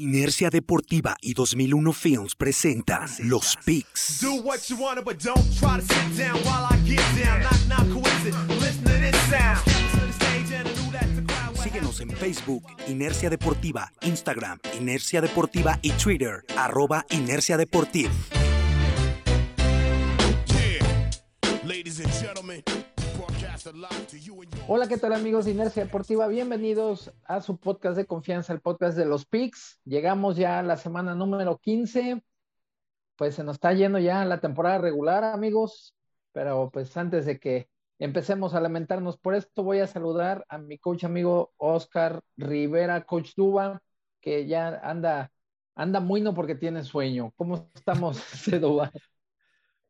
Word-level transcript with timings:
Inercia 0.00 0.48
Deportiva 0.48 1.14
y 1.20 1.34
2001 1.34 1.92
Films 1.92 2.34
presentan 2.34 3.06
Los 3.18 3.58
Picks. 3.66 4.00
Síguenos 11.62 12.00
en 12.00 12.10
Facebook, 12.12 12.64
Inercia 12.88 13.28
Deportiva, 13.28 13.92
Instagram, 14.00 14.58
Inercia 14.78 15.20
Deportiva 15.20 15.78
y 15.82 15.90
Twitter, 15.90 16.46
arroba 16.56 17.04
Inercia 17.10 17.58
Deportiva. 17.58 18.10
Hola, 24.68 24.88
¿qué 24.88 24.96
tal 24.96 25.12
amigos 25.12 25.44
de 25.44 25.50
Inercia 25.50 25.84
Deportiva? 25.84 26.26
Bienvenidos 26.28 27.12
a 27.24 27.42
su 27.42 27.58
podcast 27.58 27.94
de 27.94 28.06
confianza, 28.06 28.54
el 28.54 28.60
podcast 28.60 28.96
de 28.96 29.04
los 29.04 29.26
Picks. 29.26 29.80
Llegamos 29.84 30.36
ya 30.36 30.60
a 30.60 30.62
la 30.62 30.78
semana 30.78 31.14
número 31.14 31.58
15. 31.58 32.22
Pues 33.16 33.34
se 33.34 33.44
nos 33.44 33.56
está 33.56 33.74
yendo 33.74 33.98
ya 33.98 34.24
la 34.24 34.40
temporada 34.40 34.78
regular, 34.78 35.24
amigos. 35.24 35.94
Pero 36.32 36.70
pues 36.72 36.96
antes 36.96 37.26
de 37.26 37.38
que 37.38 37.68
empecemos 37.98 38.54
a 38.54 38.60
lamentarnos 38.60 39.18
por 39.18 39.34
esto, 39.34 39.62
voy 39.62 39.80
a 39.80 39.86
saludar 39.86 40.46
a 40.48 40.56
mi 40.56 40.78
coach 40.78 41.04
amigo 41.04 41.52
Oscar 41.58 42.22
Rivera, 42.38 43.04
coach 43.04 43.32
Duba, 43.36 43.82
que 44.22 44.46
ya 44.46 44.80
anda, 44.82 45.30
anda 45.74 46.00
muy 46.00 46.22
no 46.22 46.32
porque 46.32 46.54
tiene 46.54 46.82
sueño. 46.82 47.34
¿Cómo 47.36 47.70
estamos, 47.74 48.22
Duba? 48.58 48.90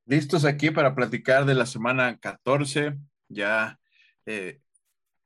Listos 0.07 0.45
aquí 0.45 0.73
para 0.73 0.97
platicar 0.97 1.45
de 1.45 1.55
la 1.55 1.67
semana 1.67 2.19
14 2.19 2.99
ya 3.31 3.79
eh, 4.27 4.61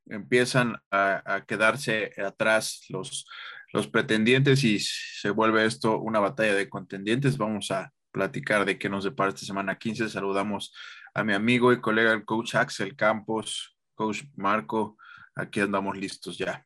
empiezan 0.06 0.76
a, 0.90 1.44
quedarse 1.48 2.12
atrás 2.22 2.84
los, 2.88 3.26
los 3.72 3.88
pretendientes 3.88 4.62
y 4.62 4.78
se 4.78 5.30
vuelve 5.30 5.64
esto 5.64 5.98
una 5.98 6.20
batalla 6.20 6.54
de 6.54 6.68
contendientes. 6.68 7.38
Vamos 7.38 7.70
a 7.70 7.92
platicar 8.12 8.64
de 8.64 8.78
qué 8.78 8.88
nos 8.88 9.04
depara 9.04 9.30
esta 9.30 9.46
semana 9.46 9.78
15. 9.78 10.08
Saludamos 10.08 10.72
a 11.14 11.24
mi 11.24 11.32
amigo 11.32 11.72
y 11.72 11.80
colega, 11.80 12.12
el 12.12 12.24
coach 12.24 12.54
Axel 12.54 12.94
Campos, 12.94 13.76
coach 13.94 14.22
Marco. 14.36 14.96
Aquí 15.34 15.60
andamos 15.60 15.96
listos 15.96 16.38
ya. 16.38 16.64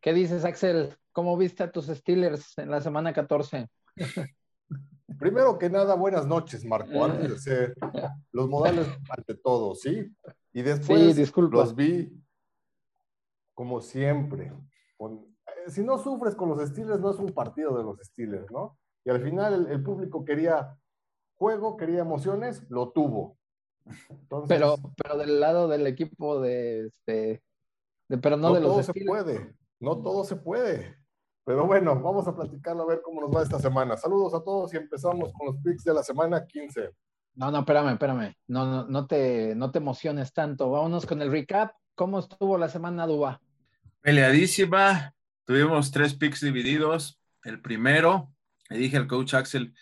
¿Qué 0.00 0.12
dices, 0.12 0.44
Axel? 0.44 0.96
¿Cómo 1.12 1.36
viste 1.36 1.62
a 1.62 1.70
tus 1.70 1.86
Steelers 1.86 2.58
en 2.58 2.70
la 2.70 2.80
semana 2.80 3.12
14? 3.12 3.68
Primero 5.18 5.58
que 5.58 5.70
nada, 5.70 5.94
buenas 5.94 6.26
noches, 6.26 6.64
Marco, 6.64 7.04
antes 7.04 7.30
de 7.30 7.38
ser 7.38 7.74
los 8.32 8.48
modales 8.48 8.88
ante 9.08 9.34
todo, 9.34 9.74
¿sí? 9.74 10.12
Y 10.52 10.62
después 10.62 11.32
los 11.36 11.74
vi 11.76 12.12
como 13.54 13.80
siempre. 13.80 14.52
Eh, 14.98 15.70
si 15.70 15.82
no 15.82 15.98
sufres 15.98 16.34
con 16.34 16.48
los 16.48 16.60
Steelers, 16.68 17.00
no 17.00 17.10
es 17.10 17.18
un 17.18 17.32
partido 17.32 17.76
de 17.76 17.84
los 17.84 17.98
Steelers, 18.00 18.50
¿no? 18.50 18.78
Y 19.04 19.10
al 19.10 19.22
final 19.22 19.68
el, 19.70 19.82
público 19.82 20.24
quería 20.24 20.76
juego, 21.36 21.76
quería 21.76 22.00
emociones, 22.00 22.64
lo 22.68 22.90
tuvo. 22.90 23.38
pero, 24.48 24.76
pero 24.96 25.16
del 25.18 25.38
lado 25.38 25.68
del 25.68 25.86
equipo 25.86 26.40
de, 26.40 26.86
este, 26.86 27.42
de 28.08 28.18
pero 28.18 28.36
no, 28.36 28.52
de 28.52 28.60
los 28.60 28.72
todo 28.72 28.82
se 28.82 29.04
puede, 29.04 29.54
no 29.78 30.02
todo 30.02 30.24
se 30.24 30.36
puede. 30.36 30.96
Pero 31.46 31.64
bueno, 31.64 31.94
vamos 32.00 32.26
a 32.26 32.34
platicarlo 32.34 32.82
a 32.82 32.86
ver 32.86 33.00
cómo 33.02 33.20
nos 33.20 33.30
va 33.30 33.44
esta 33.44 33.60
semana. 33.60 33.96
Saludos 33.96 34.34
a 34.34 34.42
todos 34.42 34.74
y 34.74 34.78
empezamos 34.78 35.32
con 35.32 35.46
los 35.46 35.56
picks 35.62 35.84
de 35.84 35.94
la 35.94 36.02
semana 36.02 36.44
15. 36.44 36.90
No, 37.36 37.52
no, 37.52 37.60
espérame, 37.60 37.92
espérame. 37.92 38.34
No, 38.48 38.66
no, 38.66 38.84
no, 38.88 39.06
te, 39.06 39.54
no 39.54 39.70
te 39.70 39.78
emociones 39.78 40.32
tanto. 40.32 40.68
Vámonos 40.68 41.06
con 41.06 41.22
el 41.22 41.30
recap. 41.30 41.70
¿Cómo 41.94 42.18
estuvo 42.18 42.58
la 42.58 42.68
semana, 42.68 43.06
Duba? 43.06 43.40
Peleadísima. 44.00 45.14
Tuvimos 45.44 45.92
tres 45.92 46.14
picks 46.14 46.40
divididos. 46.40 47.20
El 47.44 47.62
primero, 47.62 48.32
le 48.68 48.78
dije 48.78 48.96
al 48.96 49.06
coach 49.06 49.34
Axel 49.34 49.72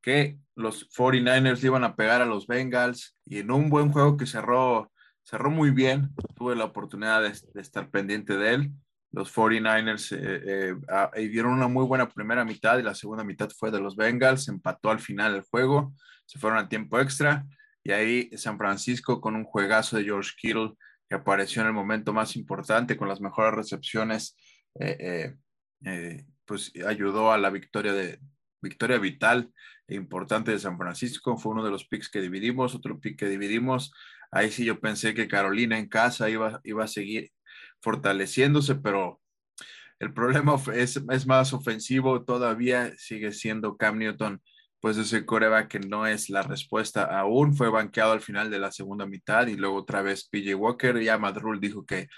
que 0.00 0.40
los 0.56 0.90
49ers 0.90 1.62
iban 1.62 1.84
a 1.84 1.94
pegar 1.94 2.20
a 2.20 2.26
los 2.26 2.48
Bengals 2.48 3.14
y 3.24 3.38
en 3.38 3.52
un 3.52 3.70
buen 3.70 3.92
juego 3.92 4.16
que 4.16 4.26
cerró, 4.26 4.90
cerró 5.22 5.52
muy 5.52 5.70
bien. 5.70 6.12
Tuve 6.34 6.56
la 6.56 6.64
oportunidad 6.64 7.22
de 7.22 7.60
estar 7.60 7.90
pendiente 7.90 8.36
de 8.36 8.54
él 8.54 8.72
los 9.12 9.34
49ers 9.34 10.16
eh, 10.18 10.74
eh, 11.14 11.28
dieron 11.28 11.52
una 11.52 11.68
muy 11.68 11.84
buena 11.84 12.08
primera 12.08 12.44
mitad 12.44 12.78
y 12.78 12.82
la 12.82 12.94
segunda 12.94 13.24
mitad 13.24 13.50
fue 13.50 13.70
de 13.70 13.80
los 13.80 13.94
Bengals, 13.94 14.48
empató 14.48 14.90
al 14.90 15.00
final 15.00 15.34
el 15.34 15.42
juego, 15.42 15.94
se 16.26 16.38
fueron 16.38 16.58
a 16.58 16.68
tiempo 16.68 16.98
extra 16.98 17.44
y 17.84 17.92
ahí 17.92 18.30
San 18.36 18.56
Francisco 18.56 19.20
con 19.20 19.36
un 19.36 19.44
juegazo 19.44 19.96
de 19.96 20.04
George 20.04 20.32
Kittle 20.38 20.72
que 21.08 21.16
apareció 21.16 21.60
en 21.60 21.68
el 21.68 21.74
momento 21.74 22.12
más 22.12 22.36
importante 22.36 22.96
con 22.96 23.08
las 23.08 23.20
mejores 23.20 23.54
recepciones, 23.54 24.34
eh, 24.80 25.34
pues 26.46 26.72
ayudó 26.86 27.32
a 27.32 27.38
la 27.38 27.50
victoria 27.50 27.92
de 27.92 28.18
victoria 28.62 28.98
vital 28.98 29.52
e 29.88 29.96
importante 29.96 30.52
de 30.52 30.58
San 30.58 30.78
Francisco. 30.78 31.36
Fue 31.36 31.52
uno 31.52 31.64
de 31.64 31.70
los 31.70 31.86
picks 31.86 32.08
que 32.08 32.20
dividimos, 32.20 32.74
otro 32.74 32.98
pick 32.98 33.18
que 33.18 33.28
dividimos. 33.28 33.92
Ahí 34.30 34.50
sí 34.50 34.64
yo 34.64 34.80
pensé 34.80 35.12
que 35.12 35.28
Carolina 35.28 35.78
en 35.78 35.88
casa 35.88 36.30
iba, 36.30 36.60
iba 36.64 36.84
a 36.84 36.88
seguir 36.88 37.30
fortaleciéndose, 37.82 38.76
pero 38.76 39.20
el 39.98 40.12
problema 40.12 40.56
es, 40.74 41.00
es 41.10 41.26
más 41.26 41.52
ofensivo, 41.52 42.24
todavía 42.24 42.92
sigue 42.96 43.32
siendo 43.32 43.76
Cam 43.76 43.98
Newton, 43.98 44.42
pues 44.80 44.96
ese 44.96 45.24
coreback 45.24 45.68
que 45.68 45.78
no 45.78 46.06
es 46.06 46.28
la 46.28 46.42
respuesta 46.42 47.04
aún, 47.04 47.54
fue 47.54 47.68
banqueado 47.68 48.12
al 48.12 48.20
final 48.20 48.50
de 48.50 48.58
la 48.58 48.72
segunda 48.72 49.06
mitad 49.06 49.46
y 49.46 49.56
luego 49.56 49.76
otra 49.76 50.02
vez 50.02 50.28
PJ 50.28 50.56
Walker, 50.56 51.00
ya 51.00 51.18
Madrul 51.18 51.60
dijo 51.60 51.86
que, 51.86 52.08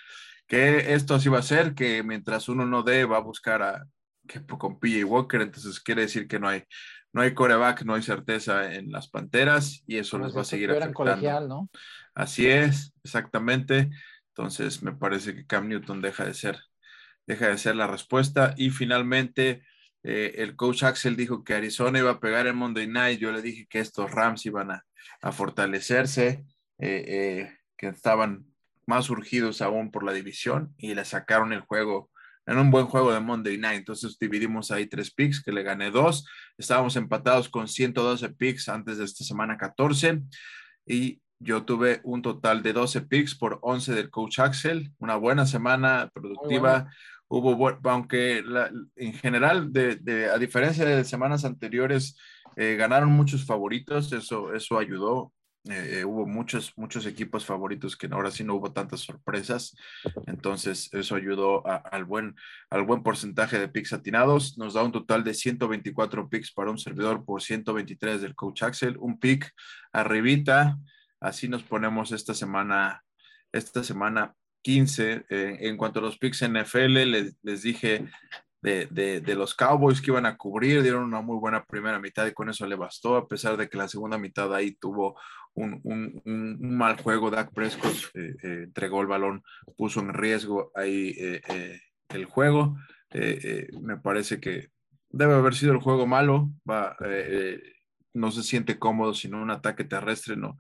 que 0.47 0.95
esto 0.95 1.15
así 1.15 1.29
va 1.29 1.41
a 1.41 1.43
ser, 1.43 1.75
que 1.75 2.03
mientras 2.03 2.49
uno 2.49 2.65
no 2.65 2.83
dé, 2.83 3.05
va 3.05 3.19
a 3.19 3.21
buscar 3.21 3.63
a, 3.63 3.85
que 4.27 4.45
con 4.47 4.79
PJ 4.79 5.05
Walker, 5.05 5.43
entonces 5.43 5.79
quiere 5.81 6.03
decir 6.03 6.27
que 6.27 6.41
no 6.41 6.49
hay, 6.49 6.65
no 7.13 7.21
hay 7.21 7.35
coreback, 7.35 7.83
no 7.83 7.95
hay 7.95 8.03
certeza 8.03 8.75
en 8.75 8.91
las 8.91 9.09
Panteras 9.09 9.83
y 9.87 9.99
eso 9.99 10.19
les 10.19 10.35
va 10.37 10.41
a 10.41 10.45
seguir 10.45 10.71
afectando. 10.71 11.49
¿no? 11.49 11.69
Así 12.15 12.47
es, 12.47 12.95
exactamente. 13.05 13.91
Entonces, 14.37 14.83
me 14.83 14.93
parece 14.93 15.35
que 15.35 15.47
Cam 15.47 15.69
Newton 15.69 16.03
deja 16.03 16.25
de 16.25 16.35
ser, 16.35 16.59
deja 17.25 17.49
de 17.49 17.59
ser 17.59 17.77
la 17.77 17.87
respuesta. 17.87 18.53
Y 18.57 18.71
finalmente, 18.71 19.63
eh, 20.03 20.35
el 20.39 20.57
coach 20.57 20.83
Axel 20.83 21.15
dijo 21.17 21.45
que 21.45 21.55
Arizona 21.55 22.01
iba 22.01 22.11
a 22.11 22.21
pegar 22.21 22.49
en 22.49 22.57
Monday 22.57 22.89
Night. 22.89 23.21
Yo 23.21 23.31
le 23.31 23.43
dije 23.43 23.69
que 23.71 23.79
estos 23.79 24.11
Rams 24.11 24.45
iban 24.45 24.73
a, 24.73 25.33
fortalecerse, 25.33 26.45
eh, 26.79 27.05
eh, 27.07 27.59
que 27.77 27.89
estaban 27.89 28.45
más 28.87 29.09
urgidos 29.09 29.63
aún 29.63 29.93
por 29.93 30.03
la 30.03 30.13
división 30.13 30.75
y 30.77 30.95
le 30.95 31.05
sacaron 31.05 31.53
el 31.53 31.61
juego 31.61 32.11
en 32.47 32.59
un 32.59 32.71
buen 32.71 32.87
juego 32.87 33.13
de 33.13 33.21
Monday 33.21 33.57
Night. 33.57 33.79
Entonces 33.79 34.19
dividimos 34.19 34.73
ahí 34.73 34.87
tres 34.87 35.13
picks, 35.13 35.43
que 35.43 35.53
le 35.53 35.63
gané 35.63 35.93
dos. 35.93 36.27
Estábamos 36.59 36.97
empatados 36.97 37.49
con 37.49 37.69
112 37.69 38.31
picks 38.31 38.69
antes 38.69 38.99
de 38.99 39.05
esta 39.05 39.25
semana 39.25 39.57
14. 39.57 40.23
Y 40.87 41.23
yo 41.45 41.65
tuve 41.65 42.01
un 42.05 42.23
total 42.23 42.63
de 42.63 42.73
12 42.73 43.03
picks 43.03 43.35
por 43.35 43.59
11 43.63 43.95
del 43.95 44.11
coach 44.11 44.39
Axel, 44.41 44.91
una 44.99 45.17
buena 45.17 45.47
semana 45.47 46.11
productiva. 46.13 46.91
Hubo, 47.29 47.79
aunque 47.85 48.43
en 48.97 49.13
general, 49.15 49.73
de, 49.73 50.31
a 50.33 50.39
diferencia 50.39 50.85
de 50.85 51.05
semanas 51.05 51.45
anteriores, 51.45 52.17
eh, 52.57 52.77
ganaron 52.77 53.11
muchos 53.11 53.45
favoritos, 53.45 54.13
eso, 54.13 54.55
eso 54.55 54.79
ayudó. 54.79 55.33
Eh, 55.67 56.01
eh, 56.01 56.05
hubo 56.05 56.27
muchos, 56.27 56.75
muchos 56.77 57.07
equipos 57.07 57.47
favoritos 57.47 57.97
que 57.97 58.07
ahora 58.11 58.31
sí 58.31 58.45
no 58.45 58.55
hubo 58.55 58.73
tantas 58.73 59.01
sorpresas. 59.01 59.75
Entonces, 60.27 60.89
eso 60.93 61.15
ayudó 61.15 61.63
al, 61.67 62.05
buen, 62.05 62.37
al 62.71 62.83
buen 62.85 63.03
porcentaje 63.03 63.59
de 63.59 63.69
picks 63.69 63.93
atinados. 63.93 64.57
Nos 64.57 64.75
da 64.75 64.83
un 64.83 64.93
total 64.93 65.25
de 65.25 65.35
124 65.35 66.29
picks 66.29 66.53
para 66.53 66.71
un 66.71 66.79
servidor 66.79 67.25
por 67.25 67.43
123 67.43 68.23
del 68.23 68.35
coach 68.35 68.63
Axel. 68.63 68.97
Un 68.99 69.19
pick 69.19 69.53
arribita 69.93 70.79
Así 71.25 71.49
nos 71.49 71.63
ponemos 71.63 72.13
esta 72.13 72.35
semana, 72.35 73.03
esta 73.51 73.83
semana 73.83 74.35
15. 74.61 75.25
Eh, 75.31 75.57
en 75.61 75.79
cuanto 75.79 75.99
a 75.99 76.03
los 76.03 76.19
picks 76.19 76.47
NFL, 76.47 77.33
les, 77.43 77.63
dije 77.63 78.05
de, 78.61 79.35
los 79.35 79.55
Cowboys 79.55 80.03
que 80.03 80.11
iban 80.11 80.27
a 80.27 80.37
cubrir, 80.37 80.83
dieron 80.83 81.05
una 81.05 81.23
muy 81.23 81.39
buena 81.39 81.65
primera 81.65 81.99
mitad 81.99 82.27
y 82.27 82.35
con 82.35 82.51
eso 82.51 82.67
le 82.67 82.77
bastó, 82.77 83.17
a 83.17 83.27
pesar 83.27 83.57
de 83.57 83.71
que 83.71 83.79
la 83.79 83.89
segunda 83.89 84.19
mitad 84.19 84.55
ahí 84.55 84.75
tuvo 84.75 85.19
un, 85.55 86.21
mal 86.61 87.01
juego. 87.01 87.31
Dak 87.31 87.55
Prescott 87.55 87.97
eh, 88.13 88.37
eh, 88.43 88.61
entregó 88.65 89.01
el 89.01 89.07
balón, 89.07 89.43
puso 89.79 90.01
en 90.01 90.13
riesgo 90.13 90.73
ahí 90.75 91.17
el 92.11 92.27
juego. 92.27 92.77
me 93.81 93.97
parece 93.97 94.41
que 94.41 94.69
debe 95.09 95.33
haber 95.33 95.55
sido 95.55 95.73
el 95.73 95.81
juego 95.81 96.07
malo. 96.07 96.51
No 98.13 98.31
se 98.31 98.43
siente 98.43 98.79
cómodo 98.79 99.15
sin 99.15 99.35
un 99.35 99.51
ataque 99.51 99.85
terrestre, 99.85 100.37
no, 100.37 100.59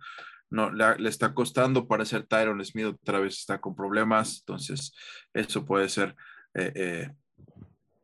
no, 0.54 0.70
le, 0.70 1.08
está 1.08 1.34
costando 1.34 1.88
para 1.88 2.04
ser 2.04 2.26
Tyron 2.26 2.64
Smith 2.64 2.86
otra 2.86 3.18
vez 3.18 3.38
está 3.38 3.60
con 3.60 3.74
problemas, 3.74 4.38
entonces 4.40 4.92
eso 5.32 5.64
puede 5.64 5.88
ser, 5.88 6.14
eh, 6.54 6.72
eh, 6.74 7.10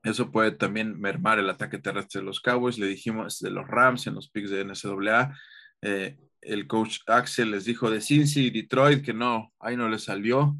eso 0.02 0.32
puede 0.32 0.50
también 0.50 1.00
mermar 1.00 1.38
el 1.38 1.48
ataque 1.48 1.78
terrestre 1.78 2.20
de 2.20 2.26
los 2.26 2.40
Cowboys, 2.40 2.78
le 2.78 2.86
dijimos 2.86 3.38
de 3.38 3.50
los 3.50 3.66
Rams 3.68 4.06
en 4.08 4.14
los 4.16 4.28
picks 4.28 4.50
de 4.50 4.64
NCAA, 4.64 5.32
eh, 5.82 6.18
el 6.40 6.66
coach 6.66 6.98
Axel 7.06 7.52
les 7.52 7.64
dijo 7.64 7.88
de 7.88 8.00
Cincy 8.00 8.46
y 8.46 8.50
Detroit 8.50 9.04
que 9.04 9.14
no, 9.14 9.52
ahí 9.60 9.76
no 9.76 9.88
le 9.88 10.00
salió, 10.00 10.56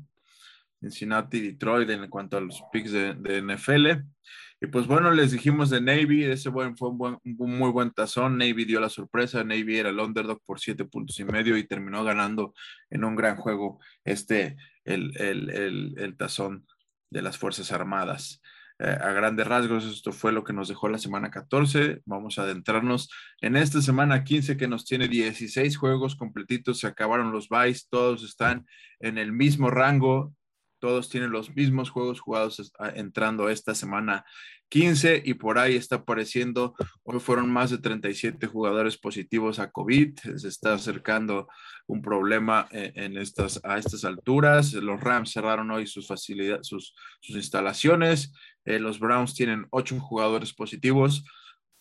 Cincinnati, 0.81 1.40
Detroit 1.40 1.90
en 1.90 2.08
cuanto 2.08 2.37
a 2.37 2.40
los 2.40 2.62
picks 2.72 2.92
de, 2.92 3.14
de 3.14 3.42
NFL. 3.42 4.02
Y 4.62 4.67
pues 4.67 4.87
bueno, 4.87 5.11
les 5.12 5.33
dijimos 5.33 5.71
de 5.71 5.81
Navy, 5.81 6.25
ese 6.25 6.51
buen, 6.51 6.77
fue 6.77 6.91
un, 6.91 6.99
buen, 6.99 7.19
un, 7.25 7.59
muy 7.59 7.71
buen 7.71 7.93
tazón. 7.93 8.37
Navy 8.37 8.67
dio 8.67 8.79
la 8.79 8.91
sorpresa, 8.91 9.43
Navy 9.43 9.79
era 9.79 9.89
el 9.89 9.99
underdog 9.99 10.43
por 10.45 10.61
siete 10.61 10.85
puntos 10.85 11.19
y 11.19 11.25
medio 11.25 11.57
y 11.57 11.67
terminó 11.67 12.05
ganando 12.05 12.53
en 12.91 13.05
un 13.05 13.17
gran 13.17 13.37
juego 13.37 13.81
este, 14.05 14.57
el, 14.85 15.17
el, 15.17 15.51
el, 15.51 15.95
el 15.97 16.17
tazón 16.17 16.67
de 17.09 17.23
las 17.23 17.39
Fuerzas 17.39 17.73
Armadas. 17.73 18.43
Eh, 18.83 18.99
a 18.99 19.12
grandes 19.12 19.47
rasgos, 19.47 19.85
esto 19.85 20.11
fue 20.11 20.33
lo 20.33 20.43
que 20.43 20.55
nos 20.55 20.69
dejó 20.69 20.89
la 20.89 20.97
semana 20.97 21.31
14. 21.31 22.01
Vamos 22.07 22.39
a 22.39 22.43
adentrarnos 22.43 23.11
en 23.43 23.57
esta 23.57 23.83
semana 23.83 24.25
15 24.25 24.57
que 24.57 24.69
nos 24.69 24.87
tiene 24.87 25.07
16 25.07 25.77
juegos 25.77 26.17
completitos. 26.17 26.81
Se 26.81 26.87
acabaron 26.87 27.31
los 27.31 27.51
buys, 27.51 27.89
todos 27.91 28.25
están 28.25 28.67
en 28.99 29.19
el 29.19 29.33
mismo 29.33 29.71
rango 29.71 30.35
todos 30.81 31.09
tienen 31.09 31.31
los 31.31 31.55
mismos 31.55 31.91
juegos 31.91 32.21
jugados 32.21 32.73
entrando 32.94 33.49
esta 33.49 33.75
semana 33.75 34.25
15 34.71 35.23
y 35.25 35.35
por 35.35 35.59
ahí 35.59 35.75
está 35.75 35.97
apareciendo, 35.97 36.75
hoy 37.03 37.19
fueron 37.19 37.50
más 37.50 37.71
de 37.71 37.79
37 37.79 38.47
jugadores 38.47 38.97
positivos 38.97 39.59
a 39.59 39.71
COVID, 39.71 40.19
se 40.37 40.49
está 40.49 40.75
acercando 40.75 41.49
un 41.87 42.00
problema 42.00 42.69
eh, 42.71 42.93
en, 42.94 43.19
estas, 43.19 43.61
a 43.65 43.79
estas 43.79 44.05
alturas, 44.05 44.73
los 44.73 45.00
Rams 45.00 45.32
cerraron 45.32 45.71
hoy 45.73 45.87
sus 45.87 46.06
facilidades, 46.06 46.67
sus, 46.69 46.94
sus 47.21 47.37
instalaciones, 47.37 48.33
eh, 48.65 48.79
los 48.79 49.00
Browns 49.00 49.35
tienen 49.35 49.67
ocho 49.71 49.99
jugadores 49.99 50.55
positivos, 50.55 51.25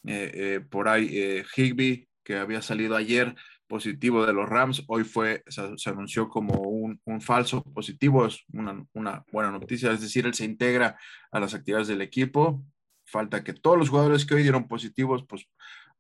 eh, 0.08 0.62
por 0.70 0.88
ahí 0.88 1.44
Higby, 1.56 2.08
que 2.24 2.38
había 2.38 2.62
salido 2.62 2.96
ayer, 2.96 3.36
positivo 3.70 4.26
de 4.26 4.34
los 4.34 4.50
Rams. 4.50 4.84
Hoy 4.88 5.06
fue, 5.06 5.44
se, 5.48 5.90
anunció 5.90 6.28
como 6.28 6.56
un, 6.56 7.00
falso 7.22 7.64
positivo, 7.64 8.26
es 8.26 8.44
una, 8.52 9.24
buena 9.32 9.52
noticia, 9.52 9.92
es 9.92 10.02
decir, 10.02 10.26
él 10.26 10.34
se 10.34 10.44
integra 10.44 10.98
a 11.32 11.40
las 11.40 11.54
actividades 11.54 11.88
del 11.88 12.02
equipo. 12.02 12.62
Falta 13.06 13.44
que 13.44 13.54
todos 13.54 13.78
los 13.78 13.90
jugadores 13.90 14.26
que 14.26 14.36
hoy 14.36 14.44
dieron 14.44 14.68
positivos, 14.68 15.24
pues 15.28 15.48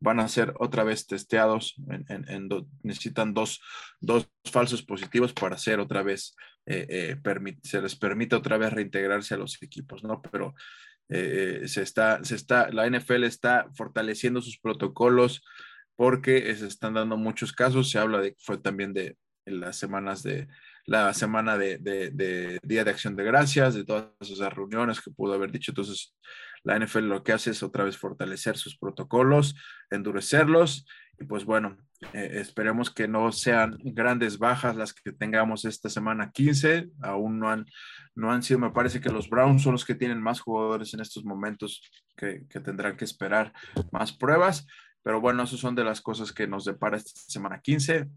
van 0.01 0.19
a 0.19 0.27
ser 0.27 0.53
otra 0.59 0.83
vez 0.83 1.07
testeados. 1.07 1.75
En, 1.87 2.49
necesitan 2.83 3.33
dos, 3.33 3.61
falsos 4.43 4.83
positivos 4.83 5.31
para 5.33 5.57
ser 5.57 5.79
otra 5.79 6.03
vez, 6.03 6.35
eh, 6.65 7.15
eh, 7.23 7.55
se 7.63 7.81
les 7.81 7.95
permite 7.95 8.35
otra 8.35 8.57
vez 8.57 8.73
reintegrarse 8.73 9.35
a 9.35 9.37
los 9.37 9.61
equipos, 9.61 10.03
¿no? 10.03 10.21
Pero 10.21 10.55
eh, 11.09 11.63
se 11.65 11.83
está, 11.83 12.23
se 12.23 12.35
está, 12.35 12.69
la 12.71 12.89
NFL 12.89 13.23
está 13.23 13.67
fortaleciendo 13.75 14.41
sus 14.41 14.59
protocolos 14.59 15.43
porque 15.99 16.55
se 16.55 16.65
están 16.65 16.93
dando 16.93 17.17
muchos 17.17 17.51
casos. 17.51 17.89
Se 17.89 17.99
habla 17.99 18.21
de 18.21 18.33
fue 18.39 18.57
también 18.57 18.93
de 18.93 19.17
las 19.45 19.75
semanas 19.75 20.23
de 20.23 20.47
la 20.85 21.13
semana 21.13 21.57
de, 21.57 21.77
Día 22.63 22.85
de 22.85 22.89
Acción 22.89 23.17
de 23.17 23.25
Gracias, 23.25 23.73
de 23.73 23.83
todas 23.83 24.07
esas 24.21 24.53
reuniones 24.53 25.01
que 25.01 25.11
pudo 25.11 25.33
haber 25.33 25.51
dicho. 25.51 25.71
Entonces, 25.71 26.15
la 26.63 26.79
NFL 26.79 26.99
lo 26.99 27.21
que 27.21 27.33
hace 27.33 27.51
es 27.51 27.63
otra 27.63 27.83
vez 27.83 27.97
fortalecer 27.97 28.55
sus 28.55 28.77
protocolos, 28.77 29.55
endurecerlos 29.91 30.85
y 31.19 31.25
pues 31.25 31.43
bueno, 31.43 31.77
eh, 32.13 32.29
esperemos 32.35 32.89
que 32.89 33.09
no 33.09 33.33
sean 33.33 33.77
grandes 33.83 34.37
bajas 34.37 34.77
las 34.77 34.93
que 34.93 35.11
tengamos 35.11 35.65
esta 35.65 35.89
semana 35.89 36.31
15. 36.31 36.91
Aún 37.01 37.39
no 37.39 37.49
han, 37.49 37.65
no 38.15 38.31
han 38.31 38.41
sido, 38.41 38.59
me 38.59 38.71
parece 38.71 39.01
que 39.01 39.09
los 39.09 39.29
Browns 39.29 39.63
son 39.63 39.73
los 39.73 39.83
que 39.83 39.95
tienen 39.95 40.21
más 40.21 40.39
jugadores 40.39 40.93
en 40.93 41.01
estos 41.01 41.25
momentos 41.25 41.81
que, 42.15 42.45
que 42.49 42.61
tendrán 42.61 42.95
que 42.95 43.03
esperar 43.03 43.51
más 43.91 44.13
pruebas. 44.13 44.65
Pero 45.03 45.21
bueno, 45.21 45.43
esas 45.43 45.59
son 45.59 45.75
de 45.75 45.83
las 45.83 46.01
cosas 46.01 46.31
que 46.31 46.47
nos 46.47 46.65
depara 46.65 46.97
esta 46.97 47.19
semana 47.27 47.61
15 47.61 48.07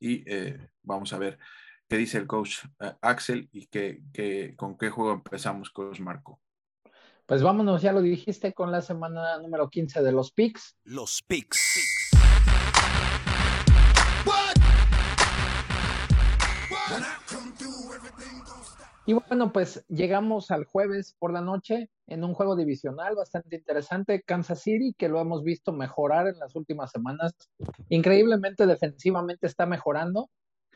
y 0.00 0.22
eh, 0.30 0.68
vamos 0.82 1.12
a 1.12 1.18
ver 1.18 1.38
qué 1.88 1.96
dice 1.96 2.18
el 2.18 2.26
coach 2.26 2.58
eh, 2.80 2.92
Axel 3.00 3.48
y 3.52 3.66
qué, 3.66 4.54
con 4.56 4.76
qué 4.78 4.90
juego 4.90 5.12
empezamos, 5.12 5.70
coach 5.70 6.00
Marco. 6.00 6.40
Pues 7.26 7.42
vámonos, 7.42 7.82
ya 7.82 7.92
lo 7.92 8.00
dijiste, 8.00 8.54
con 8.54 8.72
la 8.72 8.80
semana 8.80 9.38
número 9.38 9.68
15 9.68 10.02
de 10.02 10.12
los 10.12 10.32
picks. 10.32 10.78
Los 10.84 11.22
picks. 11.22 12.07
Y 19.08 19.14
bueno, 19.14 19.54
pues 19.54 19.86
llegamos 19.88 20.50
al 20.50 20.66
jueves 20.66 21.16
por 21.18 21.32
la 21.32 21.40
noche 21.40 21.88
en 22.08 22.24
un 22.24 22.34
juego 22.34 22.54
divisional 22.56 23.16
bastante 23.16 23.56
interesante, 23.56 24.20
Kansas 24.20 24.60
City, 24.60 24.94
que 24.98 25.08
lo 25.08 25.18
hemos 25.18 25.42
visto 25.42 25.72
mejorar 25.72 26.28
en 26.28 26.38
las 26.38 26.54
últimas 26.54 26.90
semanas. 26.90 27.32
Increíblemente 27.88 28.66
defensivamente 28.66 29.46
está 29.46 29.64
mejorando, 29.64 30.28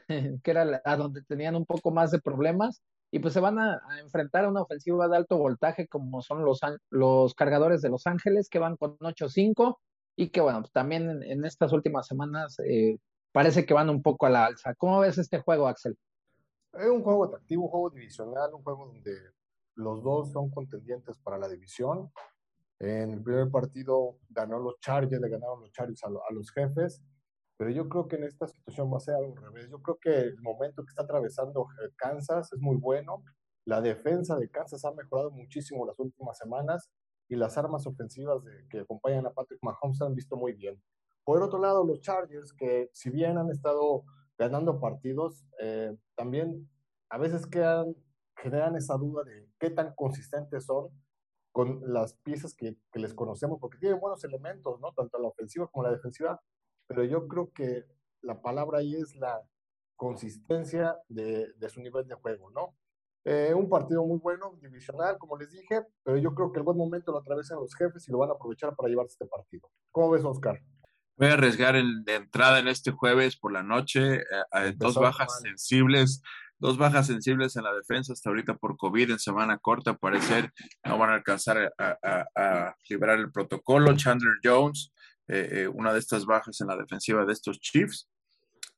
que 0.42 0.50
era 0.50 0.80
a 0.82 0.96
donde 0.96 1.20
tenían 1.24 1.56
un 1.56 1.66
poco 1.66 1.90
más 1.90 2.10
de 2.10 2.20
problemas. 2.20 2.80
Y 3.10 3.18
pues 3.18 3.34
se 3.34 3.40
van 3.40 3.58
a, 3.58 3.82
enfrentar 4.00 4.46
a 4.46 4.48
una 4.48 4.62
ofensiva 4.62 5.08
de 5.08 5.16
alto 5.18 5.36
voltaje 5.36 5.86
como 5.86 6.22
son 6.22 6.42
los, 6.42 6.60
los 6.88 7.34
cargadores 7.34 7.82
de 7.82 7.90
Los 7.90 8.06
Ángeles, 8.06 8.48
que 8.48 8.58
van 8.58 8.78
con 8.78 8.96
8-5 8.96 9.76
y 10.16 10.30
que 10.30 10.40
bueno, 10.40 10.62
también 10.72 11.22
en, 11.22 11.44
estas 11.44 11.70
últimas 11.74 12.06
semanas 12.06 12.58
eh, 12.60 12.96
parece 13.30 13.66
que 13.66 13.74
van 13.74 13.90
un 13.90 14.00
poco 14.00 14.24
a 14.24 14.30
la 14.30 14.46
alza. 14.46 14.74
¿Cómo 14.74 15.00
ves 15.00 15.18
este 15.18 15.38
juego, 15.38 15.68
Axel? 15.68 15.98
Es 16.72 16.88
un 16.88 17.02
juego 17.02 17.24
atractivo, 17.24 17.64
un 17.64 17.68
juego 17.68 17.90
divisional, 17.90 18.54
un 18.54 18.62
juego 18.62 18.86
donde 18.86 19.12
los 19.74 20.02
dos 20.02 20.32
son 20.32 20.50
contendientes 20.50 21.18
para 21.18 21.36
la 21.36 21.48
división. 21.48 22.10
En 22.78 23.12
el 23.12 23.22
primer 23.22 23.50
partido 23.50 24.18
ganó 24.30 24.58
los 24.58 24.80
Chargers, 24.80 25.20
le 25.20 25.28
ganaron 25.28 25.60
los 25.60 25.70
Chargers 25.72 26.02
a, 26.04 26.08
los 26.32 26.50
jefes, 26.50 27.02
pero 27.58 27.70
yo 27.70 27.88
creo 27.88 28.08
que 28.08 28.16
en 28.16 28.24
esta 28.24 28.48
situación 28.48 28.90
va 28.90 28.96
a 28.96 29.00
ser 29.00 29.16
al 29.16 29.36
revés. 29.36 29.68
Yo 29.70 29.82
creo 29.82 29.98
que 30.00 30.18
el 30.18 30.40
momento 30.40 30.82
que 30.82 30.88
está 30.88 31.02
atravesando 31.02 31.66
Kansas 31.96 32.52
es 32.52 32.58
muy 32.58 32.76
bueno. 32.76 33.22
La 33.66 33.82
defensa 33.82 34.36
de 34.36 34.48
Kansas 34.48 34.84
ha 34.86 34.92
mejorado 34.92 35.30
muchísimo 35.30 35.86
las 35.86 35.98
últimas 35.98 36.38
semanas 36.38 36.90
y 37.28 37.36
las 37.36 37.56
armas 37.58 37.86
ofensivas 37.86 38.42
que 38.70 38.80
acompañan 38.80 39.26
a 39.26 39.30
Patrick 39.32 39.60
Mahomes 39.62 39.98
se 39.98 40.04
han 40.04 40.14
visto 40.14 40.36
muy 40.36 40.54
bien. 40.54 40.82
Por 41.22 41.42
otro 41.42 41.60
lado, 41.60 41.84
los 41.84 42.00
Chargers, 42.00 42.52
que 42.54 42.90
si 42.94 43.10
bien 43.10 43.36
han 43.38 43.50
estado 43.50 44.04
ganando 44.38 44.80
partidos, 44.80 45.44
eh, 45.60 45.96
también 46.14 46.68
a 47.10 47.18
veces 47.18 47.46
quedan, 47.46 47.94
generan 48.36 48.76
esa 48.76 48.96
duda 48.96 49.24
de 49.24 49.48
qué 49.58 49.70
tan 49.70 49.94
consistentes 49.94 50.64
son 50.64 50.88
con 51.52 51.82
las 51.92 52.14
piezas 52.14 52.54
que, 52.54 52.76
les 52.94 53.14
conocemos, 53.14 53.58
porque 53.60 53.78
tienen 53.78 54.00
buenos 54.00 54.24
elementos, 54.24 54.80
¿no? 54.80 54.92
Tanto 54.92 55.18
la 55.18 55.28
ofensiva 55.28 55.68
como 55.68 55.84
la 55.84 55.92
defensiva, 55.92 56.40
pero 56.86 57.04
yo 57.04 57.28
creo 57.28 57.52
que 57.52 57.84
la 58.22 58.40
palabra 58.40 58.78
ahí 58.78 58.94
es 58.94 59.14
la 59.16 59.42
consistencia 59.96 60.96
de, 61.08 61.52
su 61.68 61.80
nivel 61.80 62.06
de 62.08 62.14
juego, 62.14 62.50
¿no? 62.50 62.74
Eh, 63.24 63.54
un 63.54 63.68
partido 63.68 64.04
muy 64.04 64.18
bueno, 64.18 64.58
divisional, 64.60 65.18
como 65.18 65.36
les 65.36 65.52
dije, 65.52 65.82
pero 66.02 66.16
yo 66.16 66.34
creo 66.34 66.50
que 66.50 66.58
el 66.58 66.64
buen 66.64 66.76
momento 66.76 67.12
lo 67.12 67.18
atravesan 67.18 67.58
los 67.58 67.74
jefes 67.76 68.08
y 68.08 68.12
lo 68.12 68.18
van 68.18 68.30
a 68.30 68.32
aprovechar 68.32 68.74
para 68.74 68.88
llevarse 68.88 69.12
este 69.12 69.26
partido. 69.26 69.70
¿Cómo 69.92 70.10
ves, 70.10 70.24
Oscar? 70.24 70.58
Voy 71.16 71.28
a 71.28 71.34
arriesgar 71.34 71.76
el 71.76 72.04
de 72.04 72.16
entrada 72.16 72.58
en 72.58 72.68
este 72.68 72.90
jueves 72.90 73.36
por 73.36 73.52
la 73.52 73.62
noche, 73.62 74.16
eh, 74.16 74.72
dos 74.76 74.94
bajas 74.94 75.40
sensibles, 75.42 76.22
dos 76.58 76.78
bajas 76.78 77.06
sensibles 77.06 77.54
en 77.56 77.64
la 77.64 77.74
defensa 77.74 78.12
hasta 78.12 78.30
ahorita 78.30 78.56
por 78.56 78.76
COVID 78.76 79.10
en 79.10 79.18
semana 79.18 79.58
corta, 79.58 79.94
parecer 79.94 80.52
no 80.84 80.96
van 80.96 81.10
a 81.10 81.14
alcanzar 81.14 81.72
a, 81.78 82.26
a, 82.34 82.76
liberar 82.88 83.18
el 83.18 83.30
protocolo. 83.30 83.94
Chandler 83.94 84.34
Jones, 84.42 84.92
eh, 85.28 85.48
eh, 85.52 85.68
una 85.68 85.92
de 85.92 85.98
estas 85.98 86.24
bajas 86.24 86.60
en 86.60 86.68
la 86.68 86.76
defensiva 86.76 87.26
de 87.26 87.32
estos 87.32 87.60
Chiefs, 87.60 88.08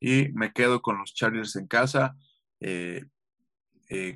y 0.00 0.29
me 0.33 0.53
quedo 0.53 0.83
con 0.83 0.99
los 0.99 1.14
Chargers 1.14 1.57
en 1.57 1.69
casa. 1.69 2.17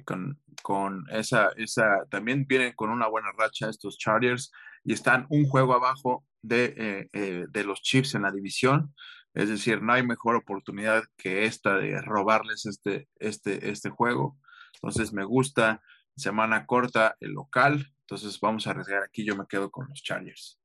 con, 0.05 0.41
con 0.63 1.05
esa, 1.11 1.51
esa, 1.57 2.05
también 2.11 2.47
vienen 2.49 2.73
con 2.75 2.91
una 2.91 3.07
buena 3.07 3.29
racha 3.39 3.71
estos 3.71 3.97
Chargers 3.97 4.51
y 4.89 4.95
están 4.95 5.27
un 5.29 5.47
juego 5.47 5.75
abajo 5.75 6.25
de, 6.41 6.75
eh, 6.79 7.09
eh, 7.13 7.45
de 7.51 7.65
los 7.65 7.83
Chiefs 7.83 8.15
en 8.15 8.23
la 8.23 8.33
división. 8.33 8.95
Es 9.35 9.51
decir, 9.51 9.83
no 9.83 9.93
hay 9.93 10.03
mejor 10.03 10.35
oportunidad 10.35 11.03
que 11.19 11.45
esta 11.45 11.77
de 11.77 12.01
robarles 12.01 12.65
este, 12.65 13.07
este, 13.19 13.69
este 13.69 13.91
juego. 13.91 14.39
Entonces 14.77 15.13
me 15.13 15.25
gusta, 15.25 15.83
semana 16.17 16.65
corta, 16.65 17.17
el 17.21 17.33
local. 17.33 17.87
Entonces 18.01 18.41
vamos 18.41 18.67
a 18.67 18.71
arriesgar 18.71 19.03
aquí, 19.03 19.27
yo 19.27 19.37
me 19.37 19.45
quedo 19.47 19.71
con 19.71 19.89
los 19.91 20.03
Chargers. 20.03 20.59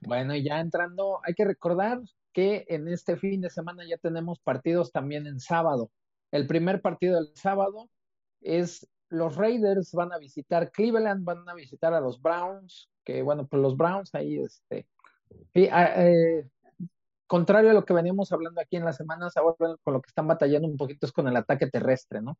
Bueno, 0.00 0.34
y 0.34 0.42
ya 0.42 0.58
entrando, 0.58 1.20
hay 1.22 1.34
que 1.34 1.44
recordar 1.44 2.00
que 2.32 2.64
en 2.70 2.88
este 2.88 3.18
fin 3.18 3.42
de 3.42 3.50
semana 3.50 3.84
ya 3.86 3.98
tenemos 3.98 4.40
partidos 4.40 4.92
también 4.92 5.26
en 5.26 5.40
sábado. 5.40 5.90
El 6.30 6.46
primer 6.46 6.80
partido 6.80 7.16
del 7.16 7.36
sábado 7.36 7.90
es 8.40 8.88
los 9.10 9.36
Raiders 9.36 9.92
van 9.92 10.10
a 10.10 10.18
visitar 10.18 10.70
Cleveland, 10.70 11.22
van 11.22 11.46
a 11.46 11.52
visitar 11.52 11.92
a 11.92 12.00
los 12.00 12.22
Browns, 12.22 12.89
que 13.04 13.22
bueno, 13.22 13.46
pues 13.46 13.62
los 13.62 13.76
Browns 13.76 14.14
ahí, 14.14 14.38
este, 14.38 14.86
eh, 15.54 16.44
contrario 17.26 17.70
a 17.70 17.74
lo 17.74 17.84
que 17.84 17.94
veníamos 17.94 18.32
hablando 18.32 18.60
aquí 18.60 18.76
en 18.76 18.84
las 18.84 18.96
semanas, 18.96 19.36
ahora 19.36 19.76
con 19.82 19.94
lo 19.94 20.02
que 20.02 20.08
están 20.08 20.26
batallando 20.26 20.68
un 20.68 20.76
poquito 20.76 21.06
es 21.06 21.12
con 21.12 21.28
el 21.28 21.36
ataque 21.36 21.68
terrestre, 21.68 22.20
¿no? 22.20 22.36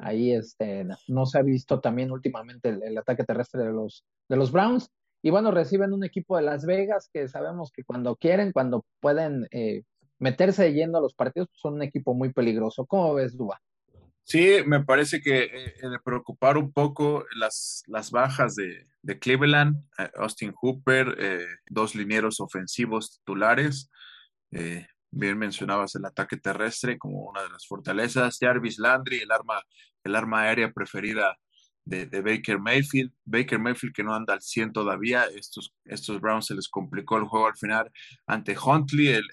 Ahí 0.00 0.32
este, 0.32 0.86
no 1.08 1.26
se 1.26 1.38
ha 1.38 1.42
visto 1.42 1.80
también 1.80 2.10
últimamente 2.10 2.68
el, 2.68 2.96
ataque 2.96 3.24
terrestre 3.24 3.64
de 3.64 3.72
los, 3.72 4.04
de 4.28 4.36
los 4.36 4.52
Browns. 4.52 4.90
Y 5.22 5.30
bueno, 5.30 5.50
reciben 5.50 5.92
un 5.92 6.04
equipo 6.04 6.36
de 6.36 6.42
Las 6.42 6.64
Vegas 6.64 7.08
que 7.12 7.28
sabemos 7.28 7.70
que 7.72 7.84
cuando 7.84 8.16
quieren, 8.16 8.52
cuando 8.52 8.84
pueden 9.00 9.48
eh, 9.50 9.82
meterse 10.18 10.72
yendo 10.72 10.98
a 10.98 11.00
los 11.00 11.14
partidos, 11.14 11.48
pues 11.48 11.60
son 11.60 11.74
un 11.74 11.82
equipo 11.82 12.14
muy 12.14 12.32
peligroso. 12.32 12.86
¿Cómo 12.86 13.14
ves, 13.14 13.36
Duba? 13.36 13.60
Sí, 14.24 14.58
me 14.66 14.84
parece 14.84 15.20
que 15.20 15.44
eh, 15.44 15.74
de 15.82 15.98
preocupar 16.04 16.56
un 16.56 16.72
poco 16.72 17.26
las, 17.36 17.82
las 17.86 18.10
bajas 18.10 18.54
de, 18.54 18.86
Cleveland, 19.20 19.84
eh, 19.98 20.10
Austin 20.16 20.52
Hooper, 20.54 21.16
eh, 21.18 21.46
dos 21.68 21.94
linieros 21.94 22.40
ofensivos 22.40 23.18
titulares. 23.18 23.90
bien 25.10 25.38
mencionabas 25.38 25.94
el 25.96 26.04
ataque 26.06 26.36
terrestre 26.36 26.98
como 26.98 27.28
una 27.28 27.42
de 27.42 27.50
las 27.50 27.66
fortalezas. 27.66 28.38
Jarvis 28.40 28.78
Landry, 28.78 29.18
el 29.18 29.30
arma, 29.30 29.62
el 30.04 30.14
arma 30.16 30.42
aérea 30.42 30.72
preferida 30.72 31.38
de, 31.84 32.20
Baker 32.20 32.58
Mayfield. 32.58 33.12
Baker 33.24 33.58
Mayfield 33.58 33.94
que 33.94 34.04
no 34.04 34.14
anda 34.14 34.34
al 34.34 34.42
100 34.42 34.72
todavía. 34.72 35.24
Estos, 35.36 35.74
estos 35.84 36.20
Browns 36.20 36.46
se 36.46 36.54
les 36.54 36.68
complicó 36.68 37.18
el 37.18 37.24
juego 37.24 37.46
al 37.46 37.56
final 37.56 37.90
ante 38.26 38.56
Huntley, 38.56 39.08
el, 39.08 39.24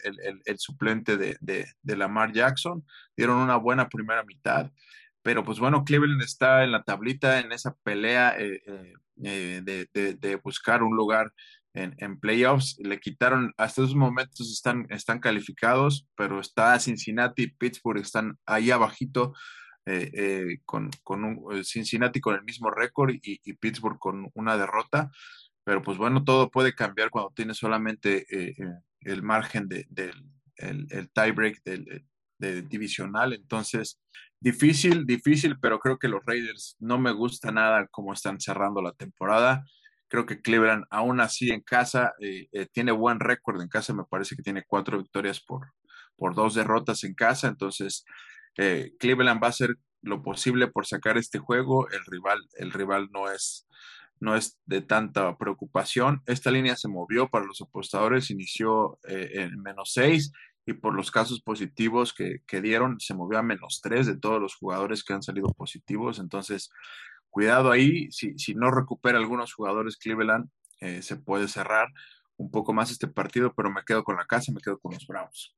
el, 0.46 0.60
suplente 0.60 1.18
de, 1.18 1.38
de, 1.42 1.98
Lamar 1.98 2.32
Jackson. 2.34 2.86
Dieron 3.16 3.38
una 3.38 3.58
buena 3.58 3.90
primera 3.90 4.24
mitad. 4.24 4.72
Pero 5.22 5.44
pues 5.44 5.60
bueno, 5.60 5.84
Cleveland 5.84 6.22
está 6.22 6.64
en 6.64 6.72
la 6.72 6.84
tablita, 6.84 7.40
en 7.40 7.52
esa 7.52 7.76
pelea 7.84 8.36
eh, 8.40 8.62
eh, 8.66 8.94
eh, 9.24 9.62
de, 9.64 10.14
de, 10.16 10.36
buscar 10.38 10.82
un 10.82 10.96
lugar 10.96 11.34
en, 11.74 11.94
en, 11.98 12.20
playoffs. 12.20 12.78
Le 12.80 13.00
quitaron, 13.00 13.54
hasta 13.58 13.82
esos 13.82 13.96
momentos 13.96 14.50
están, 14.52 14.88
están 14.90 15.20
calificados, 15.20 16.08
pero 16.16 16.40
está 16.40 16.80
Cincinnati 16.80 17.48
Pittsburgh 17.48 18.00
están 18.00 18.40
ahí 18.46 18.72
abajito 18.72 19.34
eh, 19.92 20.12
eh, 20.14 20.60
con, 20.66 20.92
eh, 21.52 21.64
Cincinnati 21.64 22.22
con 22.22 22.36
el 22.36 22.44
mismo 22.44 22.70
récord 22.70 23.12
y, 23.24 23.54
Pittsburgh 23.54 23.98
con 23.98 24.30
una 24.36 24.56
derrota. 24.56 25.10
Pero 25.64 25.82
pues 25.82 25.98
bueno, 25.98 26.24
todo 26.24 26.52
puede 26.52 26.76
cambiar 26.76 27.10
cuando 27.10 27.32
tienes 27.36 27.58
solamente 27.58 28.26
el 29.02 29.24
margen 29.24 29.68
del 29.68 29.88
de, 29.90 30.14
el, 30.58 30.88
el 30.92 31.10
tiebreak 31.12 31.64
del, 31.64 32.06
divisional. 32.70 33.34
Entonces, 33.34 34.00
difícil, 34.40 35.06
difícil, 35.08 35.58
pero 35.60 35.80
creo 35.80 35.98
que 35.98 36.08
los 36.08 36.24
Raiders 36.24 36.76
no 36.80 37.00
me 37.00 37.12
gusta 37.12 37.52
nada 37.52 37.88
cómo 37.88 38.14
están 38.14 38.40
cerrando 38.40 38.82
la 38.84 38.94
temporada. 38.94 39.66
Creo 40.08 40.26
que 40.26 40.42
Cleveland, 40.42 40.86
aún 40.92 41.20
así 41.20 41.50
en 41.50 41.62
casa, 41.62 42.14
tiene 42.74 42.92
buen 42.92 43.20
récord 43.20 43.62
en 43.62 43.70
casa. 43.70 43.94
Me 43.94 44.06
parece 44.06 44.36
que 44.36 44.44
tiene 44.44 44.64
cuatro 44.68 45.00
victorias 45.00 45.40
por, 45.40 45.74
por 46.16 46.36
dos 46.36 46.54
derrotas 46.54 47.04
en 47.04 47.16
casa. 47.16 47.48
Entonces, 47.48 48.06
eh, 48.62 48.92
Cleveland 49.00 49.42
va 49.42 49.48
a 49.48 49.52
hacer 49.52 49.78
lo 50.02 50.22
posible 50.22 50.68
por 50.68 50.86
sacar 50.86 51.18
este 51.18 51.40
juego. 51.40 51.90
El 51.92 52.04
rival, 52.06 52.40
el 52.58 52.74
rival 52.74 53.08
no 53.12 53.32
es, 53.32 53.66
no 54.20 54.36
es 54.36 54.60
de 54.66 54.82
tanta 54.82 55.38
preocupación. 55.38 56.22
Esta 56.26 56.52
línea 56.52 56.76
se 56.76 56.90
movió 56.90 57.30
para 57.30 57.46
los 57.46 57.62
apostadores, 57.62 58.32
inició 58.32 59.00
eh, 59.08 59.30
en 59.36 59.62
menos 59.62 59.92
6 59.94 60.34
y 60.66 60.74
por 60.74 60.94
los 60.94 61.10
casos 61.10 61.42
positivos 61.42 62.14
que, 62.14 62.62
dieron, 62.62 63.00
se 63.00 63.14
movió 63.14 63.40
a 63.40 63.44
menos 63.44 63.80
3 63.82 64.06
de 64.08 64.18
todos 64.18 64.42
los 64.42 64.56
jugadores 64.56 65.06
que 65.06 65.14
han 65.14 65.24
salido 65.24 65.48
positivos. 65.54 66.20
Entonces, 66.20 66.70
cuidado 67.30 67.72
ahí, 67.72 68.12
si, 68.12 68.36
no 68.56 68.72
recupera 68.72 69.18
algunos 69.18 69.54
jugadores 69.54 69.96
Cleveland, 69.96 70.50
eh, 70.82 71.02
se 71.02 71.16
puede 71.16 71.48
cerrar 71.48 71.88
un 72.36 72.52
poco 72.52 72.74
más 72.74 72.92
este 72.92 73.08
partido, 73.08 73.54
pero 73.56 73.72
me 73.72 73.84
quedo 73.86 74.04
con 74.04 74.18
la 74.18 74.26
casa, 74.26 74.52
me 74.52 74.60
quedo 74.60 74.80
con 74.80 74.94
los 74.94 75.08
Browns. 75.08 75.56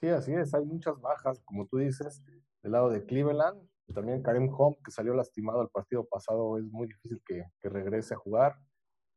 Sí, 0.00 0.08
así 0.08 0.34
es, 0.34 0.52
hay 0.52 0.64
muchas 0.64 1.00
bajas, 1.00 1.40
como 1.44 1.66
tú 1.66 1.78
dices, 1.78 2.22
del 2.62 2.72
lado 2.72 2.90
de 2.90 3.04
Cleveland. 3.04 3.66
También 3.94 4.22
Karim 4.22 4.52
Home, 4.52 4.76
que 4.84 4.90
salió 4.90 5.14
lastimado 5.14 5.62
el 5.62 5.68
partido 5.68 6.04
pasado, 6.04 6.58
es 6.58 6.64
muy 6.64 6.88
difícil 6.88 7.22
que, 7.24 7.44
regrese 7.62 8.14
a 8.14 8.18
jugar. 8.18 8.56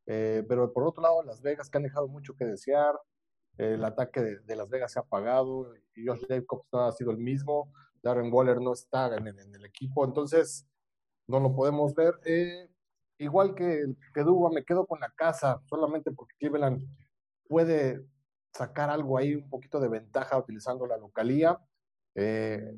Eh, 0.06 0.46
pero 0.48 0.72
por 0.72 0.86
otro 0.86 1.04
lado, 1.04 1.24
Las 1.24 1.42
Vegas, 1.42 1.70
que 1.70 1.78
han 1.78 1.84
dejado 1.84 2.08
mucho 2.08 2.36
que 2.36 2.46
desear. 2.46 2.96
El 3.58 3.84
ataque 3.84 4.22
de, 4.22 4.56
Las 4.56 4.70
Vegas 4.70 4.94
se 4.94 5.00
ha 5.00 5.02
apagado. 5.02 5.74
Y 5.96 6.06
Josh 6.08 6.26
Jacobs 6.30 6.66
no 6.72 6.86
ha 6.86 6.92
sido 6.94 7.12
el 7.12 7.18
mismo. 7.18 7.74
Darren 8.02 8.32
Waller 8.32 8.62
no 8.62 8.74
está 8.74 9.14
en 9.18 9.28
el, 9.28 9.66
equipo. 9.66 10.06
Entonces, 10.06 10.66
no 11.28 11.40
lo 11.42 11.54
podemos 11.54 11.94
ver. 11.94 12.14
Eh, 12.26 12.70
igual 13.18 13.54
que, 13.56 13.86
que 14.14 14.22
Duba, 14.22 14.50
me 14.50 14.64
quedo 14.64 14.86
con 14.88 15.00
la 15.02 15.12
casa, 15.12 15.62
solamente 15.66 16.12
porque 16.12 16.36
Cleveland 16.40 16.88
puede 17.48 18.06
sacar 18.54 18.90
algo 18.90 19.18
ahí, 19.18 19.36
un 19.36 19.50
poquito 19.50 19.80
de 19.80 19.90
ventaja 19.90 20.38
utilizando 20.38 20.86
la 20.88 20.98
localía, 20.98 21.60
eh, 22.16 22.76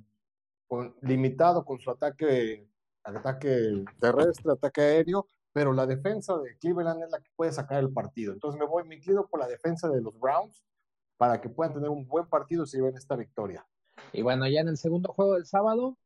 limitado 1.01 1.65
con 1.65 1.79
su 1.79 1.91
ataque, 1.91 2.67
ataque 3.03 3.83
terrestre, 3.99 4.51
ataque 4.51 4.81
aéreo, 4.81 5.27
pero 5.53 5.73
la 5.73 5.85
defensa 5.85 6.37
de 6.37 6.57
Cleveland 6.57 7.03
es 7.03 7.11
la 7.11 7.19
que 7.19 7.29
puede 7.35 7.51
sacar 7.51 7.79
el 7.79 7.91
partido. 7.91 8.33
Entonces 8.33 8.59
me 8.59 8.65
voy, 8.65 8.83
me 8.85 8.99
por 9.29 9.39
la 9.39 9.47
defensa 9.47 9.89
de 9.89 10.01
los 10.01 10.17
Browns 10.19 10.63
para 11.17 11.41
que 11.41 11.49
puedan 11.49 11.73
tener 11.73 11.89
un 11.89 12.07
buen 12.07 12.27
partido 12.27 12.65
si 12.65 12.79
ven 12.79 12.95
esta 12.95 13.15
victoria. 13.15 13.65
Y 14.13 14.21
bueno, 14.21 14.47
ya 14.47 14.61
en 14.61 14.69
el 14.69 14.77
segundo 14.77 15.13
juego 15.13 15.35
del 15.35 15.45
sábado, 15.45 15.97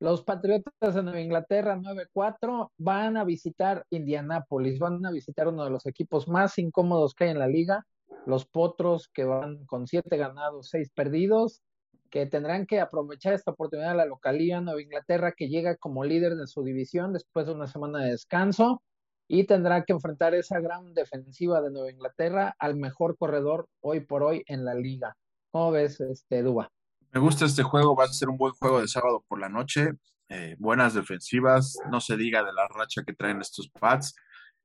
los 0.00 0.22
Patriotas 0.22 0.94
de 0.94 1.02
Nueva 1.02 1.20
Inglaterra 1.20 1.76
9-4 1.76 2.70
van 2.78 3.16
a 3.16 3.24
visitar 3.24 3.86
Indianápolis, 3.90 4.78
van 4.78 5.04
a 5.06 5.10
visitar 5.10 5.48
uno 5.48 5.64
de 5.64 5.70
los 5.70 5.86
equipos 5.86 6.26
más 6.26 6.58
incómodos 6.58 7.14
que 7.14 7.24
hay 7.24 7.30
en 7.30 7.38
la 7.38 7.46
liga, 7.46 7.86
los 8.26 8.46
Potros 8.46 9.08
que 9.12 9.24
van 9.24 9.64
con 9.66 9.86
siete 9.86 10.16
ganados, 10.16 10.68
seis 10.70 10.90
perdidos, 10.94 11.62
que 12.10 12.26
tendrán 12.26 12.66
que 12.66 12.80
aprovechar 12.80 13.32
esta 13.32 13.50
oportunidad 13.50 13.90
de 13.90 13.96
la 13.96 14.06
localía 14.06 14.60
Nueva 14.60 14.80
Inglaterra 14.80 15.32
que 15.36 15.48
llega 15.48 15.76
como 15.76 16.04
líder 16.04 16.36
de 16.36 16.46
su 16.46 16.62
división 16.62 17.12
después 17.12 17.46
de 17.46 17.52
una 17.52 17.66
semana 17.66 18.00
de 18.00 18.12
descanso 18.12 18.82
y 19.26 19.46
tendrá 19.46 19.84
que 19.84 19.92
enfrentar 19.92 20.34
esa 20.34 20.60
gran 20.60 20.94
defensiva 20.94 21.60
de 21.60 21.70
Nueva 21.70 21.90
Inglaterra 21.90 22.54
al 22.58 22.76
mejor 22.76 23.16
corredor 23.16 23.68
hoy 23.80 24.00
por 24.00 24.22
hoy 24.22 24.44
en 24.46 24.64
la 24.64 24.74
liga. 24.74 25.16
¿Cómo 25.50 25.72
ves, 25.72 26.00
este? 26.00 26.42
Me 26.42 27.20
gusta 27.20 27.46
este 27.46 27.62
juego, 27.62 27.96
va 27.96 28.04
a 28.04 28.08
ser 28.08 28.28
un 28.28 28.36
buen 28.36 28.52
juego 28.54 28.80
de 28.80 28.88
sábado 28.88 29.24
por 29.26 29.40
la 29.40 29.48
noche. 29.48 29.92
Eh, 30.28 30.56
buenas 30.58 30.94
defensivas, 30.94 31.78
no 31.90 32.00
se 32.00 32.16
diga 32.16 32.42
de 32.44 32.52
la 32.52 32.66
racha 32.68 33.02
que 33.04 33.12
traen 33.12 33.40
estos 33.40 33.70
Pats. 33.70 34.14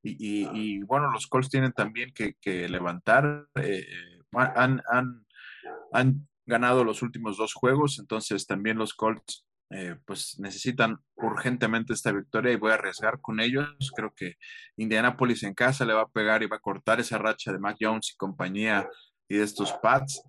Y, 0.02 0.82
bueno, 0.84 1.10
los 1.10 1.26
Colts 1.26 1.50
tienen 1.50 1.72
también 1.72 2.12
que, 2.14 2.68
levantar. 2.68 3.46
Eh, 3.56 3.86
han, 4.32 4.82
han, 5.92 6.28
ganado 6.46 6.82
los 6.82 7.02
últimos 7.02 7.36
dos 7.36 7.54
juegos, 7.54 8.00
entonces 8.00 8.44
también 8.46 8.76
los 8.76 8.94
Colts 8.94 9.46
eh, 9.72 9.94
pues 10.04 10.36
necesitan 10.40 10.98
urgentemente 11.14 11.92
esta 11.92 12.10
victoria 12.10 12.52
y 12.52 12.56
voy 12.56 12.72
a 12.72 12.74
arriesgar 12.74 13.20
con 13.20 13.38
ellos. 13.38 13.92
Creo 13.94 14.12
que 14.16 14.34
Indianapolis 14.76 15.44
en 15.44 15.54
casa 15.54 15.84
le 15.84 15.94
va 15.94 16.02
a 16.02 16.08
pegar 16.08 16.42
y 16.42 16.46
va 16.46 16.56
a 16.56 16.60
cortar 16.60 16.98
esa 16.98 17.18
racha 17.18 17.52
de 17.52 17.60
Mac 17.60 17.76
Jones 17.80 18.10
y 18.12 18.16
compañía 18.16 18.88
y 19.28 19.36
de 19.36 19.44
estos 19.44 19.72
Pats. 19.80 20.24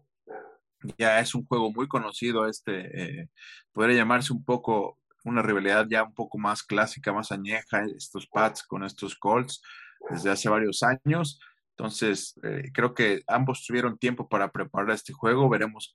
Ya 0.98 1.20
es 1.20 1.34
un 1.34 1.46
juego 1.46 1.72
muy 1.72 1.88
conocido, 1.88 2.48
este 2.48 3.22
eh, 3.22 3.30
podría 3.72 3.98
llamarse 3.98 4.34
un 4.34 4.44
poco 4.44 5.00
una 5.24 5.42
rivalidad 5.42 5.88
ya 5.90 6.04
un 6.04 6.14
poco 6.14 6.38
más 6.38 6.64
clásica, 6.64 7.14
más 7.14 7.32
añeja, 7.32 7.84
estos 7.96 8.28
Pats 8.28 8.64
con 8.64 8.84
estos 8.84 9.16
Colts 9.16 9.62
desde 10.10 10.30
hace 10.30 10.50
varios 10.50 10.84
años. 10.84 11.40
Entonces, 11.78 12.40
eh, 12.44 12.70
creo 12.74 12.94
que 12.94 13.24
ambos 13.28 13.66
tuvieron 13.66 13.98
tiempo 13.98 14.28
para 14.28 14.52
preparar 14.52 14.92
este 14.92 15.14
juego. 15.14 15.50
Veremos 15.50 15.94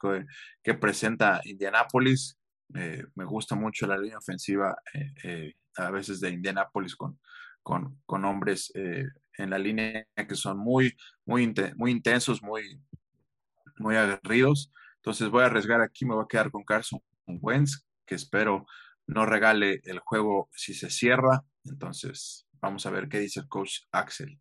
qué, 0.63 0.75
presenta 0.75 1.41
Indianapolis. 1.45 2.39
Eh, 2.75 3.05
me 3.15 3.25
gusta 3.25 3.55
mucho 3.55 3.87
la 3.87 3.97
línea 3.97 4.19
ofensiva 4.19 4.77
eh, 5.23 5.55
a 5.77 5.91
veces 5.91 6.19
de 6.21 6.31
Indianapolis 6.31 6.97
con, 6.97 7.21
con, 7.63 8.01
con 8.05 8.25
hombres 8.25 8.73
en 8.75 9.51
la 9.51 9.59
línea 9.59 10.05
que 10.17 10.35
son 10.35 10.59
muy, 10.59 10.97
muy, 11.25 11.55
muy 11.77 11.91
intensos, 11.93 12.43
muy, 12.43 12.81
muy 13.79 13.97
aguerridos. 13.97 14.73
Entonces 14.97 15.29
voy 15.29 15.45
a 15.45 15.47
arriesgar 15.47 15.81
aquí, 15.81 16.05
me 16.05 16.15
voy 16.15 16.25
a 16.25 16.29
quedar 16.29 16.51
con 16.51 16.65
Carson 16.65 17.01
Wentz, 17.27 17.87
que 18.05 18.17
espero 18.17 18.67
no 19.07 19.27
regale 19.27 19.81
el 19.85 20.01
juego 20.01 20.49
si 20.53 20.75
se 20.75 20.91
cierra. 20.91 21.45
Entonces, 21.65 22.47
vamos 22.61 22.87
a 22.87 22.91
ver 22.91 23.09
qué 23.09 23.19
dice 23.19 23.41
el 23.41 23.49
coach 23.49 23.81
Axel. 23.93 24.41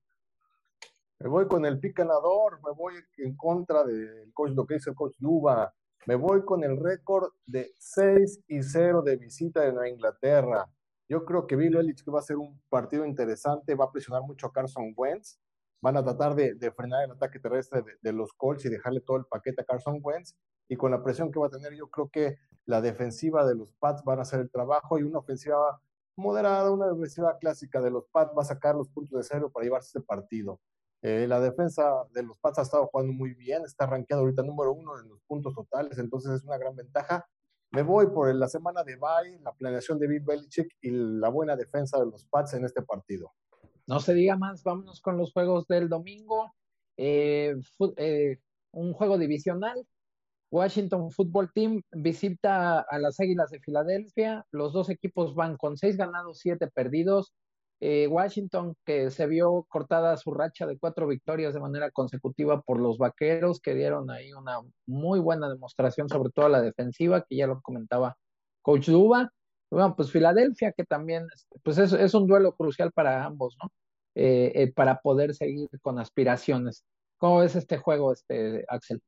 Me 1.20 1.30
voy 1.30 1.48
con 1.48 1.66
el 1.66 1.80
picanador, 1.80 2.60
me 2.64 2.72
voy 2.74 2.96
en 3.18 3.36
contra 3.38 3.84
del 3.84 4.32
coach, 4.34 4.52
lo 4.52 4.66
que 4.66 4.76
dice 4.76 4.90
el 4.90 4.96
coach 4.96 5.16
Duba. 5.18 5.74
Me 6.08 6.16
voy 6.16 6.44
con 6.44 6.64
el 6.64 6.78
récord 6.78 7.32
de 7.46 7.72
6 7.80 8.44
y 8.48 8.62
0 8.62 9.02
de 9.02 9.16
visita 9.16 9.62
Nueva 9.72 9.90
Inglaterra. 9.90 10.70
Yo 11.08 11.24
creo 11.24 11.48
que 11.48 11.56
Bill 11.56 11.78
Ellich 11.78 12.04
va 12.08 12.20
a 12.20 12.24
ser 12.24 12.38
un 12.38 12.62
partido 12.70 13.06
interesante, 13.06 13.76
va 13.76 13.86
a 13.86 13.92
presionar 13.92 14.24
mucho 14.24 14.48
a 14.48 14.52
Carson 14.52 14.94
Wentz. 14.96 15.40
Van 15.82 15.98
a 15.98 16.04
tratar 16.04 16.36
de, 16.36 16.72
frenar 16.72 17.06
el 17.06 17.12
ataque 17.12 17.40
terrestre 17.40 17.84
de, 18.02 18.14
los 18.14 18.34
Colts 18.34 18.66
y 18.66 18.70
dejarle 18.70 19.02
todo 19.02 19.18
el 19.18 19.26
paquete 19.26 19.62
a 19.62 19.66
Carson 19.66 20.00
Wentz. 20.02 20.36
Y 20.68 20.76
con 20.76 20.92
la 20.92 21.04
presión 21.04 21.32
que 21.32 21.40
va 21.40 21.48
a 21.48 21.52
tener, 21.52 21.74
yo 21.74 21.90
creo 21.90 22.10
que 22.10 22.38
la 22.66 22.82
defensiva 22.82 23.46
de 23.46 23.56
los 23.56 23.74
Pats 23.74 24.04
van 24.04 24.20
a 24.20 24.24
hacer 24.24 24.40
el 24.40 24.50
trabajo 24.50 24.98
y 24.98 25.04
una 25.04 25.20
ofensiva 25.20 25.80
moderada, 26.16 26.72
una 26.72 26.88
defensiva 26.88 27.38
clásica 27.38 27.82
de 27.82 27.92
los 27.92 28.08
Pats 28.08 28.34
va 28.36 28.42
a 28.42 28.46
sacar 28.46 28.76
los 28.76 28.90
puntos 28.90 29.18
de 29.18 29.24
cero 29.24 29.52
para 29.54 29.66
llevarse 29.66 29.90
este 29.90 30.02
partido. 30.02 30.60
Eh, 31.02 31.28
la 31.28 31.40
defensa 31.40 31.84
de 32.14 32.24
los 32.24 32.40
Pats 32.40 32.60
ha 32.60 32.62
estado 32.64 32.88
jugando 32.88 33.14
muy 33.14 33.34
bien, 33.36 33.64
está 33.64 33.86
rankeado 33.86 34.24
ahorita 34.24 34.42
número 34.42 34.74
uno 34.74 35.00
en 35.00 35.10
los 35.10 35.22
puntos 35.28 35.54
totales, 35.54 36.00
entonces 36.00 36.32
es 36.32 36.44
una 36.44 36.58
gran 36.58 36.76
ventaja. 36.76 37.28
Me 37.72 37.84
voy 37.84 38.08
por 38.08 38.34
la 38.34 38.48
semana 38.48 38.84
de 38.84 38.96
bye, 38.96 39.40
la 39.42 39.52
planeación 39.54 40.00
de 40.00 40.08
Bill 40.08 40.24
Belichick 40.24 40.68
y 40.82 40.92
la 40.92 41.30
buena 41.30 41.56
defensa 41.56 42.00
de 42.00 42.06
los 42.06 42.26
Pats 42.26 42.54
en 42.54 42.66
este 42.66 42.82
partido. 42.82 43.34
No 43.86 44.00
se 44.00 44.14
diga 44.14 44.36
más, 44.36 44.64
vámonos 44.64 45.02
con 45.02 45.18
los 45.18 45.32
juegos 45.32 45.68
del 45.68 45.90
domingo. 45.90 46.56
Eh, 46.98 47.56
eh, 47.98 48.40
un 48.72 48.94
juego 48.94 49.18
divisional, 49.18 49.86
Washington 50.56 51.12
Football 51.12 51.52
Team 51.54 51.82
visita 51.92 52.80
a 52.80 52.98
las 52.98 53.20
Águilas 53.20 53.52
de 53.52 53.60
Filadelfia. 53.60 54.46
Los 54.52 54.72
dos 54.72 54.90
equipos 54.90 55.36
van 55.36 55.58
con 55.58 55.76
seis 55.76 55.98
ganados, 55.98 56.40
siete 56.40 56.68
perdidos. 56.68 57.34
Eh, 57.82 58.08
Washington, 58.08 58.74
que 58.86 59.12
se 59.12 59.28
vio 59.28 59.66
cortada 59.68 60.16
su 60.16 60.34
racha 60.34 60.66
de 60.66 60.78
cuatro 60.80 61.08
victorias 61.08 61.54
de 61.54 61.60
manera 61.60 61.92
consecutiva 61.92 62.62
por 62.62 62.80
los 62.80 62.98
vaqueros, 62.98 63.60
que 63.60 63.76
dieron 63.76 64.10
ahí 64.10 64.32
una 64.32 64.62
muy 64.86 65.20
buena 65.20 65.50
demostración, 65.50 66.08
sobre 66.08 66.30
todo 66.32 66.46
a 66.46 66.50
la 66.50 66.62
defensiva, 66.62 67.26
que 67.28 67.36
ya 67.36 67.48
lo 67.48 67.62
comentaba 67.62 68.16
Coach 68.62 68.88
Duba. 68.88 69.30
Bueno, 69.70 69.94
pues 69.98 70.10
Filadelfia, 70.10 70.72
que 70.72 70.86
también 70.86 71.28
este, 71.36 71.60
pues 71.64 71.78
es, 71.80 72.14
un 72.14 72.28
duelo 72.28 72.56
crucial 72.56 72.94
para 72.94 73.26
ambos, 73.26 73.58
¿no? 73.62 73.70
Eh, 74.16 74.54
eh, 74.56 74.74
para 74.74 75.02
poder 75.02 75.36
seguir 75.36 75.68
con 75.82 76.00
aspiraciones. 76.00 76.86
¿Cómo 77.18 77.44
es 77.44 77.58
este 77.58 77.78
juego, 77.78 78.14
este, 78.14 78.64
Axel? 78.70 79.02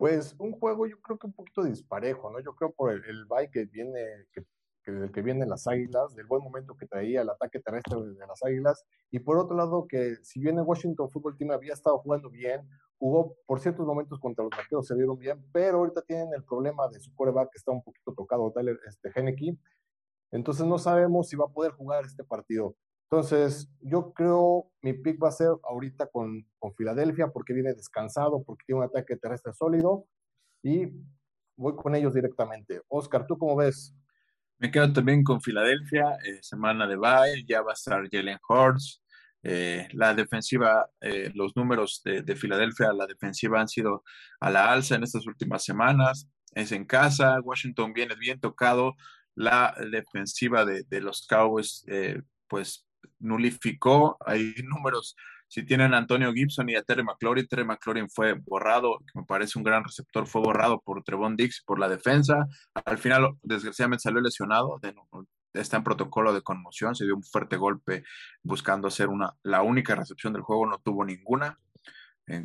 Pues 0.00 0.34
un 0.38 0.52
juego 0.52 0.86
yo 0.86 0.98
creo 1.02 1.18
que 1.18 1.26
un 1.26 1.34
poquito 1.34 1.62
disparejo, 1.62 2.30
¿no? 2.30 2.40
Yo 2.40 2.54
creo 2.54 2.72
por 2.72 2.90
el, 2.90 3.04
el 3.04 3.26
bye 3.26 3.50
que 3.50 3.66
viene, 3.66 4.00
que, 4.32 4.90
del 4.90 5.12
que 5.12 5.20
vienen 5.20 5.50
las 5.50 5.66
Águilas, 5.66 6.14
del 6.14 6.24
buen 6.24 6.42
momento 6.42 6.74
que 6.74 6.86
traía 6.86 7.20
el 7.20 7.28
ataque 7.28 7.60
terrestre 7.60 8.00
de 8.00 8.26
las 8.26 8.42
Águilas, 8.42 8.82
y 9.10 9.18
por 9.18 9.36
otro 9.36 9.54
lado 9.54 9.86
que 9.86 10.16
si 10.22 10.40
bien 10.40 10.56
el 10.56 10.64
Washington 10.64 11.10
Football 11.10 11.36
Team 11.36 11.50
había 11.50 11.74
estado 11.74 11.98
jugando 11.98 12.30
bien, 12.30 12.66
jugó 12.98 13.36
por 13.44 13.60
ciertos 13.60 13.84
momentos 13.84 14.18
contra 14.18 14.42
los 14.42 14.56
vaqueros, 14.56 14.86
se 14.86 14.94
vieron 14.94 15.18
bien, 15.18 15.44
pero 15.52 15.80
ahorita 15.80 16.00
tienen 16.00 16.32
el 16.34 16.44
problema 16.44 16.88
de 16.88 16.98
su 16.98 17.14
coreback 17.14 17.50
que 17.50 17.58
está 17.58 17.70
un 17.70 17.82
poquito 17.82 18.14
tocado, 18.14 18.50
Tyler 18.52 18.80
este, 18.88 19.10
Henneke, 19.14 19.58
entonces 20.30 20.64
no 20.64 20.78
sabemos 20.78 21.28
si 21.28 21.36
va 21.36 21.44
a 21.44 21.52
poder 21.52 21.72
jugar 21.72 22.06
este 22.06 22.24
partido. 22.24 22.74
Entonces, 23.12 23.68
yo 23.80 24.12
creo 24.12 24.70
mi 24.82 24.92
pick 24.92 25.20
va 25.20 25.28
a 25.28 25.32
ser 25.32 25.48
ahorita 25.64 26.06
con, 26.12 26.46
con 26.60 26.72
Filadelfia 26.76 27.26
porque 27.28 27.52
viene 27.52 27.74
descansado, 27.74 28.44
porque 28.44 28.64
tiene 28.66 28.82
un 28.82 28.86
ataque 28.86 29.16
terrestre 29.16 29.52
sólido 29.52 30.06
y 30.62 30.86
voy 31.56 31.74
con 31.74 31.96
ellos 31.96 32.14
directamente. 32.14 32.80
Oscar, 32.86 33.26
¿tú 33.26 33.36
cómo 33.36 33.56
ves? 33.56 33.92
Me 34.58 34.70
quedo 34.70 34.92
también 34.92 35.24
con 35.24 35.40
Filadelfia, 35.40 36.18
eh, 36.24 36.38
semana 36.40 36.86
de 36.86 36.96
bye, 36.96 37.44
ya 37.48 37.62
va 37.62 37.72
a 37.72 37.74
estar 37.74 38.08
Jalen 38.08 38.38
Hurts. 38.48 39.02
Eh, 39.42 39.88
la 39.92 40.14
defensiva, 40.14 40.88
eh, 41.00 41.32
los 41.34 41.56
números 41.56 42.02
de, 42.04 42.22
de, 42.22 42.36
Filadelfia, 42.36 42.92
la 42.92 43.06
defensiva 43.06 43.60
han 43.60 43.68
sido 43.68 44.04
a 44.38 44.50
la 44.50 44.70
alza 44.70 44.94
en 44.94 45.02
estas 45.02 45.26
últimas 45.26 45.64
semanas. 45.64 46.28
Es 46.54 46.70
en 46.70 46.84
casa, 46.84 47.40
Washington 47.40 47.92
viene 47.92 48.14
bien 48.14 48.38
tocado. 48.38 48.94
La 49.34 49.74
defensiva 49.90 50.64
de, 50.64 50.84
de 50.84 51.00
los 51.00 51.26
Cowboys, 51.26 51.84
pues 52.46 52.86
nulificó, 53.18 54.16
hay 54.24 54.54
números, 54.64 55.16
si 55.48 55.64
tienen 55.64 55.94
a 55.94 55.98
Antonio 55.98 56.32
Gibson 56.32 56.68
y 56.68 56.76
a 56.76 56.82
Terry 56.82 57.02
McLaurin, 57.02 57.48
Terry 57.48 57.64
McLaurin 57.64 58.08
fue 58.08 58.34
borrado, 58.34 58.98
me 59.14 59.24
parece 59.24 59.58
un 59.58 59.64
gran 59.64 59.82
receptor, 59.82 60.26
fue 60.26 60.42
borrado 60.42 60.80
por 60.80 61.02
Trevon 61.02 61.36
Dix 61.36 61.62
por 61.66 61.80
la 61.80 61.88
defensa, 61.88 62.46
al 62.84 62.98
final 62.98 63.30
desgraciadamente 63.42 64.02
salió 64.02 64.20
lesionado, 64.20 64.78
está 65.52 65.76
en 65.76 65.84
protocolo 65.84 66.32
de 66.32 66.42
conmoción, 66.42 66.94
se 66.94 67.04
dio 67.04 67.16
un 67.16 67.24
fuerte 67.24 67.56
golpe 67.56 68.04
buscando 68.44 68.86
hacer 68.86 69.08
una, 69.08 69.34
la 69.42 69.62
única 69.62 69.96
recepción 69.96 70.32
del 70.32 70.42
juego, 70.42 70.66
no 70.66 70.78
tuvo 70.78 71.04
ninguna, 71.04 71.58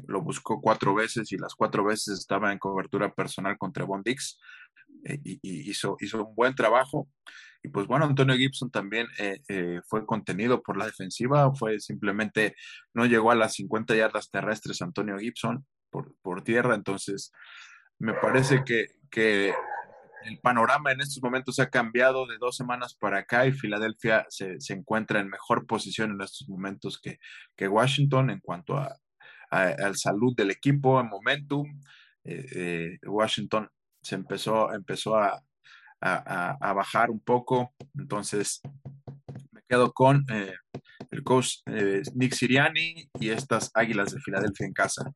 lo 0.08 0.22
buscó 0.22 0.62
cuatro 0.62 0.96
veces 0.96 1.32
y 1.32 1.38
las 1.38 1.54
cuatro 1.56 1.84
veces 1.84 2.20
estaba 2.20 2.52
en 2.52 2.60
cobertura 2.60 3.14
personal 3.14 3.58
con 3.58 3.72
Trevon 3.72 4.02
Dix 4.04 4.40
eh, 5.06 5.20
y, 5.24 5.70
hizo, 5.70 5.98
hizo 6.00 6.26
un 6.26 6.36
buen 6.36 6.56
trabajo. 6.56 7.08
Y 7.65 7.67
pues 7.69 7.88
bueno, 7.88 8.05
Antonio 8.05 8.36
Gibson 8.36 8.69
también 8.69 9.07
eh, 9.17 9.41
eh, 9.50 9.81
fue 9.88 10.05
contenido 10.05 10.62
por 10.62 10.77
la 10.77 10.86
defensiva, 10.86 11.51
fue 11.55 11.79
simplemente, 11.79 12.55
no 12.93 13.07
llegó 13.07 13.31
a 13.31 13.36
las 13.36 13.55
50 13.55 13.95
yardas 13.95 14.29
terrestres 14.29 14.84
Antonio 14.84 15.17
Gibson 15.17 15.65
por, 15.89 16.13
por 16.22 16.43
tierra, 16.43 16.75
entonces 16.75 17.31
me 17.98 18.13
parece 18.13 18.63
que, 18.63 18.86
que, 19.10 19.51
el 20.25 20.39
panorama 20.39 20.91
en 20.91 21.01
estos 21.01 21.22
momentos 21.22 21.60
ha 21.60 21.69
cambiado 21.69 22.25
de 22.25 22.38
dos 22.39 22.55
semanas 22.55 22.95
para 22.95 23.19
acá 23.19 23.45
y 23.45 23.51
Filadelfia 23.51 24.25
se, 24.29 24.60
se 24.60 24.74
encuentra 24.74 25.19
en 25.19 25.29
mejor 25.29 25.67
posición 25.67 26.12
en 26.12 26.22
estos 26.22 26.50
momentos 26.50 27.00
que, 27.00 27.19
que 27.55 27.67
Washington 27.67 28.31
en 28.31 28.39
cuanto 28.39 28.75
a, 28.75 28.95
a, 29.51 29.93
salud 29.93 30.36
del 30.36 30.50
equipo, 30.50 31.00
en 31.00 31.10
momentum. 31.10 31.79
Eh, 32.24 32.97
Washington 33.06 33.69
se 34.01 34.15
empezó, 34.15 34.73
empezó 34.73 35.15
a, 35.15 35.43
a, 36.06 36.74
bajar 36.74 37.10
un 37.10 37.20
poco. 37.20 37.74
Entonces, 37.98 38.62
me 39.52 39.62
quedo 39.68 39.91
con 39.91 40.26
eh, 40.32 40.54
el 41.12 41.24
coach 41.24 41.58
eh, 41.65 42.02
Nick 42.13 42.34
Siriani 42.34 43.10
y 43.20 43.30
estas 43.30 43.72
Águilas 43.74 44.13
de 44.13 44.20
Filadelfia 44.20 44.68
en 44.68 44.74
casa. 44.74 45.12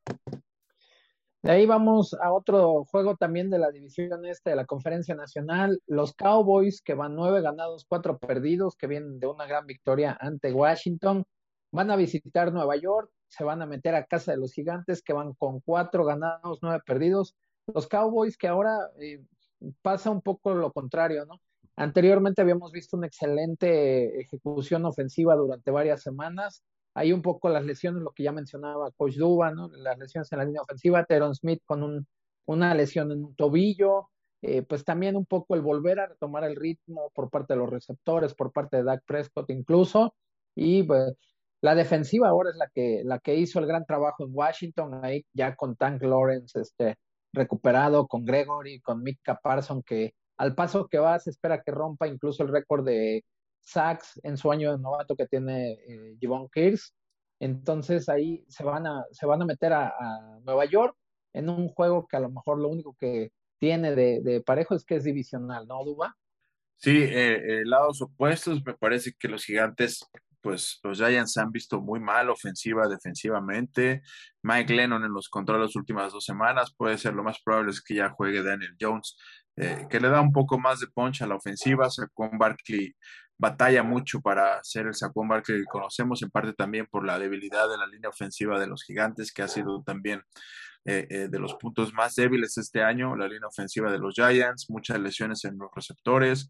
De 1.42 1.52
ahí 1.52 1.64
vamos 1.64 2.14
a 2.20 2.32
otro 2.32 2.84
juego 2.84 3.16
también 3.16 3.48
de 3.48 3.58
la 3.58 3.70
división 3.70 4.26
este 4.26 4.50
de 4.50 4.56
la 4.56 4.66
Conferencia 4.66 5.14
Nacional. 5.14 5.80
Los 5.86 6.12
Cowboys, 6.12 6.82
que 6.82 6.92
van 6.92 7.14
nueve 7.14 7.40
ganados, 7.40 7.86
cuatro 7.88 8.18
perdidos, 8.18 8.76
que 8.76 8.86
vienen 8.86 9.18
de 9.18 9.26
una 9.26 9.46
gran 9.46 9.66
victoria 9.66 10.18
ante 10.20 10.52
Washington, 10.52 11.24
van 11.72 11.90
a 11.90 11.96
visitar 11.96 12.52
Nueva 12.52 12.76
York, 12.76 13.10
se 13.28 13.44
van 13.44 13.62
a 13.62 13.66
meter 13.66 13.94
a 13.94 14.04
casa 14.04 14.32
de 14.32 14.38
los 14.38 14.52
Gigantes, 14.52 15.02
que 15.02 15.14
van 15.14 15.32
con 15.32 15.60
cuatro 15.60 16.04
ganados, 16.04 16.58
nueve 16.60 16.82
perdidos. 16.84 17.34
Los 17.72 17.86
Cowboys, 17.86 18.36
que 18.36 18.48
ahora 18.48 18.76
eh, 19.00 19.24
pasa 19.82 20.10
un 20.10 20.22
poco 20.22 20.54
lo 20.54 20.72
contrario, 20.72 21.24
¿no? 21.26 21.40
Anteriormente 21.76 22.42
habíamos 22.42 22.72
visto 22.72 22.96
una 22.96 23.06
excelente 23.06 24.20
ejecución 24.20 24.84
ofensiva 24.84 25.34
durante 25.36 25.70
varias 25.70 26.02
semanas. 26.02 26.62
Hay 26.94 27.12
un 27.12 27.22
poco 27.22 27.48
las 27.48 27.64
lesiones, 27.64 28.02
lo 28.02 28.12
que 28.12 28.24
ya 28.24 28.32
mencionaba 28.32 28.90
Coach 28.92 29.16
Duba, 29.16 29.52
¿no? 29.52 29.68
Las 29.68 29.98
lesiones 29.98 30.30
en 30.32 30.38
la 30.38 30.44
línea 30.44 30.62
ofensiva, 30.62 31.04
Teron 31.04 31.34
Smith 31.34 31.62
con 31.64 31.82
un, 31.82 32.06
una 32.46 32.74
lesión 32.74 33.12
en 33.12 33.24
un 33.24 33.34
tobillo, 33.34 34.10
eh, 34.42 34.62
pues 34.62 34.84
también 34.84 35.16
un 35.16 35.26
poco 35.26 35.54
el 35.54 35.62
volver 35.62 36.00
a 36.00 36.06
retomar 36.06 36.44
el 36.44 36.56
ritmo 36.56 37.10
por 37.14 37.30
parte 37.30 37.54
de 37.54 37.58
los 37.58 37.70
receptores, 37.70 38.34
por 38.34 38.52
parte 38.52 38.78
de 38.78 38.84
Dak 38.84 39.04
Prescott 39.06 39.50
incluso, 39.50 40.14
y 40.54 40.82
pues, 40.82 41.14
la 41.60 41.74
defensiva 41.74 42.28
ahora 42.28 42.50
es 42.50 42.56
la 42.56 42.68
que, 42.68 43.02
la 43.04 43.18
que 43.18 43.36
hizo 43.36 43.58
el 43.58 43.66
gran 43.66 43.84
trabajo 43.84 44.24
en 44.24 44.30
Washington, 44.32 45.04
ahí 45.04 45.24
ya 45.32 45.54
con 45.56 45.76
Tank 45.76 46.02
Lawrence, 46.02 46.58
este, 46.60 46.96
recuperado 47.32 48.06
con 48.06 48.24
Gregory, 48.24 48.80
con 48.80 49.02
Mika 49.02 49.38
Parson, 49.42 49.82
que 49.82 50.14
al 50.36 50.54
paso 50.54 50.88
que 50.88 50.98
va 50.98 51.18
se 51.18 51.30
espera 51.30 51.62
que 51.62 51.70
rompa 51.70 52.08
incluso 52.08 52.42
el 52.42 52.48
récord 52.48 52.84
de 52.84 53.24
sacks 53.60 54.18
en 54.22 54.36
su 54.36 54.50
año 54.50 54.72
de 54.72 54.78
novato 54.78 55.16
que 55.16 55.26
tiene 55.26 55.72
eh, 55.86 56.16
Javon 56.20 56.48
Entonces 57.40 58.08
ahí 58.08 58.44
se 58.48 58.64
van 58.64 58.86
a, 58.86 59.04
se 59.12 59.26
van 59.26 59.42
a 59.42 59.44
meter 59.44 59.72
a, 59.72 59.92
Nueva 60.44 60.64
York 60.64 60.96
en 61.34 61.48
un 61.48 61.68
juego 61.68 62.06
que 62.08 62.16
a 62.16 62.20
lo 62.20 62.30
mejor 62.30 62.58
lo 62.58 62.68
único 62.68 62.96
que 62.98 63.32
tiene 63.58 63.94
de, 63.94 64.42
parejo 64.44 64.74
es 64.74 64.84
que 64.84 64.96
es 64.96 65.04
divisional, 65.04 65.66
¿no, 65.68 65.84
Duba? 65.84 66.16
Sí, 66.76 67.02
eh, 67.02 67.60
eh, 67.60 67.62
lados 67.66 68.00
opuestos, 68.00 68.64
me 68.64 68.72
parece 68.72 69.12
que 69.12 69.28
los 69.28 69.44
gigantes 69.44 70.08
pues 70.40 70.80
los 70.82 70.98
Giants 70.98 71.32
se 71.32 71.40
han 71.40 71.50
visto 71.50 71.80
muy 71.80 72.00
mal 72.00 72.30
ofensiva, 72.30 72.88
defensivamente. 72.88 74.02
Mike 74.42 74.74
Lennon 74.74 75.04
en 75.04 75.12
los 75.12 75.28
controles 75.28 75.68
las 75.68 75.76
últimas 75.76 76.12
dos 76.12 76.24
semanas, 76.24 76.74
puede 76.76 76.98
ser 76.98 77.14
lo 77.14 77.22
más 77.22 77.38
probable 77.44 77.70
es 77.70 77.82
que 77.82 77.94
ya 77.94 78.10
juegue 78.10 78.42
Daniel 78.42 78.76
Jones, 78.80 79.16
eh, 79.56 79.86
que 79.90 80.00
le 80.00 80.08
da 80.08 80.20
un 80.20 80.32
poco 80.32 80.58
más 80.58 80.80
de 80.80 80.86
punch 80.86 81.22
a 81.22 81.26
la 81.26 81.36
ofensiva. 81.36 81.90
Saquon 81.90 82.38
Barkley 82.38 82.94
batalla 83.36 83.82
mucho 83.82 84.20
para 84.20 84.62
ser 84.62 84.86
el 84.86 84.94
Saquon 84.94 85.28
Barkley 85.28 85.58
que 85.60 85.64
conocemos, 85.64 86.22
en 86.22 86.30
parte 86.30 86.52
también 86.52 86.86
por 86.86 87.04
la 87.04 87.18
debilidad 87.18 87.68
de 87.68 87.78
la 87.78 87.86
línea 87.86 88.10
ofensiva 88.10 88.58
de 88.58 88.66
los 88.66 88.82
gigantes, 88.84 89.32
que 89.32 89.42
ha 89.42 89.48
sido 89.48 89.82
también 89.82 90.22
eh, 90.86 91.06
eh, 91.10 91.28
de 91.28 91.38
los 91.38 91.54
puntos 91.54 91.92
más 91.92 92.14
débiles 92.14 92.56
este 92.56 92.82
año, 92.82 93.14
la 93.14 93.28
línea 93.28 93.48
ofensiva 93.48 93.92
de 93.92 93.98
los 93.98 94.14
Giants, 94.14 94.70
muchas 94.70 94.98
lesiones 94.98 95.44
en 95.44 95.58
los 95.58 95.70
receptores. 95.74 96.48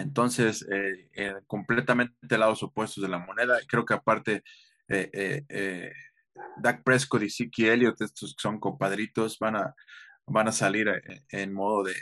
Entonces, 0.00 0.66
eh, 0.70 1.08
eh, 1.14 1.34
completamente 1.46 2.38
lados 2.38 2.62
opuestos 2.62 3.02
de 3.02 3.08
la 3.08 3.18
moneda. 3.18 3.58
Creo 3.68 3.84
que 3.84 3.94
aparte, 3.94 4.42
eh, 4.88 5.44
eh 5.48 5.92
Dak 6.56 6.82
Prescott 6.84 7.22
y 7.22 7.30
Siki 7.30 7.66
Elliott, 7.66 8.00
estos 8.00 8.34
son 8.38 8.58
compadritos, 8.58 9.38
van 9.38 9.56
a, 9.56 9.74
van 10.26 10.48
a 10.48 10.52
salir 10.52 10.88
en 11.30 11.52
modo 11.52 11.84
de, 11.84 11.94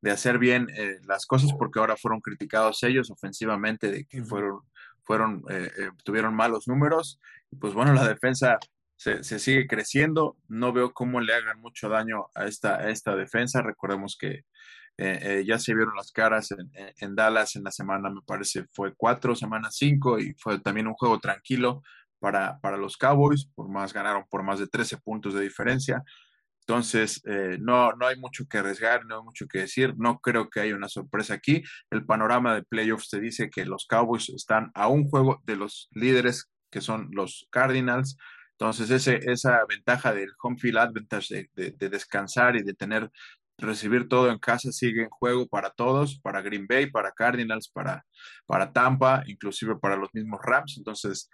de, 0.00 0.10
hacer 0.10 0.38
bien 0.38 0.68
las 1.06 1.26
cosas 1.26 1.52
porque 1.58 1.80
ahora 1.80 1.96
fueron 1.96 2.20
criticados 2.20 2.82
ellos 2.84 3.10
ofensivamente 3.10 3.90
de 3.90 4.04
que 4.04 4.22
fueron, 4.22 4.60
fueron 5.02 5.44
tuvieron 6.04 6.34
malos 6.34 6.68
números. 6.68 7.20
Y 7.50 7.56
pues 7.56 7.74
bueno, 7.74 7.92
la 7.94 8.06
defensa 8.06 8.58
se, 8.96 9.22
sigue 9.24 9.66
creciendo. 9.66 10.36
No 10.48 10.72
veo 10.72 10.92
cómo 10.92 11.20
le 11.20 11.34
hagan 11.34 11.60
mucho 11.60 11.88
daño 11.88 12.26
a 12.34 12.46
esta, 12.46 12.76
a 12.76 12.90
esta 12.90 13.16
defensa. 13.16 13.62
Recordemos 13.62 14.16
que 14.16 14.44
eh, 14.98 15.18
eh, 15.22 15.44
ya 15.46 15.58
se 15.58 15.74
vieron 15.74 15.94
las 15.96 16.10
caras 16.10 16.52
en, 16.52 17.14
Dallas 17.14 17.56
en 17.56 17.64
la 17.64 17.70
semana, 17.70 18.10
me 18.10 18.22
parece, 18.22 18.64
fue 18.72 18.94
cuatro, 18.96 19.34
semana 19.34 19.70
cinco, 19.70 20.18
y 20.18 20.34
fue 20.38 20.58
también 20.60 20.86
un 20.86 20.94
juego 20.94 21.18
tranquilo 21.18 21.82
para, 22.18 22.58
para 22.60 22.76
los 22.76 22.96
Cowboys, 22.96 23.46
por 23.54 23.68
más 23.68 23.92
ganaron 23.92 24.24
por 24.30 24.42
más 24.42 24.58
de 24.58 24.66
13 24.66 24.98
puntos 24.98 25.34
de 25.34 25.42
diferencia. 25.42 26.02
Entonces, 26.68 27.22
eh, 27.26 27.58
no, 27.60 27.92
no 27.92 28.08
hay 28.08 28.16
mucho 28.16 28.44
que 28.48 28.58
arriesgar, 28.58 29.06
no 29.06 29.18
hay 29.18 29.22
mucho 29.22 29.46
que 29.46 29.60
decir, 29.60 29.94
no 29.98 30.18
creo 30.18 30.50
que 30.50 30.60
haya 30.60 30.74
una 30.74 30.88
sorpresa 30.88 31.34
aquí. 31.34 31.62
El 31.90 32.04
panorama 32.04 32.56
de 32.56 32.64
playoffs 32.64 33.08
te 33.08 33.20
dice 33.20 33.50
que 33.50 33.64
los 33.64 33.86
Cowboys 33.86 34.30
están 34.30 34.72
a 34.74 34.88
un 34.88 35.08
juego 35.08 35.40
de 35.44 35.54
los 35.54 35.88
líderes 35.92 36.50
que 36.70 36.80
son 36.80 37.08
los 37.12 37.46
Cardinals. 37.50 38.16
Entonces, 38.58 38.90
ese, 38.90 39.20
esa 39.30 39.60
ventaja 39.68 40.12
del 40.12 40.30
home 40.42 40.58
field 40.58 40.78
advantage 40.78 41.48
de, 41.54 41.70
de, 41.70 41.88
descansar 41.88 42.56
y 42.56 42.62
de 42.62 42.74
tener, 42.74 43.12
recibir 43.58 44.08
todo 44.08 44.30
en 44.30 44.38
casa 44.38 44.72
sigue 44.72 45.04
en 45.04 45.10
juego 45.10 45.46
para 45.46 45.70
todos, 45.70 46.18
para 46.20 46.42
Green 46.42 46.66
Bay, 46.66 46.90
para 46.90 47.12
Cardinals, 47.12 47.68
para, 47.68 48.04
para 48.46 48.72
Tampa, 48.72 49.22
inclusive 49.26 49.76
para 49.76 49.96
los 49.96 50.12
mismos 50.14 50.40
Rams. 50.42 50.76
Entonces, 50.76 51.30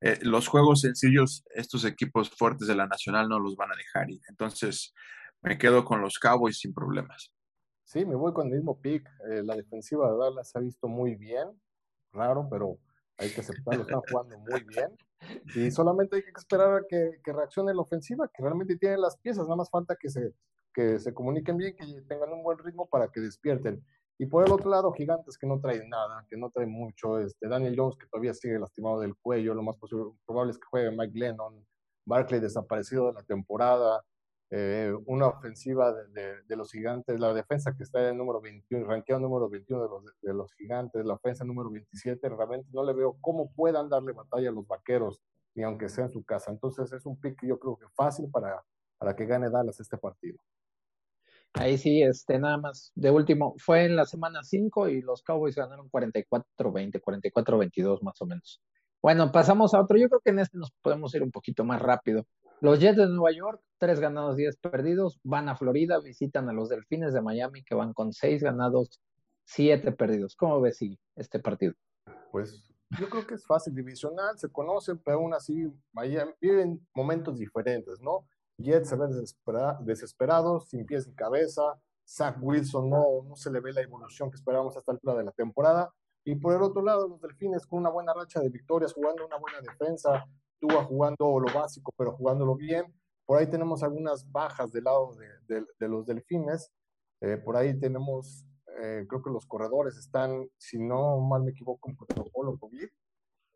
eh, 0.00 0.18
los 0.22 0.48
juegos 0.48 0.80
sencillos, 0.80 1.44
estos 1.54 1.84
equipos 1.84 2.30
fuertes 2.30 2.66
de 2.68 2.74
la 2.74 2.86
Nacional 2.86 3.28
no 3.28 3.38
los 3.38 3.56
van 3.56 3.72
a 3.72 3.76
dejar 3.76 4.10
ir. 4.10 4.20
Entonces, 4.28 4.94
me 5.42 5.58
quedo 5.58 5.84
con 5.84 6.00
los 6.00 6.18
Cowboys 6.18 6.58
sin 6.58 6.74
problemas. 6.74 7.32
Sí, 7.84 8.04
me 8.04 8.16
voy 8.16 8.32
con 8.32 8.48
el 8.48 8.54
mismo 8.54 8.80
pick. 8.80 9.08
Eh, 9.30 9.42
la 9.44 9.54
defensiva 9.54 10.10
de 10.10 10.18
Dallas 10.18 10.54
ha 10.56 10.60
visto 10.60 10.88
muy 10.88 11.14
bien, 11.14 11.48
raro, 12.12 12.48
pero 12.50 12.78
hay 13.16 13.30
que 13.30 13.40
aceptarlo, 13.40 13.82
están 13.82 14.00
jugando 14.10 14.38
muy 14.38 14.64
bien. 14.64 14.96
Y 15.54 15.70
solamente 15.70 16.16
hay 16.16 16.22
que 16.22 16.30
esperar 16.36 16.74
a 16.74 16.82
que, 16.88 17.20
reaccione 17.24 17.72
la 17.72 17.82
ofensiva, 17.82 18.28
que 18.28 18.42
realmente 18.42 18.76
tiene 18.76 18.98
las 18.98 19.16
piezas, 19.18 19.44
nada 19.44 19.56
más 19.56 19.70
falta 19.70 19.96
que 19.98 20.10
se, 20.10 20.34
que 20.76 21.00
se 21.00 21.14
comuniquen 21.14 21.56
bien, 21.56 21.74
que 21.74 21.86
tengan 22.02 22.34
un 22.34 22.42
buen 22.42 22.58
ritmo 22.58 22.86
para 22.86 23.08
que 23.08 23.18
despierten. 23.18 23.82
Y 24.18 24.26
por 24.26 24.44
el 24.46 24.52
otro 24.52 24.68
lado, 24.68 24.92
Gigantes 24.92 25.38
que 25.38 25.46
no 25.46 25.58
traen 25.58 25.88
nada, 25.88 26.26
que 26.28 26.36
no 26.36 26.50
traen 26.50 26.70
mucho. 26.70 27.18
Este, 27.18 27.48
Daniel 27.48 27.74
Jones 27.78 27.96
que 27.96 28.06
todavía 28.06 28.34
sigue 28.34 28.58
lastimado 28.58 29.00
del 29.00 29.16
cuello, 29.16 29.54
lo 29.54 29.62
más 29.62 29.76
probable 30.26 30.52
es 30.52 30.58
que 30.58 30.66
juegue 30.66 30.90
Mike 30.90 31.18
Lennon. 31.18 31.66
Barkley 32.04 32.40
desaparecido 32.40 33.06
de 33.06 33.14
la 33.14 33.22
temporada. 33.22 34.04
Eh, 34.50 34.94
una 35.06 35.28
ofensiva 35.28 35.92
de, 35.92 36.42
de, 36.42 36.56
los 36.56 36.70
gigantes, 36.70 37.18
la 37.18 37.32
defensa 37.32 37.74
que 37.74 37.82
está 37.82 38.00
en 38.02 38.10
el 38.10 38.16
número 38.18 38.40
21, 38.40 38.86
ranqueado 38.86 39.20
número 39.20 39.48
21 39.48 39.82
de 39.82 39.88
los, 39.88 40.04
de 40.20 40.34
los 40.34 40.52
gigantes, 40.54 41.04
la 41.04 41.14
ofensa 41.14 41.44
número 41.44 41.68
27, 41.68 42.28
realmente 42.28 42.68
no 42.72 42.84
le 42.84 42.92
veo 42.92 43.16
cómo 43.20 43.50
puedan 43.50 43.88
darle 43.88 44.12
batalla 44.12 44.50
a 44.50 44.52
los 44.52 44.66
vaqueros, 44.68 45.20
ni 45.54 45.64
aunque 45.64 45.88
sea 45.88 46.04
en 46.04 46.10
su 46.10 46.22
casa. 46.22 46.52
Entonces 46.52 46.92
es 46.92 47.06
un 47.06 47.18
pick 47.18 47.44
yo 47.44 47.58
creo 47.58 47.76
que 47.76 47.86
fácil 47.96 48.30
para, 48.30 48.62
para 48.98 49.16
que 49.16 49.26
gane 49.26 49.50
Dallas 49.50 49.80
este 49.80 49.98
partido. 49.98 50.38
Ahí 51.54 51.78
sí, 51.78 52.02
este, 52.02 52.38
nada 52.38 52.58
más, 52.58 52.92
de 52.94 53.10
último, 53.10 53.54
fue 53.58 53.84
en 53.84 53.96
la 53.96 54.04
semana 54.04 54.42
5 54.42 54.88
y 54.88 55.00
los 55.00 55.22
Cowboys 55.22 55.56
ganaron 55.56 55.88
44-20, 55.90 57.00
44-22 57.00 58.02
más 58.02 58.20
o 58.20 58.26
menos. 58.26 58.60
Bueno, 59.02 59.32
pasamos 59.32 59.72
a 59.72 59.80
otro. 59.80 59.96
Yo 59.96 60.08
creo 60.08 60.20
que 60.20 60.30
en 60.30 60.40
este 60.40 60.58
nos 60.58 60.72
podemos 60.82 61.14
ir 61.14 61.22
un 61.22 61.30
poquito 61.30 61.64
más 61.64 61.80
rápido. 61.80 62.26
Los 62.60 62.80
Jets 62.80 62.96
de 62.96 63.06
Nueva 63.06 63.32
York, 63.32 63.60
tres 63.78 64.00
ganados, 64.00 64.36
diez 64.36 64.56
perdidos, 64.56 65.20
van 65.22 65.48
a 65.48 65.56
Florida, 65.56 66.00
visitan 66.00 66.48
a 66.48 66.52
los 66.52 66.68
Delfines 66.68 67.12
de 67.12 67.20
Miami, 67.20 67.62
que 67.62 67.74
van 67.74 67.92
con 67.92 68.12
seis 68.12 68.42
ganados, 68.42 69.00
siete 69.44 69.92
perdidos. 69.92 70.34
¿Cómo 70.36 70.60
ves 70.60 70.80
este 71.16 71.38
partido? 71.38 71.74
Pues 72.32 72.64
yo 72.98 73.08
creo 73.08 73.26
que 73.26 73.34
es 73.34 73.46
fácil, 73.46 73.74
divisional, 73.74 74.38
se 74.38 74.50
conocen, 74.50 74.98
pero 75.04 75.18
aún 75.18 75.34
así 75.34 75.70
Miami 75.92 76.32
viven 76.40 76.86
momentos 76.94 77.38
diferentes, 77.38 78.00
¿no? 78.00 78.26
Jets 78.58 78.88
se 78.88 78.96
ven 78.96 79.10
desesperados, 79.84 80.68
sin 80.68 80.86
pies 80.86 81.06
ni 81.06 81.14
cabeza. 81.14 81.62
Zach 82.08 82.36
Wilson 82.40 82.88
no, 82.88 83.22
no 83.24 83.36
se 83.36 83.50
le 83.50 83.60
ve 83.60 83.72
la 83.72 83.82
evolución 83.82 84.30
que 84.30 84.36
esperábamos 84.36 84.76
hasta 84.76 84.92
el 84.92 84.96
altura 84.96 85.18
de 85.18 85.24
la 85.24 85.32
temporada. 85.32 85.92
Y 86.24 86.34
por 86.36 86.54
el 86.54 86.62
otro 86.62 86.82
lado, 86.82 87.06
los 87.08 87.20
Delfines 87.20 87.66
con 87.66 87.80
una 87.80 87.90
buena 87.90 88.12
racha 88.12 88.40
de 88.40 88.48
victorias, 88.48 88.92
jugando 88.92 89.26
una 89.26 89.38
buena 89.38 89.60
defensa, 89.60 90.24
Tua 90.58 90.84
jugando 90.84 91.38
lo 91.38 91.52
básico, 91.52 91.92
pero 91.96 92.12
jugándolo 92.12 92.56
bien. 92.56 92.92
Por 93.26 93.38
ahí 93.38 93.46
tenemos 93.48 93.82
algunas 93.82 94.30
bajas 94.30 94.72
del 94.72 94.84
lado 94.84 95.12
de, 95.46 95.88
los 95.88 96.06
delfines. 96.06 96.72
Eh, 97.20 97.36
por 97.36 97.56
ahí 97.56 97.78
tenemos, 97.78 98.46
eh, 98.82 99.04
creo 99.08 99.22
que 99.22 99.30
los 99.30 99.46
corredores 99.46 99.96
están, 99.96 100.48
si 100.58 100.78
no 100.78 101.20
mal 101.20 101.42
me 101.42 101.50
equivoco, 101.50 101.88
en 101.88 101.96
protocolo 101.96 102.56
COVID. 102.58 102.88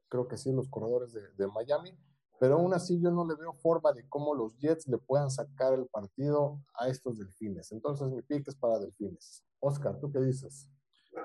Creo 0.09 0.29
que 0.29 0.37
sí, 0.37 0.53
los 0.53 0.69
corredores 0.69 1.13
de, 1.13 1.47
Miami. 1.47 1.97
Pero 2.41 2.55
aún 2.55 2.73
así 2.73 2.99
yo 3.01 3.11
no 3.11 3.29
le 3.29 3.37
veo 3.37 3.53
forma 3.53 3.93
de 3.93 4.09
cómo 4.09 4.35
los 4.35 4.59
Jets 4.59 4.89
le 4.89 4.97
puedan 4.97 5.31
sacar 5.31 5.75
el 5.75 5.87
partido 5.87 6.59
a 6.75 6.89
estos 6.89 7.19
delfines. 7.19 7.71
Entonces 7.71 8.09
mi 8.09 8.23
pick 8.23 8.49
es 8.49 8.57
para 8.57 8.79
delfines. 8.79 9.45
Oscar, 9.61 10.01
¿tú 10.01 10.11
qué 10.11 10.21
dices? 10.21 10.69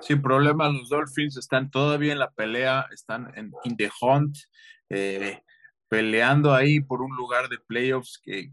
Sin 0.01 0.21
problema, 0.21 0.69
los 0.69 0.89
Dolphins 0.89 1.37
están 1.37 1.71
todavía 1.71 2.11
en 2.11 2.19
la 2.19 2.31
pelea, 2.31 2.87
están 2.91 3.31
en 3.35 3.53
in 3.63 3.77
the 3.77 3.89
hunt. 4.01 4.35
Eh, 4.89 5.41
peleando 5.87 6.53
ahí 6.53 6.81
por 6.81 7.01
un 7.01 7.15
lugar 7.15 7.47
de 7.47 7.59
playoffs 7.59 8.19
que, 8.21 8.51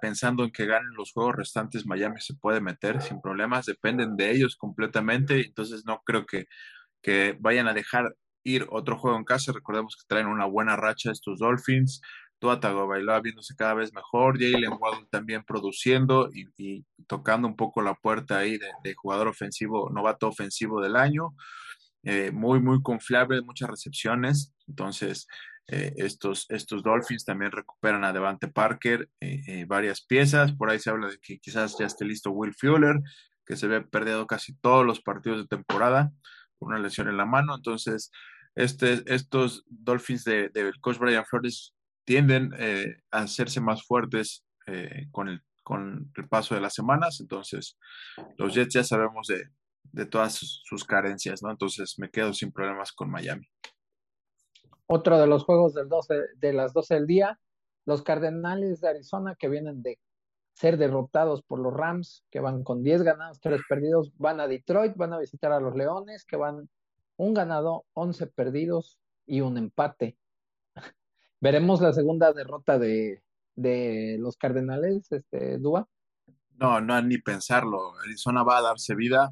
pensando 0.00 0.42
en 0.42 0.50
que 0.50 0.66
ganen 0.66 0.94
los 0.96 1.12
juegos 1.12 1.36
restantes, 1.36 1.86
Miami 1.86 2.20
se 2.20 2.34
puede 2.34 2.60
meter 2.60 3.00
sin 3.02 3.20
problemas, 3.20 3.66
dependen 3.66 4.16
de 4.16 4.32
ellos 4.32 4.56
completamente, 4.56 5.46
entonces 5.46 5.84
no 5.84 6.02
creo 6.04 6.26
que, 6.26 6.46
que 7.02 7.36
vayan 7.38 7.68
a 7.68 7.74
dejar 7.74 8.16
ir 8.44 8.66
otro 8.70 8.98
juego 8.98 9.16
en 9.16 9.24
casa, 9.24 9.52
recordemos 9.52 9.96
que 9.96 10.04
traen 10.06 10.26
una 10.26 10.46
buena 10.46 10.76
racha 10.76 11.10
estos 11.10 11.38
Dolphins, 11.38 12.00
Tua 12.38 12.58
Tagovailoa 12.60 13.20
viéndose 13.20 13.54
cada 13.54 13.74
vez 13.74 13.92
mejor, 13.92 14.38
Jalen 14.40 14.78
Waddle 14.78 15.06
también 15.10 15.44
produciendo 15.44 16.30
y, 16.32 16.84
tocando 17.06 17.46
un 17.46 17.56
poco 17.56 17.82
la 17.82 17.94
puerta 17.94 18.38
ahí 18.38 18.58
de, 18.58 18.94
jugador 18.94 19.28
ofensivo, 19.28 19.90
novato 19.90 20.28
ofensivo 20.28 20.80
del 20.80 20.96
año, 20.96 21.34
eh, 22.02 22.30
muy, 22.30 22.60
muy 22.60 22.80
confiable, 22.82 23.42
muchas 23.42 23.68
recepciones, 23.68 24.54
entonces 24.66 25.26
eh, 25.72 25.92
estos, 25.98 26.46
estos 26.48 26.82
Dolphins 26.82 27.24
también 27.24 27.52
recuperan 27.52 28.02
a 28.02 28.12
Devante 28.12 28.48
Parker 28.48 29.08
eh, 29.20 29.40
eh, 29.46 29.64
varias 29.66 30.04
piezas. 30.04 30.52
Por 30.52 30.68
ahí 30.68 30.80
se 30.80 30.90
habla 30.90 31.08
de 31.08 31.18
que 31.18 31.38
quizás 31.38 31.76
ya 31.78 31.86
esté 31.86 32.04
listo 32.04 32.32
Will 32.32 32.54
Fuller, 32.54 32.96
que 33.46 33.56
se 33.56 33.68
ve 33.68 33.80
perdido 33.80 34.26
casi 34.26 34.56
todos 34.56 34.84
los 34.84 35.00
partidos 35.00 35.38
de 35.42 35.46
temporada. 35.46 36.10
por 36.10 36.16
una 36.60 36.78
lesión 36.78 37.08
en 37.08 37.16
la 37.16 37.26
mano. 37.26 37.56
Entonces, 37.56 38.10
este, 38.54 39.02
estos 39.06 39.64
Dolphins 39.68 40.24
del 40.24 40.52
de, 40.52 40.72
coach 40.80 40.98
Brian 40.98 41.24
Flores 41.24 41.74
tienden 42.04 42.52
a 43.10 43.18
hacerse 43.18 43.60
más 43.60 43.84
fuertes 43.84 44.44
con, 45.10 45.28
el, 45.28 45.42
con 45.62 46.10
el 46.16 46.28
paso 46.28 46.54
de 46.54 46.60
las 46.60 46.74
semanas. 46.74 47.18
Entonces, 47.20 47.78
los 48.36 48.54
Jets 48.54 48.74
ya 48.74 48.84
sabemos 48.84 49.26
de, 49.26 49.44
de 49.92 50.06
todas 50.06 50.34
sus, 50.34 50.62
sus 50.64 50.84
carencias, 50.84 51.42
¿no? 51.42 51.50
Entonces, 51.50 51.98
me 51.98 52.10
quedo 52.10 52.32
sin 52.32 52.52
problemas 52.52 52.92
con 52.92 53.10
Miami. 53.10 53.46
Otro 54.86 55.18
de 55.18 55.26
los 55.26 55.44
juegos 55.44 55.74
del 55.74 55.88
12, 55.88 56.14
de 56.36 56.52
las 56.52 56.72
12 56.72 56.94
del 56.94 57.06
día, 57.06 57.38
los 57.86 58.02
Cardenales 58.02 58.80
de 58.80 58.88
Arizona 58.88 59.36
que 59.38 59.48
vienen 59.48 59.82
de 59.82 59.98
ser 60.60 60.76
derrotados 60.76 61.42
por 61.42 61.58
los 61.58 61.72
Rams, 61.72 62.22
que 62.30 62.38
van 62.38 62.62
con 62.62 62.82
10 62.82 63.02
ganados, 63.02 63.40
3 63.40 63.62
perdidos, 63.66 64.12
van 64.18 64.40
a 64.40 64.46
Detroit, 64.46 64.94
van 64.94 65.14
a 65.14 65.18
visitar 65.18 65.52
a 65.52 65.60
los 65.60 65.74
Leones, 65.74 66.26
que 66.26 66.36
van 66.36 66.68
un 67.16 67.32
ganado, 67.32 67.86
11 67.94 68.26
perdidos 68.26 68.98
y 69.24 69.40
un 69.40 69.56
empate. 69.56 70.18
¿Veremos 71.40 71.80
la 71.80 71.94
segunda 71.94 72.34
derrota 72.34 72.78
de, 72.78 73.22
de 73.56 74.18
los 74.20 74.36
Cardenales, 74.36 75.10
este, 75.10 75.56
Dúa? 75.56 75.88
No, 76.58 76.78
no, 76.82 77.00
ni 77.00 77.16
pensarlo. 77.16 77.98
Arizona 78.04 78.42
va 78.42 78.58
a 78.58 78.62
darse 78.62 78.94
vida. 78.94 79.30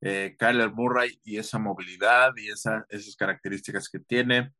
Eh, 0.00 0.34
Kyler 0.36 0.72
Murray 0.72 1.20
y 1.22 1.38
esa 1.38 1.60
movilidad 1.60 2.32
y 2.36 2.48
esa, 2.48 2.84
esas 2.88 3.14
características 3.14 3.88
que 3.88 4.00
tiene. 4.00 4.52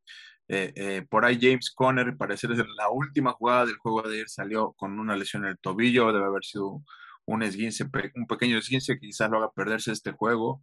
Eh, 0.49 0.73
eh, 0.77 1.07
por 1.09 1.25
ahí 1.25 1.39
James 1.41 1.73
Conner, 1.75 2.17
parecer 2.17 2.53
es 2.53 2.59
la 2.59 2.91
última 2.91 3.33
jugada 3.33 3.65
del 3.67 3.77
juego 3.77 4.03
de 4.03 4.17
ayer, 4.17 4.29
salió 4.29 4.73
con 4.75 4.99
una 4.99 5.17
lesión 5.17 5.45
en 5.45 5.51
el 5.51 5.59
tobillo, 5.59 6.13
debe 6.13 6.27
haber 6.27 6.45
sido 6.45 6.83
un 7.25 7.43
esguince, 7.43 7.85
un 8.15 8.27
pequeño 8.27 8.59
esguince 8.59 8.95
que 8.95 9.07
quizás 9.07 9.31
lo 9.31 9.39
haga 9.39 9.53
perderse 9.53 9.93
este 9.93 10.13
juego. 10.13 10.63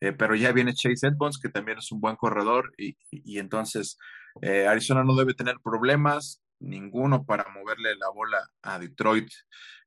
Eh, 0.00 0.12
pero 0.12 0.34
ya 0.34 0.52
viene 0.52 0.74
Chase 0.74 1.06
Edmonds, 1.06 1.38
que 1.40 1.48
también 1.48 1.78
es 1.78 1.92
un 1.92 2.00
buen 2.00 2.16
corredor, 2.16 2.72
y, 2.76 2.96
entonces 3.38 3.98
Arizona 4.42 5.04
no 5.04 5.14
debe 5.14 5.34
tener 5.34 5.56
problemas, 5.62 6.42
ninguno 6.58 7.24
para 7.24 7.46
moverle 7.54 7.94
la 7.96 8.08
bola 8.10 8.38
a 8.62 8.78
Detroit 8.78 9.28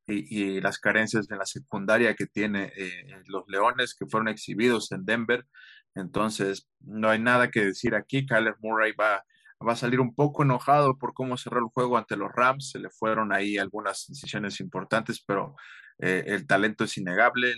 y, 0.08 0.56
y 0.56 0.62
las 0.62 0.80
carencias 0.80 1.28
de 1.28 1.36
la 1.36 1.46
secundaria 1.46 2.14
que 2.16 2.28
tiene 2.28 2.72
los 3.26 3.44
Leones, 3.48 3.96
que 3.96 4.06
fueron 4.06 4.30
exhibidos 4.30 4.92
en 4.94 5.06
Denver, 5.06 5.46
entonces, 5.96 6.68
no 6.82 7.10
hay 7.10 7.20
nada 7.20 7.50
que 7.50 7.66
decir 7.66 7.96
aquí. 7.96 8.26
Kyler 8.26 8.56
Murray 8.60 8.92
va, 8.94 9.24
va 9.66 9.74
a 9.74 9.78
salir 9.78 10.00
un 10.02 10.14
poco 10.14 10.44
enojado 10.44 10.98
por 10.98 11.14
cómo 11.14 11.38
cerró 11.38 11.60
el 11.60 11.72
juego 11.74 11.98
ante 11.98 12.18
los 12.18 12.32
Rams. 12.34 12.72
Se 12.72 12.80
le 12.80 12.90
fueron 12.90 13.32
ahí 13.34 13.58
algunas 13.58 14.06
decisiones 14.08 14.60
importantes, 14.60 15.24
pero 15.26 15.56
eh, 16.00 16.24
el 16.28 16.46
talento 16.46 16.84
es 16.84 16.98
innegable, 16.98 17.56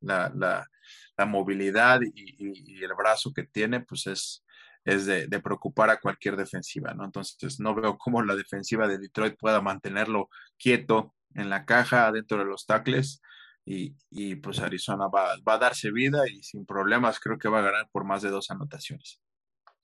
la, 0.00 1.26
movilidad 1.26 2.00
y, 2.02 2.82
el 2.82 2.94
brazo 2.94 3.32
que 3.32 3.44
tiene, 3.44 3.80
pues 3.80 4.06
es, 4.08 4.44
es 4.84 5.06
de, 5.06 5.26
de, 5.28 5.40
preocupar 5.40 5.90
a 5.90 6.00
cualquier 6.00 6.36
defensiva, 6.36 6.94
¿no? 6.94 7.04
Entonces, 7.04 7.60
no 7.60 7.74
veo 7.74 7.96
cómo 7.98 8.22
la 8.22 8.34
defensiva 8.34 8.88
de 8.88 8.98
Detroit 8.98 9.36
pueda 9.38 9.60
mantenerlo 9.60 10.28
quieto 10.58 11.14
en 11.34 11.50
la 11.50 11.64
caja 11.64 12.10
dentro 12.10 12.38
de 12.38 12.44
los 12.46 12.66
tackles 12.66 13.20
y, 13.70 14.36
pues 14.36 14.60
Arizona 14.60 15.08
va, 15.08 15.32
a 15.32 15.58
darse 15.58 15.90
vida 15.90 16.26
y 16.28 16.42
sin 16.42 16.64
problemas 16.64 17.20
creo 17.20 17.38
que 17.38 17.48
va 17.48 17.58
a 17.58 17.62
ganar 17.62 17.88
por 17.92 18.04
más 18.04 18.22
de 18.22 18.30
dos 18.30 18.50
anotaciones. 18.50 19.20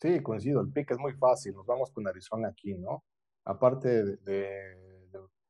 Sí, 0.00 0.22
coincido, 0.22 0.60
el 0.62 0.72
pick 0.72 0.90
es 0.90 0.98
muy 0.98 1.12
fácil, 1.14 1.54
nos 1.54 1.66
vamos 1.66 1.90
con 1.90 2.06
Arizona 2.08 2.48
aquí, 2.48 2.74
¿no? 2.74 3.04
Aparte 3.44 4.16
de, 4.16 4.78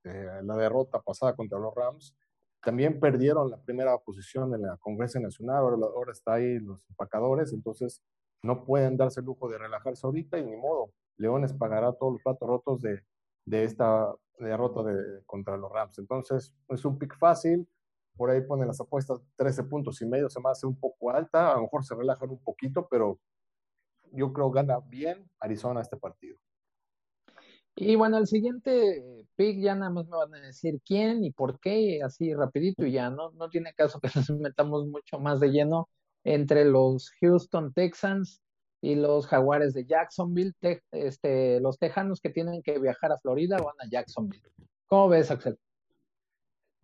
la 0.03 0.57
derrota 0.57 1.01
pasada 1.01 1.35
contra 1.35 1.59
los 1.59 1.75
Rams, 1.75 2.15
también 2.61 2.99
perdieron 2.99 3.51
la 3.51 3.61
primera 3.63 3.97
posición 3.99 4.55
en 4.55 4.63
la 4.63 4.77
Congreso 4.79 5.21
Nacional, 5.21 5.59
ahora, 5.59 5.77
ahora 5.95 6.13
está 6.13 6.35
ahí 6.35 6.59
los 6.59 6.81
empacadores, 6.91 7.53
entonces 7.53 8.03
no 8.43 8.65
pueden 8.65 8.97
darse 8.97 9.21
el 9.21 9.27
lujo 9.27 9.49
de 9.49 9.59
relajarse 9.59 10.07
ahorita 10.07 10.39
y 10.39 10.45
ni 10.45 10.57
modo. 10.57 10.93
Leones 11.17 11.53
pagará 11.53 11.93
todos 11.93 12.15
los 12.15 12.23
platos 12.23 12.49
rotos 12.49 12.83
de, 12.83 13.01
de 13.47 13.65
esta 13.65 14.13
derrota 14.39 14.83
de, 14.83 15.23
contra 15.25 15.57
los 15.57 15.71
Rams. 15.73 15.99
Entonces, 15.99 16.55
es 16.69 16.85
un 16.85 16.99
pick 16.99 17.17
fácil. 17.17 17.67
Por 18.17 18.31
ahí 18.31 18.41
ponen 18.43 18.69
las 18.69 18.81
apuestas 18.81 19.21
13 19.37 19.65
puntos 19.65 20.01
y 20.03 20.07
medio, 20.07 20.29
se 20.29 20.41
me 20.41 20.51
hace 20.51 20.67
un 20.67 20.77
poco 20.77 21.11
alta. 21.11 21.53
A 21.53 21.57
lo 21.57 21.63
mejor 21.63 21.85
se 21.85 21.95
relajan 21.95 22.31
un 22.31 22.43
poquito, 22.43 22.87
pero 22.89 23.19
yo 24.13 24.33
creo 24.33 24.51
gana 24.51 24.79
bien 24.81 25.29
Arizona 25.41 25.81
este 25.81 25.97
partido. 25.97 26.39
Y 27.77 27.97
bueno, 27.97 28.19
el 28.19 28.29
siguiente 28.29 29.03
pick 29.35 29.61
ya 29.61 29.75
nada 29.75 29.91
más 29.91 30.07
me 30.07 30.17
van 30.17 30.35
a 30.35 30.41
decir 30.41 30.81
quién 30.85 31.25
y 31.25 31.33
por 31.33 31.59
qué, 31.59 32.01
así 32.05 32.33
rapidito 32.33 32.87
y 32.87 32.93
ya, 32.93 33.11
no, 33.11 33.33
no 33.33 33.51
tiene 33.51 33.75
caso 33.75 34.01
que 34.01 34.09
nos 34.15 34.31
metamos 34.31 34.87
mucho 34.87 35.19
más 35.19 35.41
de 35.41 35.51
lleno 35.51 35.89
entre 36.23 36.65
los 36.65 37.11
Houston 37.21 37.73
Texans 37.73 38.41
y 38.81 38.95
los 38.95 39.27
Jaguares 39.27 39.75
de 39.75 39.87
Jacksonville, 39.87 40.53
este, 40.93 41.59
los 41.61 41.79
tejanos 41.79 42.21
que 42.21 42.31
tienen 42.31 42.63
que 42.63 42.79
viajar 42.79 43.13
a 43.13 43.19
Florida 43.19 43.57
van 43.57 43.75
a 43.81 43.89
Jacksonville. 43.91 44.43
¿Cómo 44.87 45.09
ves, 45.09 45.31
Axel? 45.31 45.59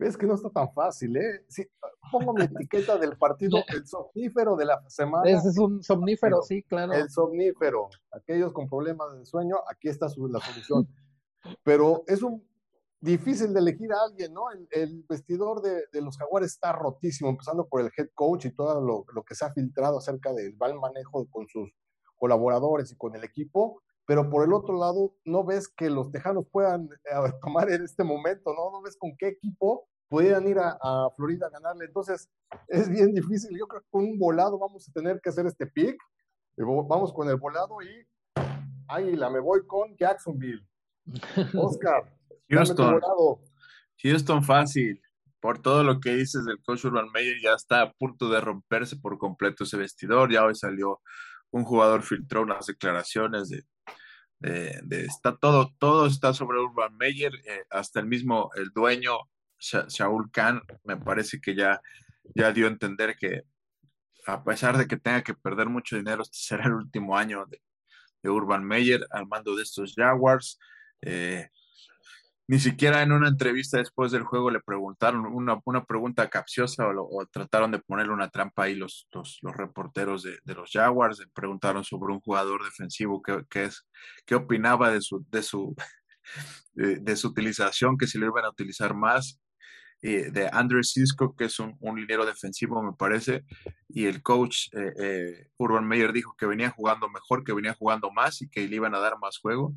Ves 0.01 0.17
que 0.17 0.25
no 0.25 0.33
está 0.33 0.49
tan 0.49 0.73
fácil, 0.73 1.15
¿eh? 1.15 1.45
Sí, 1.47 1.63
pongo 2.11 2.33
mi 2.33 2.45
etiqueta 2.45 2.97
del 2.97 3.15
partido, 3.19 3.57
el 3.67 3.85
somnífero 3.85 4.55
de 4.55 4.65
la 4.65 4.81
semana. 4.89 5.29
Ese 5.29 5.49
es 5.49 5.59
un 5.59 5.83
somnífero, 5.83 6.41
sí, 6.41 6.63
claro. 6.63 6.93
El 6.93 7.07
somnífero. 7.11 7.87
Aquellos 8.11 8.51
con 8.51 8.67
problemas 8.67 9.15
de 9.15 9.27
sueño, 9.27 9.57
aquí 9.71 9.89
está 9.89 10.07
la 10.07 10.39
solución. 10.39 10.87
Pero 11.63 12.03
es 12.07 12.23
un 12.23 12.43
difícil 12.99 13.53
de 13.53 13.59
elegir 13.59 13.93
a 13.93 14.03
alguien, 14.09 14.33
¿no? 14.33 14.45
El, 14.71 15.05
vestidor 15.07 15.61
de, 15.61 16.01
los 16.01 16.17
jaguares 16.17 16.53
está 16.53 16.73
rotísimo, 16.73 17.29
empezando 17.29 17.67
por 17.67 17.81
el 17.81 17.91
head 17.95 18.09
coach 18.15 18.45
y 18.45 18.55
todo 18.55 18.81
lo, 18.81 19.05
lo 19.13 19.21
que 19.21 19.35
se 19.35 19.45
ha 19.45 19.53
filtrado 19.53 19.99
acerca 19.99 20.33
del 20.33 20.57
mal 20.57 20.79
manejo 20.79 21.27
con 21.29 21.47
sus 21.47 21.69
colaboradores 22.15 22.91
y 22.91 22.97
con 22.97 23.15
el 23.15 23.23
equipo, 23.23 23.83
pero 24.07 24.31
por 24.31 24.45
el 24.45 24.53
otro 24.53 24.79
lado, 24.79 25.13
no 25.25 25.43
ves 25.43 25.67
que 25.67 25.91
los 25.91 26.11
tejanos 26.11 26.45
puedan 26.51 26.89
eh, 26.91 27.13
tomar 27.41 27.71
en 27.71 27.83
este 27.83 28.03
momento, 28.03 28.51
¿no? 28.55 28.71
No 28.71 28.81
ves 28.81 28.97
con 28.97 29.15
qué 29.15 29.27
equipo 29.27 29.87
pudieran 30.11 30.45
ir 30.45 30.59
a, 30.59 31.09
Florida 31.15 31.47
a 31.47 31.49
ganarle. 31.49 31.85
Entonces, 31.85 32.29
es 32.67 32.89
bien 32.89 33.13
difícil. 33.13 33.57
Yo 33.57 33.65
creo 33.65 33.81
que 33.81 33.87
con 33.89 34.03
un 34.03 34.19
volado 34.19 34.59
vamos 34.59 34.87
a 34.89 34.91
tener 34.91 35.21
que 35.21 35.29
hacer 35.29 35.45
este 35.45 35.65
pick. 35.65 35.97
Vamos 36.57 37.13
con 37.13 37.29
el 37.29 37.37
volado 37.37 37.77
y 37.81 39.15
la 39.15 39.29
me 39.29 39.39
voy 39.39 39.65
con 39.65 39.95
Jacksonville. 39.95 40.67
Oscar, 41.55 42.13
Houston. 42.49 42.99
Houston 44.03 44.43
fácil. 44.43 45.01
Por 45.39 45.59
todo 45.61 45.81
lo 45.81 46.01
que 46.01 46.13
dices 46.13 46.43
del 46.43 46.61
coach 46.61 46.83
Urban 46.83 47.09
Meyer, 47.13 47.37
ya 47.41 47.53
está 47.53 47.81
a 47.81 47.93
punto 47.93 48.29
de 48.29 48.41
romperse 48.41 48.97
por 48.97 49.17
completo 49.17 49.63
ese 49.63 49.77
vestidor. 49.77 50.29
Ya 50.29 50.43
hoy 50.43 50.55
salió 50.55 50.99
un 51.51 51.63
jugador 51.63 52.03
filtró 52.03 52.41
unas 52.41 52.65
declaraciones 52.65 53.47
de, 53.47 53.63
de, 54.39 55.05
está 55.05 55.37
todo, 55.37 55.73
todo 55.79 56.05
está 56.05 56.33
sobre 56.33 56.59
Urban 56.59 56.97
Meyer, 56.97 57.33
eh, 57.33 57.63
hasta 57.69 58.01
el 58.01 58.07
mismo, 58.07 58.51
el 58.55 58.71
dueño, 58.71 59.17
Shaul 59.61 60.31
Khan, 60.31 60.61
me 60.83 60.97
parece 60.97 61.39
que 61.39 61.55
ya, 61.55 61.79
ya 62.35 62.51
dio 62.51 62.65
a 62.65 62.69
entender 62.69 63.15
que 63.15 63.43
a 64.27 64.43
pesar 64.43 64.77
de 64.77 64.87
que 64.87 64.97
tenga 64.97 65.23
que 65.23 65.33
perder 65.33 65.67
mucho 65.67 65.95
dinero, 65.95 66.23
este 66.23 66.37
será 66.37 66.65
el 66.65 66.73
último 66.73 67.17
año 67.17 67.45
de, 67.45 67.61
Urban 68.23 68.63
Meyer 68.63 69.07
al 69.09 69.27
mando 69.27 69.55
de 69.55 69.63
estos 69.63 69.95
Jaguars. 69.95 70.59
Eh, 71.01 71.49
ni 72.47 72.59
siquiera 72.59 73.01
en 73.01 73.13
una 73.13 73.29
entrevista 73.29 73.77
después 73.77 74.11
del 74.11 74.23
juego 74.23 74.51
le 74.51 74.59
preguntaron 74.59 75.25
una, 75.25 75.59
una 75.63 75.85
pregunta 75.85 76.29
capciosa 76.29 76.85
o, 76.85 77.25
trataron 77.27 77.71
de 77.71 77.79
ponerle 77.79 78.11
una 78.11 78.29
trampa 78.29 78.63
ahí 78.63 78.75
los, 78.75 79.07
los, 79.13 79.39
reporteros 79.55 80.23
de, 80.23 80.37
de, 80.43 80.53
los 80.53 80.69
Jaguars, 80.69 81.19
le 81.19 81.27
preguntaron 81.27 81.83
sobre 81.85 82.13
un 82.13 82.19
jugador 82.19 82.63
defensivo 82.63 83.21
que, 83.21 83.45
que 83.49 83.63
es, 83.65 83.87
qué 84.25 84.35
opinaba 84.35 84.91
de 84.91 85.01
su, 85.01 85.25
de, 85.29 85.41
su, 85.43 85.73
de, 86.73 87.15
su 87.15 87.29
utilización, 87.29 87.97
que 87.97 88.07
si 88.07 88.17
lo 88.17 88.27
iban 88.27 88.43
a 88.43 88.49
utilizar 88.49 88.93
más, 88.95 89.39
de 90.01 90.49
Andrew 90.51 90.83
Cisco, 90.83 91.35
que 91.35 91.45
es 91.45 91.59
un, 91.59 91.77
un, 91.79 91.99
linero 91.99 92.25
defensivo, 92.25 92.81
me 92.81 92.93
parece, 92.93 93.43
y 93.87 94.05
el 94.05 94.23
coach 94.23 94.67
eh, 94.73 94.93
eh, 94.97 95.47
Urban 95.57 95.87
Meyer 95.87 96.11
dijo 96.11 96.35
que 96.37 96.47
venía 96.47 96.71
jugando 96.71 97.07
mejor, 97.07 97.43
que 97.43 97.53
venía 97.53 97.75
jugando 97.75 98.11
más 98.11 98.41
y 98.41 98.49
que 98.49 98.67
le 98.67 98.75
iban 98.75 98.95
a 98.95 98.99
dar 98.99 99.19
más 99.19 99.37
juego. 99.37 99.75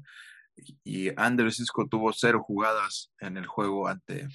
Y 0.83 1.09
Andrew 1.21 1.51
Cisco 1.51 1.87
tuvo 1.89 2.13
cero 2.13 2.43
jugadas 2.43 3.13
en 3.21 3.37
el 3.37 3.47
juego 3.47 3.87
ante, 3.87 4.29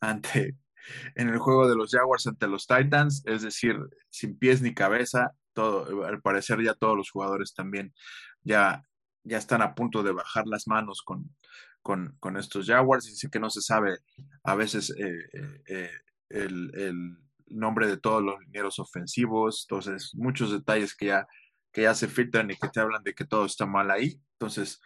ante, 0.00 0.56
en 1.14 1.28
el 1.30 1.38
juego 1.38 1.66
de 1.66 1.76
los 1.76 1.92
Jaguars 1.92 2.26
ante 2.26 2.46
los 2.46 2.66
Titans, 2.66 3.22
es 3.24 3.42
decir, 3.42 3.78
sin 4.10 4.38
pies 4.38 4.60
ni 4.60 4.74
cabeza, 4.74 5.32
todo, 5.54 6.04
al 6.04 6.20
parecer 6.20 6.62
ya 6.62 6.74
todos 6.74 6.96
los 6.96 7.10
jugadores 7.10 7.54
también 7.54 7.94
ya, 8.42 8.84
ya 9.24 9.38
están 9.38 9.62
a 9.62 9.74
punto 9.74 10.02
de 10.02 10.12
bajar 10.12 10.46
las 10.46 10.68
manos 10.68 11.02
con, 11.02 11.34
con, 11.82 12.16
con 12.20 12.36
estos 12.36 12.66
Jaguars, 12.66 13.06
dice 13.06 13.28
que 13.30 13.40
no 13.40 13.50
se 13.50 13.60
sabe 13.60 13.98
a 14.44 14.54
veces 14.54 14.90
eh, 14.98 15.18
eh, 15.32 15.62
eh, 15.66 15.90
el, 16.28 16.70
el, 16.74 17.16
nombre 17.46 17.88
de 17.88 17.96
todos 17.96 18.22
los 18.22 18.38
linieros 18.38 18.78
ofensivos, 18.78 19.66
entonces 19.68 20.12
muchos 20.14 20.52
detalles 20.52 20.94
que 20.94 21.06
ya, 21.06 21.26
que 21.72 21.82
ya 21.82 21.96
se 21.96 22.06
filtran 22.06 22.48
y 22.48 22.56
que 22.56 22.68
te 22.68 22.78
hablan 22.78 23.02
de 23.02 23.12
que 23.12 23.24
todo 23.24 23.44
está 23.44 23.66
mal 23.66 23.90
ahí, 23.90 24.22
entonces 24.34 24.80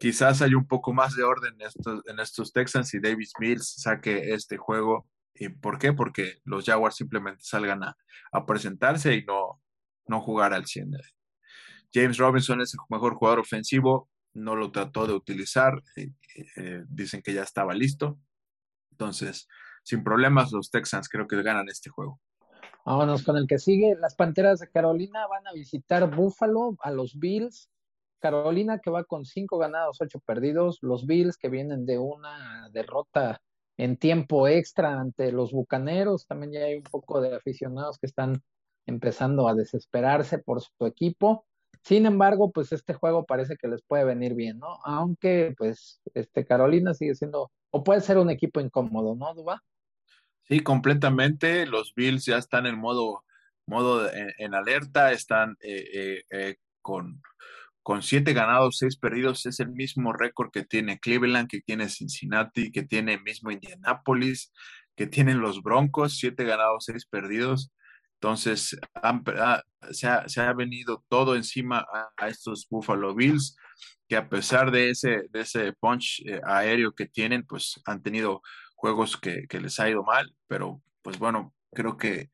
quizás 0.00 0.42
hay 0.42 0.54
un 0.54 0.66
poco 0.66 0.92
más 0.92 1.14
de 1.16 1.24
orden 1.24 1.54
en 1.54 1.66
estos, 1.66 2.02
en 2.06 2.18
estos 2.20 2.52
Texans 2.52 2.94
y 2.94 3.00
Davis 3.00 3.32
Mills 3.38 3.74
saque 3.82 4.32
este 4.32 4.56
juego. 4.56 5.06
¿Y 5.34 5.50
por 5.50 5.78
qué? 5.78 5.92
Porque 5.92 6.38
los 6.44 6.64
Jaguars 6.64 6.96
simplemente 6.96 7.42
salgan 7.42 7.82
a, 7.82 7.96
presentarse 8.46 9.14
y 9.14 9.24
no, 9.24 9.60
no 10.06 10.20
jugar 10.20 10.52
al 10.52 10.66
100. 10.66 10.92
James 11.92 12.18
Robinson 12.18 12.60
es 12.60 12.74
el 12.74 12.80
mejor 12.88 13.14
jugador 13.14 13.40
ofensivo, 13.40 14.08
no 14.38 14.56
lo 14.56 14.70
trató 14.70 15.06
de 15.06 15.14
utilizar, 15.14 15.82
eh, 15.96 16.10
eh, 16.56 16.84
dicen 16.88 17.22
que 17.22 17.34
ya 17.34 17.42
estaba 17.42 17.74
listo. 17.74 18.18
Entonces, 18.92 19.48
sin 19.82 20.02
problemas, 20.02 20.52
los 20.52 20.70
Texans 20.70 21.08
creo 21.08 21.26
que 21.26 21.42
ganan 21.42 21.68
este 21.68 21.90
juego. 21.90 22.20
Vámonos 22.84 23.22
con 23.22 23.36
el 23.36 23.46
que 23.46 23.58
sigue. 23.58 23.96
Las 24.00 24.14
Panteras 24.14 24.60
de 24.60 24.70
Carolina 24.70 25.26
van 25.26 25.46
a 25.46 25.52
visitar 25.52 26.14
Buffalo 26.14 26.76
a 26.80 26.90
los 26.90 27.18
Bills. 27.18 27.68
Carolina 28.20 28.78
que 28.78 28.90
va 28.90 29.04
con 29.04 29.24
cinco 29.24 29.58
ganados, 29.58 30.00
ocho 30.00 30.18
perdidos, 30.20 30.78
los 30.82 31.06
Bills 31.06 31.36
que 31.36 31.48
vienen 31.48 31.86
de 31.86 31.98
una 31.98 32.68
derrota 32.72 33.40
en 33.78 33.96
tiempo 33.96 34.48
extra 34.48 35.00
ante 35.00 35.30
los 35.30 35.52
Bucaneros, 35.52 36.26
también 36.26 36.52
ya 36.52 36.60
hay 36.64 36.74
un 36.74 36.82
poco 36.82 37.20
de 37.20 37.34
aficionados 37.34 37.98
que 37.98 38.06
están 38.06 38.42
empezando 38.86 39.48
a 39.48 39.54
desesperarse 39.54 40.38
por 40.38 40.60
su 40.60 40.84
equipo. 40.84 41.46
Sin 41.88 42.04
embargo, 42.04 42.52
pues 42.52 42.70
este 42.72 42.92
juego 42.92 43.24
parece 43.24 43.56
que 43.56 43.66
les 43.66 43.80
puede 43.80 44.04
venir 44.04 44.34
bien, 44.34 44.58
¿no? 44.58 44.78
Aunque, 44.84 45.54
pues, 45.56 46.02
este 46.12 46.44
Carolina 46.44 46.92
sigue 46.92 47.14
siendo, 47.14 47.50
o 47.70 47.82
puede 47.82 48.02
ser 48.02 48.18
un 48.18 48.28
equipo 48.28 48.60
incómodo, 48.60 49.16
¿no, 49.16 49.32
Duba? 49.32 49.64
Sí, 50.42 50.60
completamente. 50.60 51.64
Los 51.64 51.94
Bills 51.94 52.26
ya 52.26 52.36
están 52.36 52.66
en 52.66 52.78
modo, 52.78 53.24
modo 53.64 54.06
en, 54.12 54.52
alerta, 54.52 55.12
están 55.12 55.56
eh, 55.60 55.88
eh, 55.94 56.22
eh, 56.30 56.56
con, 56.82 57.22
con 57.82 58.02
siete 58.02 58.34
ganados, 58.34 58.76
seis 58.76 58.98
perdidos, 58.98 59.46
es 59.46 59.58
el 59.58 59.70
mismo 59.70 60.12
récord 60.12 60.50
que 60.50 60.66
tiene 60.66 60.98
Cleveland, 60.98 61.48
que 61.48 61.62
tiene 61.62 61.88
Cincinnati, 61.88 62.70
que 62.70 62.82
tiene 62.82 63.18
mismo 63.18 63.50
Indianapolis, 63.50 64.52
que 64.94 65.06
tienen 65.06 65.40
los 65.40 65.62
Broncos, 65.62 66.18
siete 66.18 66.44
ganados, 66.44 66.84
seis 66.84 67.06
perdidos. 67.06 67.72
Entonces, 68.20 68.76
ah, 68.94 69.62
se, 69.92 70.40
ha, 70.40 70.52
venido 70.52 71.04
todo 71.08 71.36
encima 71.36 71.86
a, 72.16 72.28
estos 72.28 72.66
Buffalo 72.68 73.14
Bills, 73.14 73.56
que 74.08 74.16
a 74.16 74.28
pesar 74.28 74.70
de 74.72 74.90
ese, 74.90 75.24
de 75.30 75.40
ese 75.40 75.72
punch 75.74 76.22
eh, 76.26 76.40
aéreo 76.44 76.94
que 76.94 77.06
tienen, 77.06 77.46
pues 77.46 77.80
han 77.86 78.02
tenido 78.02 78.42
juegos 78.74 79.16
que, 79.16 79.46
que 79.48 79.60
les 79.60 79.78
ha 79.78 79.88
ido 79.88 80.02
mal, 80.02 80.34
pero 80.48 80.82
pues 81.02 81.18
bueno, 81.18 81.54
creo 81.72 81.96
que 81.96 82.30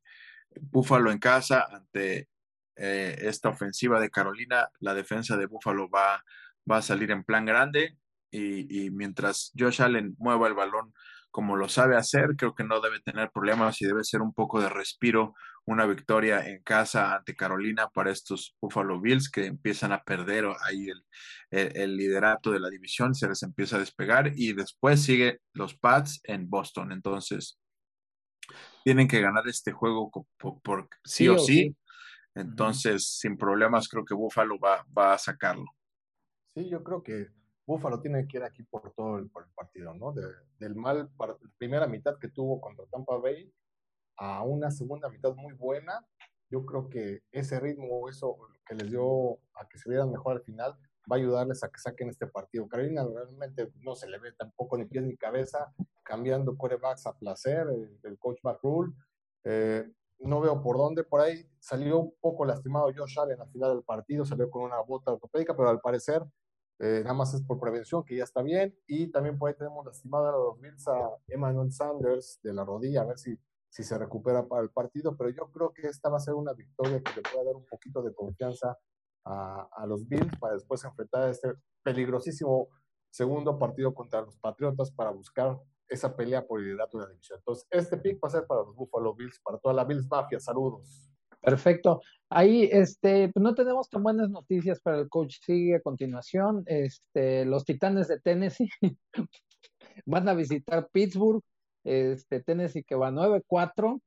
Buffalo 0.61 1.11
en 1.11 1.19
casa 1.19 1.67
ante 1.71 2.29
eh, 2.77 3.17
esta 3.21 3.51
ofensiva 3.51 4.01
de 4.01 4.11
Carolina, 4.11 4.69
la 4.81 4.95
defensa 4.95 5.37
de 5.37 5.47
Buffalo 5.47 5.89
va, 5.91 6.25
va 6.71 6.79
a 6.79 6.83
salir 6.83 7.11
en 7.11 7.25
plan 7.25 7.45
grande 7.45 7.97
y, 8.31 8.91
mientras 8.91 9.53
Josh 9.57 9.81
Allen 9.81 10.17
mueva 10.19 10.49
el 10.49 10.55
balón 10.55 10.93
como 11.31 11.57
lo 11.57 11.69
sabe 11.69 11.97
hacer, 11.97 12.37
creo 12.37 12.55
que 12.55 12.63
no 12.63 12.81
debe 12.81 13.01
tener 13.01 13.31
problemas 13.33 13.81
y 13.83 13.87
debe 13.87 14.05
ser 14.05 14.23
un 14.23 14.33
poco 14.33 14.61
de 14.61 14.69
respiro, 14.69 15.35
una 15.67 15.87
victoria 15.87 16.47
en 16.49 16.63
casa 16.63 17.15
ante 17.15 17.35
Carolina 17.35 17.89
para 17.89 18.11
estos 18.11 18.57
Buffalo 18.61 19.01
Bills 19.01 19.31
que 19.31 19.47
empiezan 19.47 19.93
a 19.93 20.03
perder 20.03 20.47
ahí 20.63 20.89
el, 20.89 21.05
el, 21.51 21.97
liderato 21.97 22.51
de 22.51 22.61
la 22.61 22.69
división, 22.69 23.15
se 23.15 23.29
les 23.29 23.43
empieza 23.43 23.77
a 23.77 23.81
despegar 23.81 24.33
y 24.35 24.53
después 24.53 25.03
sigue 25.03 25.41
los 25.53 25.77
Pats 25.77 26.21
en 26.25 26.51
Boston. 26.51 26.93
Entonces, 26.93 27.59
tienen 28.85 29.09
que 29.09 29.21
ganar 29.21 29.49
este 29.49 29.73
juego 29.73 30.11
por, 30.39 30.89
sí, 31.05 31.29
o, 31.29 31.39
sí 31.39 31.75
entonces, 32.35 33.19
sin 33.19 33.37
problemas, 33.37 33.89
creo 33.89 34.05
que 34.05 34.15
Buffalo 34.15 34.59
va, 34.59 34.85
va 34.97 35.15
a 35.15 35.19
sacarlo. 35.19 35.67
Sí, 36.55 36.69
yo 36.69 36.83
creo 36.83 37.03
que 37.03 37.29
Buffalo 37.65 38.01
tiene 38.01 38.27
que 38.27 38.39
ir 38.39 38.43
aquí 38.43 38.63
por 38.65 38.93
todo 38.93 39.19
el, 39.19 39.31
partido, 39.55 39.95
¿no? 39.95 40.13
del 40.59 40.75
mal, 40.75 41.11
primera 41.59 41.87
mitad 41.87 42.19
que 42.19 42.29
tuvo 42.29 42.61
contra 42.61 42.85
Tampa 42.87 43.17
Bay 43.19 43.53
a 44.17 44.43
una 44.43 44.71
segunda 44.71 45.09
mitad 45.09 45.35
muy 45.35 45.55
buena. 45.55 46.07
Yo 46.51 46.65
creo 46.65 46.89
que 46.89 47.21
ese 47.33 47.59
ritmo, 47.61 48.09
eso 48.09 48.37
que 48.67 48.75
les 48.75 48.91
dio 48.91 49.39
a 49.55 49.69
que 49.69 49.79
se 49.79 49.89
vieran 49.89 50.11
mejor 50.11 50.37
al 50.37 50.43
final, 50.43 50.77
va 51.11 51.17
a 51.17 51.19
ayudarles 51.19 51.63
a 51.63 51.69
que 51.69 51.79
saquen 51.79 52.09
este 52.09 52.27
partido. 52.27 52.69
Carolina 52.69 53.05
realmente 53.05 53.73
no 53.81 53.95
se 53.95 54.09
le 54.09 54.19
ve 54.19 54.33
tampoco 54.33 54.79
ni 54.79 54.87
pies 54.87 55.05
ni 55.05 55.17
cabeza, 55.17 55.73
cambiando 56.03 56.57
corebacks 56.57 57.07
a 57.07 57.17
placer, 57.19 57.67
el, 58.03 58.19
coach 58.19 58.39
McRule. 58.43 58.93
Eh, 59.45 59.85
no 60.21 60.41
veo 60.41 60.63
por 60.63 60.79
dónde, 60.79 61.05
por 61.05 61.21
ahí 61.21 61.47
salió 61.59 61.99
un 61.99 62.15
poco 62.21 62.45
lastimado 62.45 62.91
Josh 62.97 63.19
Allen 63.19 63.41
al 63.41 63.51
final 63.51 63.75
del 63.75 63.85
partido, 63.85 64.25
salió 64.25 64.51
con 64.51 64.63
una 64.63 64.81
bota 64.81 65.13
ortopédica, 65.13 65.57
pero 65.57 65.69
al 65.69 65.81
parecer 65.81 66.23
eh, 66.81 67.01
nada 67.03 67.15
más 67.15 67.35
es 67.35 67.43
por 67.43 67.61
prevención, 67.61 68.05
que 68.05 68.17
ya 68.17 68.25
está 68.25 68.43
bien, 68.43 68.75
y 68.87 69.11
también 69.11 69.39
por 69.39 69.49
ahí 69.49 69.55
tenemos 69.57 69.85
lastimado 69.85 70.29
a 70.29 70.33
los 70.33 70.61
Bills 70.61 70.89
a 70.89 71.11
Emmanuel 71.29 71.71
Sanders 71.73 72.41
de 72.43 72.53
la 72.53 72.65
rodilla, 72.65 73.03
a 73.03 73.05
ver 73.05 73.19
si, 73.19 73.39
si 73.75 73.83
se 73.83 73.99
recupera 73.99 74.47
para 74.47 74.63
el 74.63 74.71
partido, 74.71 75.17
pero 75.17 75.31
yo 75.31 75.51
creo 75.51 75.73
que 75.73 75.89
esta 75.89 76.09
va 76.09 76.19
a 76.19 76.21
ser 76.21 76.35
una 76.35 76.53
victoria 76.53 77.03
que 77.03 77.13
le 77.17 77.23
pueda 77.23 77.45
dar 77.45 77.57
un 77.57 77.67
poquito 77.67 78.03
de 78.03 78.15
confianza 78.15 78.79
a, 79.25 79.69
a 79.73 79.85
los 79.85 80.07
Bills 80.07 80.39
para 80.39 80.55
después 80.55 80.85
enfrentar 80.85 81.29
este 81.29 81.55
peligrosísimo 81.83 82.69
segundo 83.11 83.59
partido 83.59 83.93
contra 83.93 84.21
los 84.21 84.37
Patriotas 84.37 84.93
para 84.93 85.11
buscar 85.11 85.59
esa 85.89 86.15
pelea 86.15 86.47
por 86.47 86.61
el 86.61 86.67
liderato 86.67 86.99
de 86.99 87.05
la 87.05 87.11
división. 87.11 87.41
Entonces, 87.41 87.67
este 87.73 87.97
pick 87.97 88.23
va 88.23 88.29
a 88.29 88.31
ser 88.31 88.47
para 88.47 88.63
los 88.63 88.77
Buffalo 88.77 89.13
Bills, 89.13 89.41
para 89.41 89.59
toda 89.59 89.75
la 89.75 89.85
Bills 89.85 90.07
Mafia. 90.09 90.39
Saludos. 90.39 91.11
Perfecto. 91.41 92.01
Ahí, 92.31 92.69
este, 92.71 93.29
pues 93.33 93.43
no 93.43 93.57
tenemos 93.57 93.89
tan 93.91 94.05
buenas 94.05 94.31
noticias 94.31 94.81
para 94.81 95.01
el 95.01 95.09
coach. 95.09 95.39
Sigue 95.43 95.77
a 95.77 95.81
continuación. 95.81 96.63
Este, 96.67 97.45
los 97.45 97.65
Titanes 97.65 98.07
de 98.07 98.21
Tennessee 98.21 98.71
van 100.07 100.29
a 100.29 100.35
visitar 100.35 100.89
Pittsburgh. 100.93 101.43
Este, 101.85 102.41
Tennessee 102.41 102.83
que 102.83 102.95
va 102.95 103.11
9-4. 103.11 104.01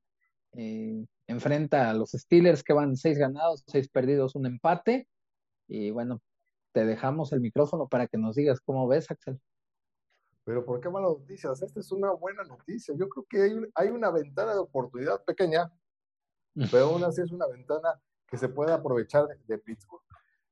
Eh, 0.54 1.06
enfrenta 1.28 1.90
a 1.90 1.94
los 1.94 2.12
Steelers 2.12 2.63
que 2.63 2.74
van 2.74 2.96
6 2.96 3.18
ganados, 3.18 3.63
6 3.68 3.90
perdidos, 3.90 4.36
un 4.36 4.46
empate. 4.46 5.08
Y 5.68 5.92
bueno, 5.92 6.22
te 6.72 6.86
dejamos 6.86 7.32
el 7.34 7.42
micrófono 7.42 7.88
para 7.88 8.08
que 8.08 8.18
nos 8.18 8.36
digas 8.36 8.60
cómo 8.62 8.88
ves, 8.88 9.10
Axel. 9.12 9.40
Pero 10.44 10.66
¿por 10.66 10.80
qué 10.80 10.90
malas 10.90 11.12
noticias? 11.12 11.62
Esta 11.62 11.80
es 11.80 11.92
una 11.92 12.12
buena 12.12 12.44
noticia. 12.44 12.96
Yo 12.98 13.10
creo 13.10 13.26
que 13.30 13.42
hay, 13.42 13.52
hay 13.76 13.90
una 13.90 14.10
ventana 14.12 14.54
de 14.54 14.60
oportunidad 14.60 15.24
pequeña, 15.26 15.72
pero 16.72 16.86
aún 16.86 17.04
así 17.04 17.22
es 17.22 17.32
una 17.32 17.48
ventana 17.48 18.00
que 18.28 18.38
se 18.38 18.50
puede 18.50 18.72
aprovechar 18.72 19.26
de, 19.46 19.58
Pittsburgh. 19.58 20.04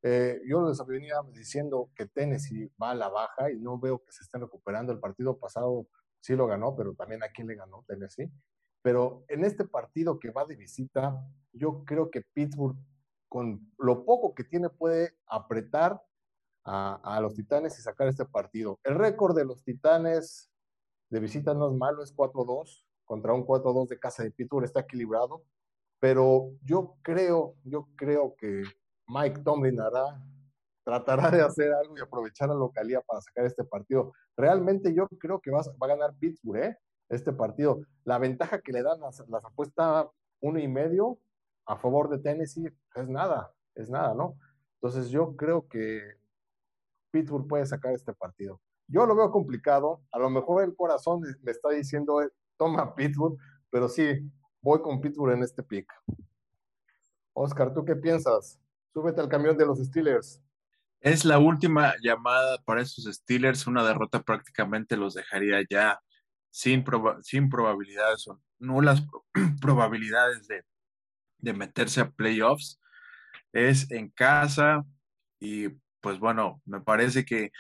Eh, 0.02 0.42
yo 0.46 0.68
les 0.68 0.86
venía 0.86 1.16
diciendo 1.32 1.90
que 1.96 2.08
Tennessee 2.08 2.72
va 2.82 2.92
a 2.92 2.96
la 2.96 3.10
baja 3.10 3.52
y 3.52 3.60
no 3.60 3.80
veo 3.80 4.04
que 4.04 4.12
se 4.12 4.24
estén 4.24 4.42
recuperando. 4.42 4.92
El 4.92 5.00
partido 5.00 5.38
pasado 5.38 5.88
sí 6.26 6.36
lo 6.36 6.48
ganó, 6.48 6.76
pero 6.76 6.96
también 6.96 7.22
a 7.22 7.30
quién 7.30 7.48
le 7.48 7.56
ganó 7.56 7.84
Tennessee. 7.88 8.32
Pero 8.82 9.26
en 9.28 9.46
este 9.46 9.64
partido 9.64 10.20
que 10.20 10.32
va 10.32 10.44
de 10.46 10.56
visita, 10.56 11.24
yo 11.54 11.86
creo 11.86 12.10
que 12.10 12.24
Pittsburgh, 12.34 12.76
con 13.30 13.72
lo 13.78 14.06
poco 14.06 14.34
que 14.34 14.44
tiene, 14.44 14.70
puede 14.70 15.16
apretar 15.28 16.02
a, 16.64 17.20
los 17.22 17.36
Titanes 17.36 17.78
y 17.78 17.84
sacar 17.84 18.08
este 18.08 18.26
partido. 18.26 18.80
El 18.84 18.96
récord 18.96 19.36
de 19.36 19.46
los 19.46 19.64
Titanes 19.64 20.50
de 21.12 21.20
visita 21.20 21.54
no 21.54 21.70
es 21.70 21.78
malo, 21.78 22.02
es 22.02 22.16
4-2 22.16 22.84
contra 23.04 23.34
un 23.34 23.46
4-2 23.46 23.88
de 23.90 24.00
casa 24.00 24.24
de 24.24 24.32
Pittsburgh, 24.32 24.66
está 24.66 24.80
equilibrado, 24.80 25.44
pero 26.00 26.54
yo 26.64 26.98
creo, 27.04 27.56
yo 27.64 27.88
creo 27.96 28.36
que 28.36 28.64
Mike 29.06 29.42
Tomlin 29.42 29.80
hará, 29.80 30.20
tratará 30.86 31.32
de 31.32 31.41
hacer 31.41 31.74
algo 31.74 31.98
y 31.98 32.02
aprovechar 32.02 32.48
la 32.48 32.56
localidad 32.56 33.04
para 33.06 33.19
sacar 33.19 33.45
este 33.45 33.63
partido. 33.65 34.13
Realmente 34.38 34.93
yo 34.93 35.08
creo 35.19 35.41
que 35.41 35.52
va, 35.52 35.62
va 35.82 35.88
a 35.88 35.95
ganar 35.95 36.15
Pittsburgh, 36.17 36.63
¿eh? 36.63 36.78
Este 37.10 37.34
partido. 37.34 37.82
La 38.06 38.19
ventaja 38.19 38.62
que 38.62 38.71
le 38.71 38.84
dan 38.84 39.02
las, 39.02 39.21
las 39.28 39.43
apuestas 39.43 40.08
uno 40.39 40.60
y 40.60 40.67
medio 40.67 41.17
a 41.65 41.76
favor 41.76 42.10
de 42.10 42.19
Tennessee 42.19 42.67
es 42.95 43.08
nada, 43.10 43.52
es 43.74 43.89
nada, 43.89 44.13
¿no? 44.13 44.38
Entonces 44.76 45.10
yo 45.10 45.36
creo 45.36 45.67
que 45.67 46.02
Pittsburgh 47.12 47.48
puede 47.48 47.65
sacar 47.65 47.93
este 47.93 48.13
partido. 48.13 48.62
Yo 48.88 49.06
lo 49.08 49.15
veo 49.15 49.32
complicado, 49.32 50.02
a 50.12 50.19
lo 50.19 50.30
mejor 50.30 50.63
el 50.63 50.76
corazón 50.76 51.21
me 51.41 51.52
está 51.52 51.69
diciendo, 51.69 52.21
eh, 52.21 52.30
toma 52.58 52.93
Pittsburgh, 52.93 53.38
pero 53.71 53.89
sí, 53.89 54.32
voy 54.62 54.82
con 54.82 55.02
Pittsburgh 55.02 55.34
en 55.34 55.43
este 55.43 55.63
pick. 55.63 55.91
Oscar, 57.34 57.74
¿tú 57.74 57.84
qué 57.84 57.95
piensas? 57.95 58.60
Súbete 58.93 59.21
al 59.21 59.28
camión 59.28 59.58
de 59.58 59.65
los 59.65 59.80
Steelers. 59.80 60.41
Es 61.06 61.24
la 61.24 61.38
última 61.38 61.94
llamada 62.02 62.58
para 62.65 62.82
esos 62.82 63.06
Steelers. 63.06 63.68
Una 63.68 63.84
derrota 63.84 64.24
prácticamente 64.24 64.98
los 64.98 65.13
dejaría 65.13 65.60
ya 65.70 66.00
sin, 66.50 66.84
sin 67.22 67.48
probabilidades 67.48 68.28
o 68.28 68.41
nulas 68.58 69.04
probabilidades 69.62 70.48
de, 70.48 70.63
de 71.38 71.54
meterse 71.54 72.02
a 72.02 72.10
playoffs. 72.10 72.82
Es 73.54 73.91
en 73.91 74.10
casa 74.10 74.84
y 75.39 75.70
pues 76.02 76.18
bueno, 76.18 76.63
me 76.65 76.82
parece 76.82 77.24
que 77.24 77.52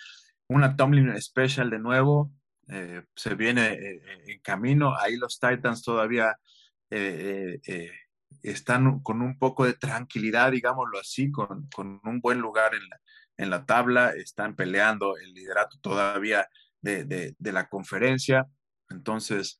una 0.47 0.75
Tomlin 0.75 1.21
Special 1.21 1.69
de 1.69 1.77
nuevo 1.77 2.31
eh, 2.67 3.03
se 3.15 3.35
viene 3.35 3.73
eh, 3.73 4.01
eh, 4.03 4.23
en 4.25 4.39
camino. 4.39 4.97
Ahí 4.97 5.17
los 5.17 5.39
Titans 5.39 5.83
todavía 5.83 6.35
están 8.41 9.01
con 9.01 9.21
un 9.21 9.37
poco 9.37 9.65
de 9.65 9.73
tranquilidad, 9.73 10.51
digámoslo 10.51 10.99
así, 10.99 11.31
con, 11.31 11.69
un 11.77 12.21
buen 12.21 12.39
lugar 12.39 12.73
en 12.73 12.89
la, 12.89 12.99
tabla, 13.65 14.11
están 14.11 14.55
peleando 14.55 15.17
el 15.17 15.33
liderato 15.33 15.77
todavía 15.81 16.47
de, 16.81 17.35
la 17.39 17.67
conferencia. 17.67 18.45
Entonces, 18.89 19.59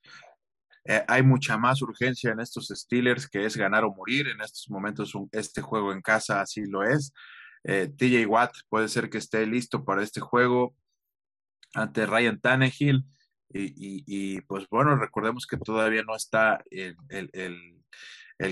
hay 1.07 1.23
mucha 1.23 1.57
más 1.57 1.81
urgencia 1.81 2.31
en 2.31 2.39
estos 2.39 2.67
Steelers 2.67 3.27
que 3.27 3.45
es 3.45 3.57
ganar 3.57 3.83
o 3.83 3.93
morir. 3.93 4.27
En 4.27 4.41
estos 4.41 4.69
momentos 4.69 5.13
este 5.31 5.61
juego 5.61 5.91
en 5.91 6.01
casa 6.01 6.41
así 6.41 6.65
lo 6.65 6.83
es. 6.83 7.11
Eh, 7.67 7.87
TJ 7.87 8.27
Watt 8.27 8.53
puede 8.69 8.87
ser 8.87 9.09
que 9.09 9.17
esté 9.17 9.45
listo 9.47 9.83
para 9.83 10.03
este 10.03 10.21
juego 10.21 10.75
ante 11.73 12.05
Ryan 12.05 12.39
Tannehill. 12.39 13.03
Y, 13.57 14.41
pues 14.41 14.67
bueno, 14.69 14.97
recordemos 14.97 15.47
que 15.47 15.55
todavía 15.57 16.03
no 16.03 16.15
está 16.15 16.63
el, 16.69 16.97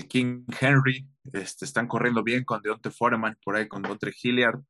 King 0.08 0.46
Henry. 0.60 1.08
Este, 1.34 1.66
están 1.66 1.88
corriendo 1.88 2.24
bien 2.24 2.46
con 2.46 2.62
Deontay 2.62 2.92
Foreman, 2.92 3.38
por 3.44 3.56
ahí 3.56 3.68
con 3.68 3.82
Deontay 3.82 4.14
Hilliard. 4.22 4.62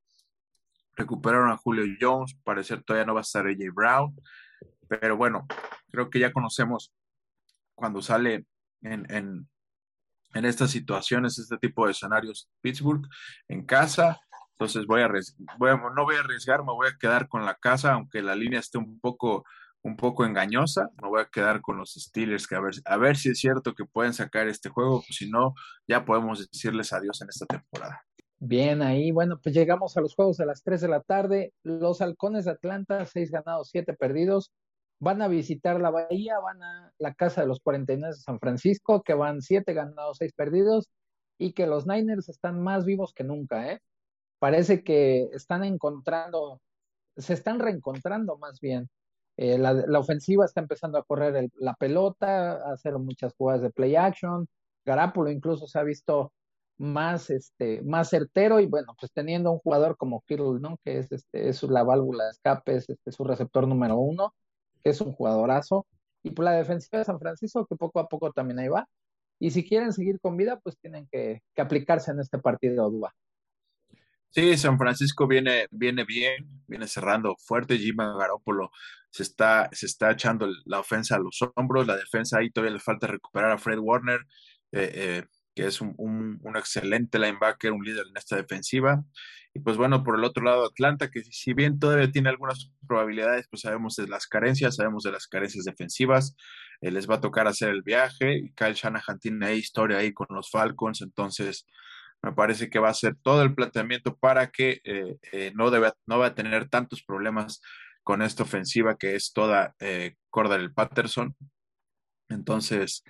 Recuperaron 0.95 1.51
a 1.51 1.57
Julio 1.57 1.85
Jones, 1.99 2.35
parecer 2.43 2.83
todavía 2.83 3.05
no 3.05 3.13
va 3.13 3.21
a 3.21 3.23
estar 3.23 3.45
AJ 3.45 3.73
Brown. 3.73 4.15
Pero 4.87 5.17
bueno, 5.17 5.47
creo 5.91 6.09
que 6.09 6.19
ya 6.19 6.31
conocemos 6.31 6.93
cuando 7.75 8.01
sale 8.01 8.45
en, 8.81 9.05
en, 9.09 10.45
estas 10.45 10.71
situaciones, 10.71 11.37
este 11.39 11.57
tipo 11.57 11.85
de 11.85 11.91
escenarios, 11.91 12.49
Pittsburgh 12.61 13.07
en 13.47 13.65
casa, 13.65 14.19
entonces 14.53 14.85
voy 14.85 15.01
a, 15.01 15.07
no 15.07 16.03
voy 16.03 16.15
a 16.15 16.19
arriesgar, 16.19 16.59
me 16.59 16.73
voy 16.73 16.87
a 16.87 16.97
quedar 16.97 17.27
con 17.27 17.45
la 17.45 17.55
casa, 17.55 17.93
aunque 17.93 18.21
la 18.21 18.35
línea 18.35 18.59
esté 18.59 18.77
un 18.77 18.99
poco, 18.99 19.45
un 19.81 19.95
poco 19.95 20.25
engañosa, 20.25 20.89
me 21.01 21.09
voy 21.09 21.21
a 21.21 21.25
quedar 21.25 21.61
con 21.61 21.77
los 21.77 21.93
Steelers, 21.93 22.47
que 22.47 22.55
a 22.55 22.61
ver, 22.61 22.73
a 22.85 22.97
ver 22.97 23.17
si 23.17 23.29
es 23.29 23.39
cierto 23.39 23.73
que 23.73 23.85
pueden 23.85 24.13
sacar 24.13 24.47
este 24.47 24.69
juego, 24.69 25.03
si 25.09 25.29
no, 25.29 25.53
ya 25.87 26.05
podemos 26.05 26.47
decirles 26.49 26.93
adiós 26.93 27.21
en 27.21 27.29
esta 27.29 27.45
temporada. 27.45 28.03
Bien, 28.45 28.81
ahí, 28.81 29.11
bueno, 29.11 29.39
pues 29.41 29.55
llegamos 29.55 29.95
a 29.95 30.01
los 30.01 30.15
juegos 30.15 30.35
de 30.35 30.45
las 30.45 30.63
3 30.63 30.81
de 30.81 30.89
la 30.89 31.01
tarde. 31.01 31.53
Los 31.63 32.01
halcones 32.01 32.43
de 32.43 32.51
Atlanta, 32.51 33.05
6 33.05 33.31
ganados, 33.31 33.69
7 33.71 33.93
perdidos. 33.93 34.51
Van 34.99 35.21
a 35.21 35.29
visitar 35.29 35.79
la 35.79 35.91
Bahía, 35.91 36.39
van 36.39 36.61
a 36.61 36.91
la 36.97 37.13
casa 37.13 37.41
de 37.41 37.47
los 37.47 37.61
49 37.61 38.13
de 38.13 38.21
San 38.21 38.39
Francisco, 38.39 39.01
que 39.01 39.13
van 39.13 39.41
7 39.41 39.73
ganados, 39.73 40.17
6 40.17 40.33
perdidos. 40.33 40.89
Y 41.37 41.53
que 41.53 41.67
los 41.67 41.87
Niners 41.87 42.27
están 42.27 42.61
más 42.61 42.83
vivos 42.85 43.13
que 43.13 43.23
nunca, 43.23 43.71
¿eh? 43.71 43.79
parece 44.39 44.83
que 44.83 45.29
están 45.33 45.63
encontrando, 45.63 46.59
se 47.15 47.33
están 47.33 47.59
reencontrando 47.59 48.37
más 48.37 48.59
bien. 48.59 48.89
Eh, 49.37 49.57
la, 49.57 49.99
ofensiva 49.99 50.45
está 50.45 50.61
empezando 50.61 50.97
a 50.97 51.03
correr 51.05 51.49
la 51.55 51.75
pelota, 51.75 52.53
a 52.55 52.73
hacer 52.73 52.97
muchas 52.99 53.33
jugadas 53.35 53.61
de 53.61 53.71
play 53.71 53.95
action. 53.95 54.47
Garápulo 54.85 55.31
incluso 55.31 55.65
se 55.67 55.79
ha 55.79 55.83
visto 55.83 56.33
más, 56.83 57.29
este, 57.29 57.81
más 57.83 58.09
certero 58.09 58.59
y 58.59 58.67
bueno, 58.67 58.95
pues 58.99 59.11
teniendo 59.11 59.51
un 59.51 59.59
jugador 59.59 59.97
como 59.97 60.23
Kittle, 60.27 60.59
¿no? 60.59 60.77
Que 60.83 60.99
es, 60.99 61.11
este, 61.11 61.49
es 61.49 61.63
la 61.63 61.83
válvula 61.83 62.25
de 62.25 62.31
escape, 62.31 62.75
es 62.75 62.89
este, 62.89 63.11
su 63.11 63.23
receptor 63.23 63.67
número 63.67 63.97
uno, 63.97 64.33
que 64.83 64.91
es 64.91 65.01
un 65.01 65.13
jugadorazo. 65.13 65.87
Y 66.23 66.31
por 66.31 66.45
la 66.45 66.51
defensiva 66.53 66.99
de 66.99 67.05
San 67.05 67.19
Francisco, 67.19 67.65
que 67.65 67.75
poco 67.75 67.99
a 67.99 68.07
poco 68.07 68.31
también 68.31 68.59
ahí 68.59 68.67
va. 68.67 68.87
Y 69.39 69.51
si 69.51 69.67
quieren 69.67 69.91
seguir 69.91 70.19
con 70.21 70.37
vida, 70.37 70.59
pues 70.61 70.77
tienen 70.77 71.07
que, 71.11 71.41
que 71.55 71.61
aplicarse 71.61 72.11
en 72.11 72.19
este 72.19 72.39
partido 72.39 72.89
Dúa. 72.89 73.13
Sí, 74.29 74.57
San 74.57 74.79
Francisco 74.79 75.27
viene, 75.27 75.67
viene 75.69 76.05
bien, 76.05 76.63
viene 76.65 76.87
cerrando 76.87 77.35
fuerte. 77.37 77.77
Jimmy 77.77 78.03
Garoppolo 78.17 78.71
se 79.11 79.21
está, 79.21 79.69
se 79.71 79.85
está 79.85 80.11
echando 80.11 80.47
la 80.65 80.79
ofensa 80.79 81.15
a 81.15 81.19
los 81.19 81.39
hombros. 81.55 81.85
La 81.85 81.95
defensa 81.95 82.39
ahí 82.39 82.49
todavía 82.49 82.73
le 82.73 82.79
falta 82.79 83.05
recuperar 83.05 83.51
a 83.51 83.59
Fred 83.59 83.77
Warner, 83.77 84.21
eh, 84.71 84.91
eh, 84.95 85.25
que 85.55 85.67
es 85.67 85.81
un, 85.81 85.95
un, 85.97 86.57
excelente 86.57 87.19
linebacker, 87.19 87.71
un 87.71 87.83
líder 87.83 88.05
en 88.09 88.17
esta 88.17 88.35
defensiva. 88.35 89.03
Y 89.53 89.59
pues 89.59 89.77
bueno, 89.77 90.03
por 90.03 90.17
el 90.17 90.23
otro 90.23 90.43
lado, 90.43 90.65
Atlanta, 90.65 91.11
que 91.11 91.23
si 91.23 91.53
bien 91.53 91.77
todavía 91.79 92.11
tiene 92.11 92.29
algunas 92.29 92.71
probabilidades, 92.87 93.47
pues 93.49 93.61
sabemos 93.61 93.95
de 93.95 94.07
las 94.07 94.27
carencias, 94.27 94.75
sabemos 94.75 95.03
de 95.03 95.11
las 95.11 95.27
carencias 95.27 95.65
defensivas. 95.65 96.35
Eh, 96.81 96.91
les 96.91 97.09
va 97.09 97.15
a 97.15 97.21
tocar 97.21 97.47
hacer 97.47 97.69
el 97.69 97.83
viaje. 97.83 98.51
Kyle 98.55 98.73
Shanahan 98.73 99.19
tiene 99.19 99.45
ahí 99.45 99.59
historia 99.59 99.97
ahí 99.99 100.11
con 100.11 100.27
los 100.31 100.49
Falcons, 100.49 101.01
entonces 101.01 101.67
me 102.23 102.31
parece 102.33 102.69
que 102.69 102.79
va 102.79 102.89
a 102.89 102.93
ser 102.93 103.15
todo 103.21 103.43
el 103.43 103.53
planteamiento 103.53 104.15
para 104.17 104.49
que 104.49 104.81
eh, 104.85 105.17
eh, 105.31 105.51
no, 105.55 105.69
debe, 105.69 105.91
no 106.07 106.19
va 106.19 106.27
a 106.27 106.35
tener 106.35 106.69
tantos 106.69 107.03
problemas 107.03 107.61
con 108.01 108.21
esta 108.21 108.43
ofensiva 108.43 108.97
que 108.97 109.15
es 109.15 109.33
toda 109.33 109.75
del 109.79 110.73
Patterson. 110.73 111.35
Entonces, 112.29 113.03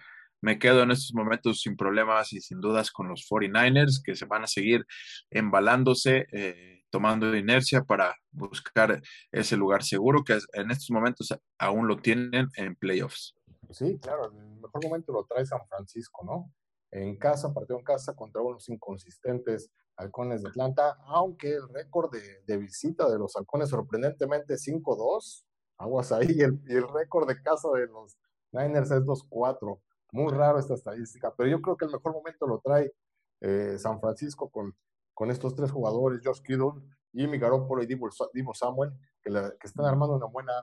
me 0.43 0.59
quedo 0.59 0.83
en 0.83 0.91
estos 0.91 1.13
momentos 1.15 1.61
sin 1.61 1.75
problemas 1.75 2.33
y 2.33 2.41
sin 2.41 2.59
dudas 2.59 2.91
con 2.91 3.07
los 3.07 3.25
49ers 3.29 4.01
que 4.03 4.15
se 4.15 4.25
van 4.25 4.43
a 4.43 4.47
seguir 4.47 4.85
embalándose, 5.31 6.27
eh, 6.31 6.83
tomando 6.89 7.35
inercia 7.35 7.83
para 7.83 8.15
buscar 8.31 9.01
ese 9.31 9.57
lugar 9.57 9.83
seguro 9.83 10.23
que 10.23 10.37
en 10.53 10.69
estos 10.69 10.91
momentos 10.91 11.33
aún 11.57 11.87
lo 11.87 11.97
tienen 11.97 12.49
en 12.57 12.75
playoffs. 12.75 13.35
Sí, 13.71 13.97
claro, 13.99 14.25
el 14.25 14.61
mejor 14.61 14.83
momento 14.83 15.13
lo 15.13 15.25
trae 15.25 15.45
San 15.45 15.65
Francisco, 15.67 16.23
¿no? 16.25 16.51
en 16.93 17.17
casa, 17.17 17.53
partido 17.53 17.79
en 17.79 17.83
casa 17.83 18.15
contra 18.15 18.41
unos 18.41 18.69
inconsistentes 18.69 19.71
halcones 19.97 20.43
de 20.43 20.49
Atlanta, 20.49 20.97
aunque 21.07 21.55
el 21.55 21.67
récord 21.69 22.11
de, 22.11 22.57
visita 22.57 23.09
de 23.09 23.17
los 23.17 23.35
halcones 23.35 23.69
sorprendentemente 23.69 24.55
5-2, 24.55 25.43
aguas 25.79 26.11
ahí, 26.11 26.27
y 26.29 26.41
el, 26.41 26.87
récord 26.93 27.27
de 27.27 27.41
casa 27.41 27.69
de 27.73 27.87
los 27.87 28.17
Niners 28.51 28.91
es 28.91 29.01
2-4. 29.01 29.79
Muy 30.13 30.31
raro 30.31 30.59
esta 30.59 30.75
estadística, 30.75 31.33
pero 31.35 31.49
yo 31.49 31.59
creo 31.59 31.75
que 31.75 31.85
el 31.85 31.91
mejor 31.91 32.13
momento 32.13 32.45
lo 32.45 32.59
trae 32.59 32.93
eh, 33.41 33.77
San 33.79 33.99
Francisco 33.99 34.47
con, 34.49 34.75
con 35.13 35.31
estos 35.31 35.55
tres 35.55 35.71
jugadores, 35.71 36.21
Josh 36.23 36.41
Kittle, 36.41 36.83
Jimmy 37.11 37.39
Garoppolo 37.39 37.81
y 37.81 37.87
Divo, 37.87 38.09
Samuel, 38.53 38.91
que, 39.23 39.31
que, 39.59 39.67
están 39.67 39.85
armando 39.85 40.15
una 40.15 40.27
buena, 40.27 40.53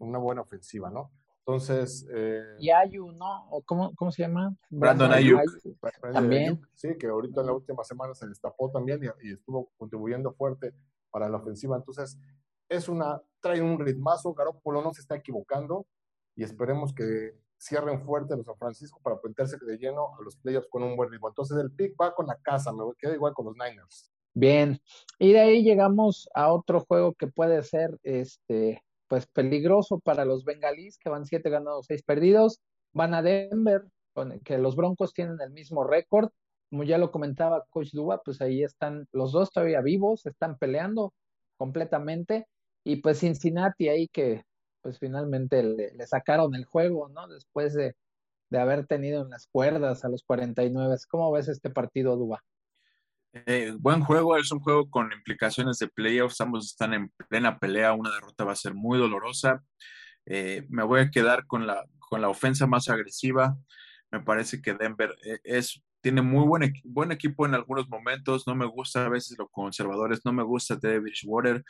una 0.00 0.18
buena 0.18 0.40
ofensiva, 0.42 0.90
¿no? 0.90 1.12
Entonces. 1.46 2.04
Eh, 2.12 2.42
y 2.58 2.70
Ayu, 2.70 3.12
¿no? 3.12 3.48
¿O 3.50 3.62
cómo, 3.62 3.94
cómo 3.94 4.10
se 4.10 4.22
llama? 4.22 4.56
Brandon, 4.68 5.12
Ayuk. 5.12 5.40
También. 6.12 6.60
sí, 6.74 6.98
que 6.98 7.06
ahorita 7.06 7.42
en 7.42 7.46
la 7.46 7.52
última 7.52 7.84
semana 7.84 8.14
se 8.14 8.26
destapó 8.26 8.72
también 8.72 9.00
y, 9.22 9.32
estuvo 9.32 9.70
contribuyendo 9.76 10.32
fuerte 10.32 10.74
para 11.12 11.28
la 11.28 11.36
ofensiva. 11.36 11.76
Entonces, 11.76 12.18
es 12.68 12.88
una. 12.88 13.22
Trae 13.40 13.62
un 13.62 13.78
ritmazo. 13.78 14.34
Garoppolo 14.34 14.82
no 14.82 14.92
se 14.92 15.02
está 15.02 15.14
equivocando 15.14 15.86
y 16.34 16.42
esperemos 16.42 16.92
que 16.92 17.38
cierren 17.66 18.00
fuerte 18.04 18.36
los 18.36 18.46
San 18.46 18.56
Francisco 18.56 19.00
para 19.02 19.16
meterse 19.22 19.56
de 19.64 19.76
lleno 19.76 20.14
a 20.18 20.22
los 20.22 20.36
playoffs 20.36 20.68
con 20.68 20.82
un 20.82 20.96
buen 20.96 21.10
ritmo. 21.10 21.28
Entonces, 21.28 21.58
el 21.58 21.70
pick 21.72 21.94
va 22.00 22.14
con 22.14 22.26
la 22.26 22.36
casa. 22.36 22.72
Me 22.72 22.84
quedo 22.98 23.14
igual 23.14 23.34
con 23.34 23.46
los 23.46 23.54
Niners. 23.54 24.10
Bien. 24.34 24.80
Y 25.18 25.32
de 25.32 25.40
ahí 25.40 25.62
llegamos 25.62 26.28
a 26.34 26.52
otro 26.52 26.80
juego 26.80 27.14
que 27.14 27.26
puede 27.26 27.62
ser 27.62 27.98
este 28.02 28.82
pues 29.08 29.26
peligroso 29.26 30.00
para 30.00 30.24
los 30.24 30.44
bengalíes 30.44 30.98
que 30.98 31.08
van 31.08 31.26
siete 31.26 31.48
ganados, 31.48 31.86
seis 31.86 32.02
perdidos. 32.02 32.60
Van 32.92 33.14
a 33.14 33.22
Denver, 33.22 33.84
con, 34.12 34.38
que 34.40 34.58
los 34.58 34.76
Broncos 34.76 35.12
tienen 35.12 35.40
el 35.40 35.50
mismo 35.50 35.84
récord. 35.84 36.30
Como 36.70 36.82
ya 36.84 36.98
lo 36.98 37.12
comentaba 37.12 37.64
Coach 37.70 37.92
Duba, 37.92 38.20
pues 38.24 38.40
ahí 38.40 38.62
están 38.64 39.06
los 39.12 39.32
dos 39.32 39.52
todavía 39.52 39.80
vivos, 39.80 40.26
están 40.26 40.58
peleando 40.58 41.14
completamente. 41.56 42.46
Y 42.84 42.96
pues 42.96 43.20
Cincinnati 43.20 43.88
ahí 43.88 44.08
que 44.08 44.44
pues 44.82 44.98
finalmente 44.98 45.62
le, 45.62 46.06
sacaron 46.06 46.54
el 46.54 46.64
juego, 46.64 47.08
¿no? 47.08 47.28
Después 47.28 47.74
de, 47.74 47.96
de, 48.50 48.58
haber 48.58 48.86
tenido 48.86 49.22
en 49.22 49.30
las 49.30 49.46
cuerdas 49.46 50.04
a 50.04 50.08
los 50.08 50.22
49. 50.22 50.96
¿Cómo 51.08 51.32
ves 51.32 51.48
este 51.48 51.70
partido, 51.70 52.16
Duba? 52.16 52.42
Eh, 53.44 53.74
buen 53.78 54.02
juego, 54.02 54.36
es 54.36 54.50
un 54.50 54.60
juego 54.60 54.88
con 54.88 55.12
implicaciones 55.12 55.78
de 55.78 55.88
playoffs, 55.88 56.40
ambos 56.40 56.66
están 56.66 56.94
en 56.94 57.10
plena 57.28 57.58
pelea, 57.58 57.92
una 57.92 58.10
derrota 58.10 58.44
va 58.44 58.52
a 58.52 58.56
ser 58.56 58.74
muy 58.74 58.98
dolorosa. 58.98 59.62
Eh, 60.24 60.64
me 60.70 60.84
voy 60.84 61.00
a 61.00 61.10
quedar 61.10 61.46
con 61.46 61.66
la, 61.66 61.84
con 61.98 62.22
la 62.22 62.28
ofensa 62.28 62.66
más 62.66 62.88
agresiva. 62.88 63.56
Me 64.10 64.20
parece 64.20 64.62
que 64.62 64.74
Denver 64.74 65.14
eh, 65.24 65.38
es, 65.44 65.82
tiene 66.00 66.22
muy 66.22 66.46
buen, 66.46 66.72
buen 66.84 67.12
equipo 67.12 67.46
en 67.46 67.54
algunos 67.54 67.88
momentos. 67.88 68.46
No 68.46 68.54
me 68.54 68.66
gusta 68.66 69.04
a 69.04 69.08
veces 69.10 69.36
los 69.38 69.48
conservadores, 69.50 70.20
no 70.24 70.32
me 70.32 70.42
gusta 70.42 70.76
David 70.80 71.12
Water. 71.26 71.62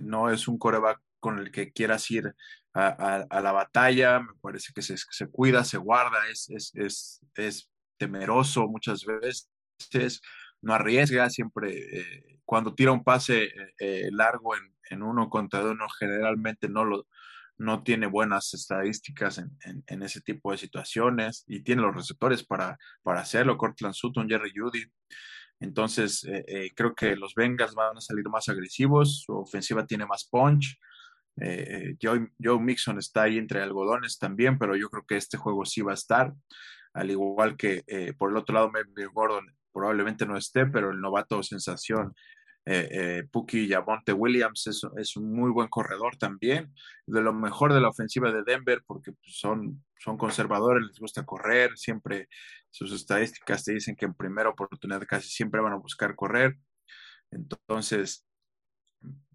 no 0.00 0.30
es 0.30 0.48
un 0.48 0.58
coreback 0.58 1.00
con 1.26 1.38
el 1.38 1.50
que 1.50 1.72
quieras 1.72 2.10
ir 2.10 2.34
a, 2.72 3.26
la 3.30 3.52
batalla. 3.52 4.20
Me 4.20 4.34
parece 4.40 4.72
que 4.72 4.82
se, 4.82 4.96
cuida, 5.30 5.64
se 5.64 5.78
guarda, 5.78 6.18
es 6.28 7.70
temeroso 7.98 8.68
muchas 8.68 9.04
veces 9.04 9.50
no 10.62 10.74
arriesga, 10.74 11.30
siempre 11.30 12.00
eh, 12.00 12.40
cuando 12.44 12.74
tira 12.74 12.92
un 12.92 13.04
pase 13.04 13.44
eh, 13.44 13.52
eh, 13.78 14.08
largo 14.12 14.54
en, 14.56 15.02
uno 15.02 15.28
contra 15.28 15.64
uno, 15.64 15.86
generalmente 15.98 16.68
no, 16.68 16.84
lo, 16.84 17.06
no 17.58 17.82
tiene 17.82 18.06
buenas 18.06 18.54
estadísticas 18.54 19.38
en, 19.38 20.02
ese 20.02 20.20
tipo 20.20 20.52
de 20.52 20.58
situaciones 20.58 21.44
y 21.48 21.62
tiene 21.62 21.82
los 21.82 21.94
receptores 21.94 22.44
para, 22.44 22.78
para 23.02 23.20
hacerlo, 23.20 23.58
Cortland 23.58 23.94
Sutton, 23.94 24.28
Jerry 24.28 24.52
Judy. 24.54 24.84
Entonces, 25.58 26.24
creo 26.76 26.94
que 26.94 27.16
los 27.16 27.34
Bengals 27.34 27.74
van 27.74 27.96
a 27.96 28.00
salir 28.00 28.28
más 28.28 28.48
agresivos, 28.48 29.22
su 29.24 29.32
ofensiva 29.32 29.84
tiene 29.86 30.06
más 30.06 30.28
punch. 30.30 30.78
Joe, 32.02 32.28
Joe, 32.42 32.60
Mixon 32.60 32.98
está 32.98 33.24
ahí 33.24 33.36
entre 33.38 33.62
algodones 33.62 34.18
también, 34.18 34.58
pero 34.58 34.74
yo 34.74 34.88
creo 34.88 35.04
que 35.06 35.16
este 35.16 35.36
juego 35.36 35.64
sí 35.64 35.82
va 35.82 35.92
a 35.92 35.94
estar, 35.94 36.32
al 36.94 37.10
igual 37.10 37.56
que 37.56 37.84
por 38.18 38.30
el 38.30 38.38
otro 38.38 38.54
lado, 38.54 38.70
Melvin 38.70 39.12
Gordon 39.12 39.46
probablemente 39.72 40.24
no 40.24 40.36
esté, 40.38 40.64
pero 40.66 40.90
el 40.90 41.00
novato 41.00 41.42
sensación 41.42 42.14
eh, 42.68 42.88
eh, 42.90 43.24
Puki 43.30 43.70
Williams 44.12 44.66
es, 44.66 44.82
es, 44.96 45.16
un 45.16 45.32
muy 45.32 45.52
buen 45.52 45.68
corredor 45.68 46.16
también, 46.16 46.74
de 47.06 47.20
lo 47.20 47.32
mejor 47.32 47.72
de 47.72 47.80
la 47.80 47.90
ofensiva 47.90 48.32
de 48.32 48.42
Denver, 48.42 48.82
porque 48.84 49.12
pues, 49.12 49.38
son, 49.38 49.84
son 50.00 50.18
conservadores, 50.18 50.84
les 50.84 50.98
gusta 50.98 51.24
correr, 51.24 51.78
siempre 51.78 52.28
sus 52.70 52.92
estadísticas 52.92 53.62
te 53.62 53.72
dicen 53.72 53.94
que 53.94 54.06
en 54.06 54.14
primera 54.14 54.48
oportunidad 54.48 55.06
casi 55.06 55.28
siempre 55.28 55.60
van 55.60 55.74
a 55.74 55.76
buscar 55.76 56.16
correr. 56.16 56.56
Entonces, 57.30 58.25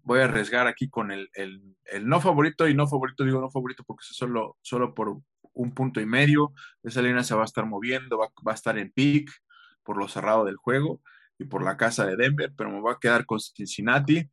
voy 0.02 0.20
a 0.20 0.24
arriesgar 0.24 0.66
aquí 0.66 0.88
con 0.88 1.10
el, 1.10 1.30
el, 1.34 1.62
no 2.02 2.20
favorito, 2.20 2.68
y 2.68 2.74
no 2.74 2.86
favorito, 2.86 3.24
digo 3.24 3.40
no 3.40 3.50
favorito 3.50 3.84
porque 3.84 4.04
es 4.08 4.16
solo, 4.16 4.56
solo 4.62 4.94
por 4.94 5.18
un 5.54 5.74
punto 5.74 6.00
y 6.00 6.06
medio. 6.06 6.52
Esa 6.82 7.02
línea 7.02 7.22
se 7.22 7.34
va 7.34 7.42
a 7.42 7.46
estar 7.46 7.66
moviendo, 7.66 8.18
va, 8.18 8.28
va 8.46 8.52
a 8.52 8.54
estar 8.54 8.78
en 8.78 8.92
pick 8.92 9.30
por 9.82 9.96
lo 9.96 10.08
cerrado 10.08 10.44
del 10.44 10.56
juego 10.56 11.00
y 11.38 11.44
por 11.44 11.62
la 11.62 11.76
casa 11.76 12.06
de 12.06 12.16
Denver, 12.16 12.52
pero 12.56 12.70
me 12.70 12.80
voy 12.80 12.92
a 12.92 12.98
quedar 13.00 13.26
con 13.26 13.40
Cincinnati, 13.40 14.18
eh, 14.18 14.30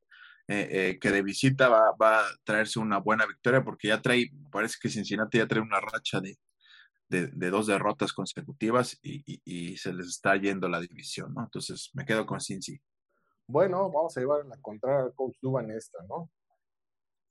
eh, 0.47 0.99
que 0.99 1.11
de 1.11 1.21
visita 1.21 1.69
va, 1.69 1.89
a 1.99 2.23
traerse 2.43 2.79
una 2.79 2.97
buena 2.99 3.25
victoria 3.25 3.63
porque 3.63 3.89
ya 3.89 4.01
trae, 4.01 4.31
parece 4.51 4.77
que 4.81 4.89
Cincinnati 4.89 5.37
ya 5.37 5.47
trae 5.47 5.61
una 5.61 5.79
racha 5.79 6.19
de, 6.21 6.37
de, 7.09 7.49
dos 7.49 7.67
derrotas 7.67 8.13
consecutivas 8.13 8.97
y, 9.01 9.77
se 9.77 9.93
les 9.93 10.07
está 10.07 10.35
yendo 10.37 10.67
la 10.69 10.79
división, 10.79 11.33
¿no? 11.33 11.43
Entonces 11.43 11.91
me 11.93 12.05
quedo 12.05 12.25
con 12.25 12.39
Cincy. 12.39 12.79
Bueno, 13.49 13.89
vamos 13.89 14.15
a 14.15 14.19
llevar 14.19 14.45
la 14.45 14.57
contraria 14.61 15.05
al 15.05 15.15
coach 15.15 15.35
Duba 15.41 15.63
en 15.63 15.71
esta, 15.71 15.97
¿no? 16.07 16.29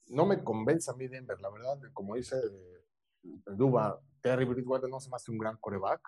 No 0.09 0.27
me 0.27 0.43
convence 0.43 0.91
a 0.91 0.95
mí 0.95 1.07
Denver, 1.07 1.41
la 1.41 1.49
verdad, 1.49 1.79
como 1.93 2.17
dice 2.17 2.35
Duba, 3.23 4.01
Terry 4.21 4.45
Bridgewater 4.45 4.91
no 4.91 4.99
se 4.99 5.11
me 5.11 5.15
hace 5.15 5.31
un 5.31 5.39
gran 5.39 5.57
coreback. 5.59 6.01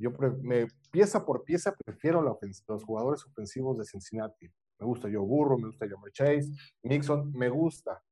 Yo 0.00 0.10
me, 0.42 0.66
pieza 0.90 1.24
por 1.24 1.44
pieza 1.44 1.76
prefiero 1.76 2.22
los 2.22 2.84
jugadores 2.84 3.24
ofensivos 3.24 3.78
de 3.78 3.84
Cincinnati. 3.84 4.48
Me 4.80 4.86
gusta 4.86 5.08
Joe 5.08 5.24
Burro, 5.24 5.56
me 5.58 5.68
gusta 5.68 5.88
Jamar 5.88 6.10
Chase, 6.10 6.50
Mixon, 6.82 7.32
me 7.32 7.48
gusta. 7.48 8.02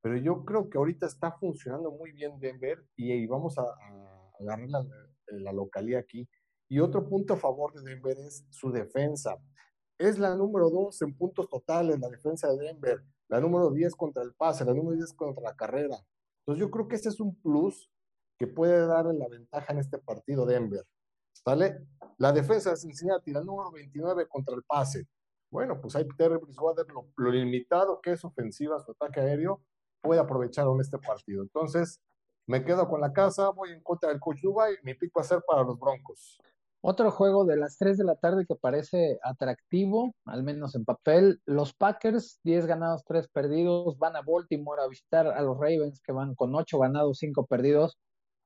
Pero 0.00 0.16
yo 0.18 0.44
creo 0.44 0.70
que 0.70 0.78
ahorita 0.78 1.06
está 1.06 1.32
funcionando 1.32 1.90
muy 1.90 2.12
bien 2.12 2.38
Denver 2.38 2.86
y, 2.94 3.26
vamos 3.26 3.58
a, 3.58 3.64
agarrar 4.38 4.68
la, 4.68 4.86
la 5.26 5.52
localía 5.52 5.98
aquí. 5.98 6.28
Y 6.68 6.78
otro 6.78 7.08
punto 7.08 7.34
a 7.34 7.36
favor 7.36 7.72
de 7.74 7.82
Denver 7.82 8.16
es 8.16 8.46
su 8.50 8.70
defensa. 8.70 9.36
Es 9.98 10.18
la 10.18 10.34
número 10.34 10.70
dos 10.70 11.00
en 11.02 11.16
puntos 11.16 11.48
totales, 11.48 11.98
la 12.00 12.08
defensa 12.08 12.48
de 12.52 12.58
Denver. 12.58 13.04
La 13.28 13.40
número 13.40 13.70
10 13.70 13.94
contra 13.96 14.22
el 14.22 14.34
pase, 14.34 14.64
la 14.64 14.74
número 14.74 14.96
10 14.96 15.14
contra 15.14 15.42
la 15.42 15.56
carrera. 15.56 15.96
Entonces 16.40 16.60
yo 16.60 16.70
creo 16.70 16.88
que 16.88 16.96
ese 16.96 17.08
es 17.08 17.20
un 17.20 17.34
plus 17.36 17.90
que 18.38 18.46
puede 18.46 18.86
darle 18.86 19.14
la 19.14 19.28
ventaja 19.28 19.72
en 19.72 19.78
este 19.78 19.98
partido 19.98 20.44
Denver. 20.44 20.84
¿Sale? 21.32 21.86
La 22.18 22.32
defensa 22.32 22.70
de 22.70 22.76
Cincinnati, 22.76 23.32
la 23.32 23.42
número 23.42 23.70
29 23.72 24.28
contra 24.28 24.54
el 24.54 24.62
pase. 24.62 25.06
Bueno, 25.50 25.80
pues 25.80 25.94
hay 25.96 26.06
Terry 26.16 26.36
Bridgewater, 26.36 26.86
lo, 26.88 27.30
limitado 27.30 28.00
que 28.00 28.12
es 28.12 28.24
ofensiva, 28.24 28.80
su 28.80 28.92
ataque 28.92 29.20
aéreo, 29.20 29.62
puede 30.00 30.20
aprovechar 30.20 30.66
en 30.66 30.80
este 30.80 30.98
partido. 30.98 31.42
Entonces, 31.42 32.00
me 32.46 32.64
quedo 32.64 32.88
con 32.88 33.00
la 33.00 33.12
casa, 33.12 33.50
voy 33.50 33.70
en 33.70 33.82
contra 33.82 34.10
del 34.10 34.20
coach 34.20 34.40
Dubai, 34.42 34.76
mi 34.82 34.94
pico 34.94 35.20
va 35.20 35.24
a 35.24 35.28
ser 35.28 35.42
para 35.46 35.62
los 35.62 35.78
Broncos. 35.78 36.40
Otro 36.86 37.10
juego 37.10 37.46
de 37.46 37.56
las 37.56 37.78
3 37.78 37.96
de 37.96 38.04
la 38.04 38.16
tarde 38.16 38.44
que 38.46 38.56
parece 38.56 39.18
atractivo, 39.22 40.14
al 40.26 40.42
menos 40.42 40.74
en 40.74 40.84
papel. 40.84 41.40
Los 41.46 41.72
Packers, 41.72 42.40
10 42.44 42.66
ganados, 42.66 43.04
3 43.06 43.28
perdidos, 43.28 43.98
van 43.98 44.16
a 44.16 44.22
Baltimore 44.22 44.82
a 44.82 44.88
visitar 44.88 45.26
a 45.28 45.40
los 45.40 45.56
Ravens 45.56 46.02
que 46.02 46.12
van 46.12 46.34
con 46.34 46.54
8 46.54 46.78
ganados, 46.78 47.18
5 47.18 47.46
perdidos 47.46 47.96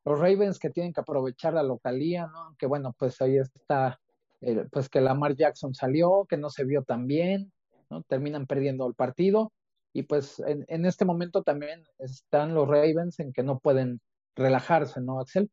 los 0.05 0.19
Ravens 0.21 0.59
que 0.59 0.71
tienen 0.71 0.93
que 0.93 1.01
aprovechar 1.01 1.55
la 1.55 1.63
localía, 1.63 2.27
¿no? 2.27 2.55
Que 2.59 2.67
bueno, 2.67 2.95
pues 2.99 3.21
ahí 3.21 3.37
está, 3.39 4.01
eh, 4.41 4.67
pues 4.71 4.89
que 4.89 5.01
Lamar 5.01 5.37
Jackson 5.37 5.75
salió, 5.75 6.27
que 6.29 6.37
no 6.37 6.51
se 6.51 6.65
vio 6.65 6.83
tan 6.83 7.07
bien, 7.07 7.53
¿no? 7.91 8.03
Terminan 8.05 8.47
perdiendo 8.47 8.87
el 8.87 8.95
partido 8.95 9.53
y 9.93 10.05
pues 10.05 10.39
en, 10.41 10.65
en 10.69 10.87
este 10.87 11.05
momento 11.05 11.43
también 11.43 11.85
están 11.99 12.55
los 12.55 12.69
Ravens 12.69 13.19
en 13.21 13.33
que 13.33 13.43
no 13.43 13.59
pueden 13.59 14.01
relajarse, 14.35 15.01
¿no, 15.01 15.21
Axel? 15.21 15.51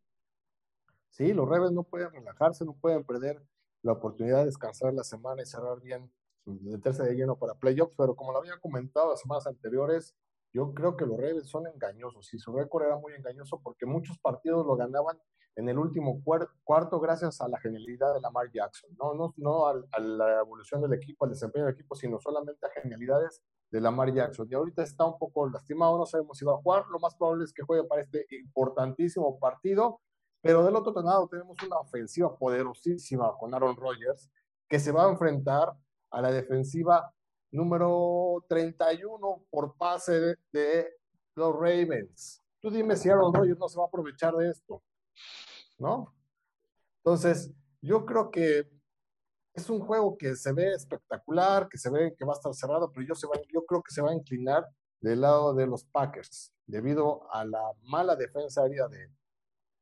Sí, 1.16 1.34
los 1.34 1.48
Ravens 1.48 1.72
no 1.72 1.84
pueden 1.84 2.12
relajarse, 2.12 2.66
no 2.66 2.74
pueden 2.74 3.06
perder 3.06 3.42
la 3.84 3.94
oportunidad 3.94 4.40
de 4.40 4.48
descansar 4.48 4.94
la 4.94 5.06
semana 5.06 5.44
y 5.44 5.46
cerrar 5.46 5.80
bien, 5.80 6.12
meterse 6.44 7.04
de 7.04 7.16
lleno 7.16 7.40
para 7.40 7.54
playoffs, 7.54 7.94
pero 7.98 8.18
como 8.18 8.34
lo 8.34 8.40
había 8.40 8.60
comentado 8.60 9.12
las 9.12 9.22
semanas 9.22 9.48
anteriores, 9.48 10.14
yo 10.52 10.74
creo 10.74 10.98
que 10.98 11.06
los 11.06 11.16
Ravens 11.16 11.48
son 11.48 11.68
engañosos 11.68 12.34
y 12.34 12.38
su 12.38 12.52
récord 12.52 12.84
era 12.84 12.98
muy 12.98 13.14
engañoso 13.14 13.62
porque 13.64 13.86
muchos 13.86 14.20
partidos 14.20 14.66
lo 14.66 14.76
ganaban 14.76 15.18
en 15.56 15.70
el 15.70 15.78
último 15.78 16.22
cuarto 16.22 17.00
gracias 17.00 17.40
a 17.40 17.48
la 17.48 17.62
genialidad 17.62 18.14
de 18.14 18.20
Lamar 18.20 18.52
Jackson, 18.52 18.90
no, 19.02 19.14
no, 19.14 19.34
no 19.38 19.68
a, 19.68 20.00
la 20.02 20.42
evolución 20.42 20.82
del 20.82 20.96
equipo, 20.96 21.24
al 21.24 21.32
desempeño 21.32 21.64
del 21.64 21.76
equipo, 21.76 21.96
sino 21.96 22.20
solamente 22.20 22.66
a 22.66 22.82
genialidades 22.82 23.42
de 23.72 23.80
Lamar 23.80 24.14
Jackson. 24.14 24.50
Y 24.52 24.54
ahorita 24.54 24.84
está 24.84 25.06
un 25.06 25.18
poco 25.18 25.50
lastimado, 25.50 25.98
no 25.98 26.06
sabemos 26.06 26.38
si 26.38 26.44
va 26.44 26.56
a 26.56 26.58
jugar, 26.58 26.86
lo 26.88 27.00
más 27.00 27.16
probable 27.16 27.46
es 27.46 27.54
que 27.54 27.64
juegue 27.64 27.86
para 27.86 28.02
este 28.02 28.26
importantísimo 28.32 29.40
partido, 29.40 30.02
pero 30.46 30.64
del 30.64 30.76
otro 30.76 30.94
lado 31.02 31.28
tenemos 31.28 31.58
una 31.66 31.80
ofensiva 31.80 32.38
poderosísima 32.38 33.36
con 33.36 33.52
Aaron 33.56 33.76
Rodgers 33.76 34.30
que 34.70 34.80
se 34.80 34.92
va 34.92 35.08
a 35.08 35.10
enfrentar 35.10 35.74
a 36.12 36.22
la 36.22 36.32
defensiva 36.32 37.12
número 37.50 38.46
31 38.48 39.44
por 39.50 39.76
pase 39.76 40.38
de, 40.52 40.88
los 41.34 41.52
Ravens. 41.52 42.44
Tú 42.62 42.70
dime 42.70 42.96
si 42.96 43.10
Aaron 43.10 43.34
Rodgers 43.34 43.58
no 43.58 43.68
se 43.68 43.80
va 43.80 43.86
a 43.86 43.88
aprovechar 43.88 44.36
de 44.36 44.52
esto, 44.52 44.84
¿no? 45.80 46.14
Entonces, 46.98 47.52
yo 47.82 48.06
creo 48.06 48.30
que 48.30 48.70
es 49.52 49.68
un 49.72 49.80
juego 49.80 50.16
que 50.16 50.36
se 50.36 50.54
ve 50.54 50.74
espectacular, 50.74 51.68
que 51.68 51.80
se 51.80 51.90
ve 51.90 52.14
que 52.16 52.24
va 52.24 52.34
a 52.34 52.36
estar 52.36 52.54
cerrado, 52.54 52.92
pero 52.92 53.04
yo, 53.08 53.16
se 53.16 53.28
yo 53.52 53.66
creo 53.66 53.82
que 53.82 53.92
se 53.92 54.04
va 54.04 54.12
a 54.12 54.16
inclinar 54.16 54.64
del 55.02 55.22
lado 55.22 55.56
de 55.56 55.66
los 55.66 55.86
Packers, 55.86 56.54
debido 56.68 57.28
a 57.34 57.44
la 57.46 57.72
mala 57.82 58.16
defensa 58.16 58.62
aérea 58.62 58.88
de, 58.88 59.10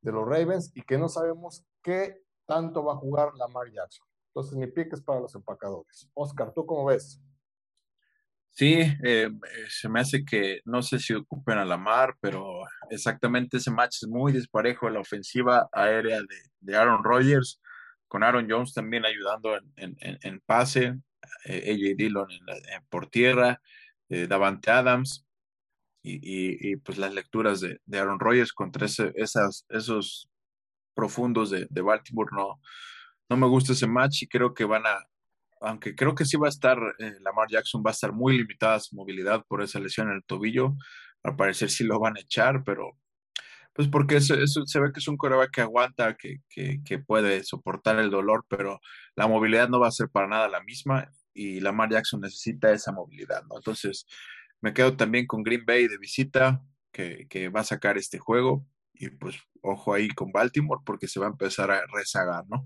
de 0.04 0.12
los 0.12 0.28
Ravens 0.28 0.72
y 0.76 0.84
que 0.84 0.98
no 0.98 1.10
sabemos 1.10 1.66
qué 1.82 2.22
tanto 2.46 2.84
va 2.84 2.94
a 2.94 2.98
jugar 2.98 3.34
Lamar 3.36 3.72
Jackson. 3.72 4.06
Entonces, 4.28 4.58
mi 4.58 4.68
pick 4.68 4.94
es 4.94 5.02
para 5.02 5.22
los 5.22 5.34
empacadores. 5.36 6.10
Oscar, 6.14 6.54
¿tú 6.54 6.66
cómo 6.66 6.86
ves? 6.86 7.22
Sí, 8.50 8.74
eh, 8.76 8.96
eh, 9.04 9.32
se 9.68 9.90
me 9.90 10.00
hace 10.00 10.24
que 10.24 10.62
no 10.66 10.84
sé 10.84 11.00
si 11.00 11.14
ocupen 11.14 11.58
a 11.58 11.66
Lamar, 11.66 12.16
pero 12.20 12.64
exactamente 12.90 13.58
ese 13.58 13.72
match 13.72 14.04
es 14.04 14.08
muy 14.08 14.32
disparejo. 14.32 14.90
La 14.90 15.00
ofensiva 15.00 15.70
aérea 15.72 16.20
de, 16.62 16.76
Aaron 16.76 17.04
Rodgers, 17.04 17.60
con 18.08 18.24
Aaron 18.24 18.48
Jones 18.50 18.74
también 18.74 19.06
ayudando 19.06 19.58
en, 19.76 20.40
pase, 20.46 20.96
eh, 21.46 21.72
AJ 21.72 21.96
Dillon 21.98 22.28
por 22.90 23.08
tierra, 23.08 23.60
Davante 24.08 24.70
Adams, 24.70 25.26
y, 26.04 26.76
pues 26.78 26.98
las 26.98 27.14
lecturas 27.14 27.62
de, 27.62 27.80
Aaron 27.98 28.20
Rodgers 28.20 28.54
contra 28.54 28.86
esas, 28.86 29.66
esos 29.70 30.30
profundos 30.94 31.50
de, 31.50 31.82
Baltimore 31.82 32.30
no, 32.34 32.60
no 33.30 33.38
me 33.38 33.48
gusta 33.48 33.74
ese 33.74 33.88
match 33.88 34.24
y 34.24 34.28
creo 34.28 34.54
que 34.54 34.66
van 34.66 34.86
a, 34.86 34.98
aunque 35.62 35.96
creo 35.96 36.14
que 36.14 36.26
sí 36.26 36.38
va 36.38 36.48
a 36.48 36.50
estar, 36.50 36.78
eh, 37.00 37.16
Lamar 37.22 37.48
Jackson 37.50 37.82
va 37.86 37.92
a 37.92 37.94
estar 37.94 38.12
muy 38.12 38.38
limitada 38.38 38.80
su 38.80 38.96
movilidad 38.96 39.44
por 39.48 39.62
esa 39.62 39.80
lesión 39.80 40.10
en 40.10 40.18
el 40.18 40.24
tobillo. 40.24 40.76
Al 41.24 41.36
parecer 41.38 41.70
sí 41.70 41.86
lo 41.86 42.00
van 42.00 42.18
a 42.18 42.20
echar, 42.20 42.64
pero 42.66 42.98
pues 43.74 43.88
porque 43.88 44.18
eso, 44.18 44.36
se 44.46 44.80
ve 44.80 44.92
que 44.94 45.00
es 45.00 45.08
un 45.08 45.18
coreback 45.18 45.52
que 45.52 45.62
aguanta, 45.62 46.16
que, 46.16 46.42
que, 46.50 47.00
puede 47.00 47.44
soportar 47.44 47.98
el 48.00 48.12
dolor, 48.12 48.46
pero 48.48 48.80
la 49.16 49.28
movilidad 49.28 49.68
no 49.70 49.80
va 49.80 49.88
a 49.88 49.92
ser 49.92 50.10
para 50.10 50.28
nada 50.28 50.48
la 50.48 50.62
misma 50.62 51.10
y 51.34 51.60
Lamar 51.60 51.90
Jackson 51.90 52.22
necesita 52.22 52.72
esa 52.72 52.92
movilidad, 52.92 53.44
¿no? 53.50 53.56
Entonces, 53.58 54.06
me 54.64 54.74
quedo 54.74 54.96
también 54.96 55.28
con 55.28 55.44
Green 55.44 55.66
Bay 55.66 55.90
de 55.90 55.98
visita, 55.98 56.64
que, 56.94 57.50
va 57.54 57.60
a 57.60 57.66
sacar 57.66 57.98
este 57.98 58.18
juego 58.18 58.66
y 58.94 59.10
pues 59.10 59.36
ojo 59.62 59.94
ahí 59.94 60.08
con 60.08 60.32
Baltimore 60.32 60.82
porque 60.86 61.08
se 61.10 61.20
va 61.20 61.26
a 61.26 61.32
empezar 61.32 61.70
a 61.70 61.82
rezagar, 61.92 62.46
¿no? 62.48 62.66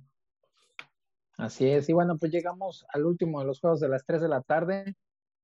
Así 1.38 1.68
es, 1.68 1.90
y 1.90 1.94
bueno, 1.94 2.18
pues 2.20 2.32
llegamos 2.32 2.86
al 2.94 3.06
último 3.06 3.40
de 3.40 3.48
los 3.48 3.60
juegos 3.60 3.80
de 3.80 3.90
las 3.90 4.06
3 4.06 4.22
de 4.22 4.28
la 4.28 4.42
tarde. 4.42 4.96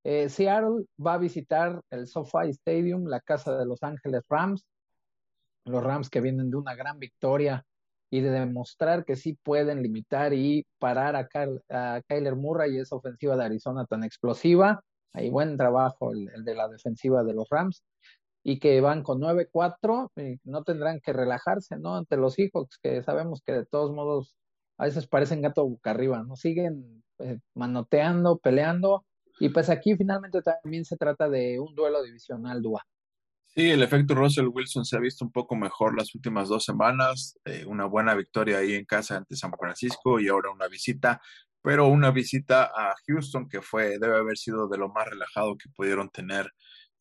Eh, 0.04 0.30
Seattle 0.30 0.86
va 1.04 1.16
a 1.16 1.18
visitar 1.18 1.82
el 1.90 2.06
SoFi 2.08 2.50
Stadium, 2.50 3.06
la 3.08 3.20
casa 3.20 3.58
de 3.58 3.66
Los 3.66 3.82
Ángeles 3.82 4.22
Rams. 4.30 4.64
Los 5.66 5.84
Rams 5.84 6.10
que 6.10 6.22
vienen 6.22 6.52
de 6.52 6.58
una 6.58 6.76
gran 6.76 7.00
victoria 7.00 7.66
y 8.12 8.22
de 8.22 8.30
demostrar 8.30 9.06
que 9.06 9.16
sí 9.16 9.34
pueden 9.34 9.82
limitar 9.82 10.34
y 10.34 10.68
parar 10.78 11.16
a, 11.16 11.28
a 11.70 12.02
Kyler 12.08 12.36
Murray 12.36 12.76
y 12.76 12.80
esa 12.80 12.96
ofensiva 12.96 13.36
de 13.38 13.46
Arizona 13.46 13.86
tan 13.86 14.04
explosiva. 14.04 14.84
Hay 15.14 15.30
buen 15.30 15.58
trabajo 15.58 16.12
el, 16.12 16.44
de 16.44 16.56
la 16.56 16.68
defensiva 16.68 17.24
de 17.24 17.34
los 17.34 17.48
Rams 17.50 17.84
y 18.44 18.60
que 18.60 18.82
van 18.82 19.04
con 19.04 19.22
9-4, 19.22 20.12
no 20.44 20.64
tendrán 20.64 21.00
que 21.00 21.14
relajarse, 21.14 21.78
¿no? 21.78 21.96
Ante 21.96 22.18
los 22.18 22.34
Seahawks, 22.34 22.78
que 22.82 23.02
sabemos 23.02 23.42
que 23.46 23.54
de 23.54 23.66
todos 23.66 23.94
modos 23.94 24.36
a 24.78 24.86
veces 24.86 25.08
parecen 25.08 25.42
gato 25.42 25.66
boca 25.66 25.92
arriba, 25.92 26.24
¿no? 26.24 26.36
Siguen 26.36 27.04
eh, 27.20 27.40
manoteando, 27.54 28.38
peleando, 28.40 29.06
y 29.40 29.50
pues 29.50 29.70
aquí 29.70 29.96
finalmente 29.96 30.42
también 30.42 30.84
se 30.84 30.98
trata 30.98 31.30
de 31.30 31.60
un 31.60 31.74
duelo 31.74 32.04
divisional, 32.04 32.62
Dua. 32.62 32.86
Sí, 33.46 33.70
el 33.70 33.84
efecto 33.84 34.16
Russell 34.16 34.48
Wilson 34.48 34.84
se 34.84 34.98
ha 34.98 35.00
visto 35.00 35.24
un 35.24 35.32
poco 35.32 35.56
mejor 35.56 35.96
las 35.96 36.16
últimas 36.16 36.50
dos 36.50 36.64
semanas, 36.64 37.38
eh, 37.46 37.66
una 37.68 37.86
buena 37.86 38.16
victoria 38.16 38.58
ahí 38.58 38.74
en 38.74 38.86
casa 38.86 39.18
ante 39.18 39.36
San 39.36 39.52
Francisco 39.52 40.20
y 40.20 40.28
ahora 40.28 40.50
una 40.50 40.68
visita, 40.68 41.22
pero 41.64 41.88
una 41.88 42.12
visita 42.12 42.66
a 42.66 42.94
Houston 43.08 43.50
que 43.50 43.62
fue, 43.62 43.98
debe 44.00 44.18
haber 44.18 44.38
sido 44.38 44.68
de 44.68 44.78
lo 44.78 44.90
más 44.90 45.08
relajado 45.08 45.58
que 45.58 45.70
pudieron 45.76 46.10
tener 46.10 46.52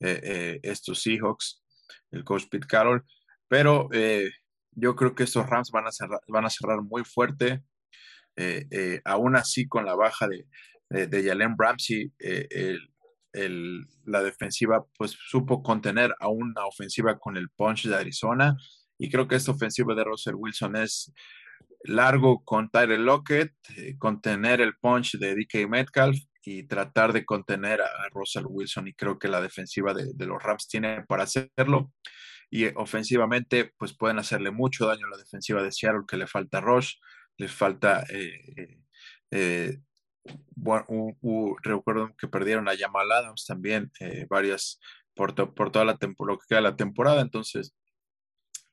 eh, 0.01 0.61
estos 0.63 1.03
Seahawks, 1.03 1.63
el 2.11 2.25
coach 2.25 2.45
Pete 2.51 2.67
Carroll, 2.67 3.05
pero 3.49 3.89
yo 4.75 4.97
creo 4.97 5.15
que 5.15 5.25
estos 5.25 5.49
Rams 5.49 5.71
van 5.71 5.87
a 5.87 5.93
cerrar, 5.93 6.21
van 6.29 6.45
a 6.45 6.51
cerrar 6.51 6.83
muy 6.83 7.05
fuerte. 7.05 7.63
Eh, 8.37 8.67
eh, 8.71 9.01
aún 9.05 9.37
así, 9.37 9.69
con 9.69 9.85
la 9.85 9.95
baja 9.95 10.27
de, 10.29 10.47
de, 11.07 11.25
Jalen 11.25 11.57
Ramsey, 11.59 12.13
eh, 12.19 12.79
la 14.05 14.23
defensiva 14.23 14.85
pues 14.97 15.17
supo 15.29 15.63
contener 15.63 16.15
a 16.21 16.29
una 16.29 16.67
ofensiva 16.67 17.19
con 17.19 17.37
el 17.37 17.51
punch 17.51 17.87
de 17.87 17.97
Arizona. 17.97 18.57
Y 18.99 19.11
creo 19.11 19.27
que 19.29 19.37
esta 19.37 19.53
ofensiva 19.53 19.95
de 19.95 20.05
Russell 20.05 20.35
Wilson 20.37 20.77
es 20.77 21.13
largo 21.85 22.45
con 22.45 22.71
Tyler 22.71 23.01
Lockett, 23.01 23.53
contener 23.99 24.61
el 24.61 24.77
punch 24.77 25.19
de 25.19 25.35
DK 25.35 25.69
Metcalf 25.69 26.17
y 26.45 26.65
tratar 26.65 27.13
de 27.13 27.25
contener 27.25 27.81
a, 27.81 28.09
Russell 28.11 28.45
Wilson. 28.47 28.89
Y 28.89 28.95
creo 28.95 29.19
que 29.19 29.29
la 29.29 29.41
defensiva 29.41 29.95
de, 29.95 30.27
los 30.27 30.43
Rams 30.43 30.69
tiene 30.69 31.05
para 31.07 31.25
hacerlo 31.25 31.93
y 32.51 32.67
ofensivamente 32.75 33.73
pues 33.79 33.97
pueden 33.97 34.19
hacerle 34.19 34.51
mucho 34.51 34.87
daño 34.87 35.07
a 35.07 35.11
la 35.11 35.17
defensiva 35.17 35.63
de 35.63 35.73
Seattle 35.73 36.03
que 36.07 36.19
le 36.19 36.27
falta 36.27 36.61
Rush, 36.61 36.97
les 37.39 37.51
falta 37.51 38.05
eh, 38.11 38.79
eh, 39.31 39.79
recuerdo 41.63 42.15
que 42.19 42.29
perdieron 42.29 42.69
a 42.69 42.77
Jamal 42.77 43.11
Adams 43.11 43.47
también 43.47 43.91
eh, 44.01 44.27
varias 44.29 44.79
por, 45.15 45.35
por, 45.55 45.73
toda 45.73 45.85
la 45.87 45.97
temporada, 45.97 46.61
la 46.61 46.77
temporada, 46.77 47.23
entonces 47.23 47.75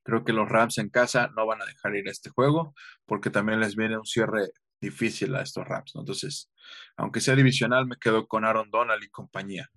creo 0.10 0.24
que 0.24 0.34
los 0.34 0.50
Rams 0.50 0.78
en 0.78 0.90
casa 0.90 1.30
no 1.36 1.46
van 1.46 1.62
a 1.62 1.66
dejar 1.66 1.96
ir 1.96 2.08
este 2.08 2.30
juego 2.30 2.74
porque 3.06 3.30
también 3.30 3.60
les 3.60 3.76
viene 3.76 3.98
un 3.98 4.06
cierre 4.06 4.50
difícil 4.82 5.36
a 5.36 5.42
estos 5.42 5.68
Rams, 5.68 5.94
entonces 5.96 6.52
aunque 6.98 7.22
sea 7.22 7.36
divisional 7.36 7.86
me 7.86 7.98
quedo 7.98 8.28
con 8.28 8.46
Aaron 8.46 8.70
Donald 8.72 9.04
y 9.04 9.10
compañía. 9.10 9.70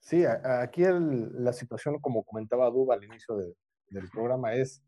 Sí, 0.00 0.24
aquí 0.24 0.82
la 0.84 1.52
situación, 1.52 2.00
como 2.00 2.24
comentaba 2.24 2.70
Duba 2.70 2.94
al 2.94 3.04
inicio 3.04 3.36
del 3.36 4.08
programa, 4.10 4.54
es 4.54 4.82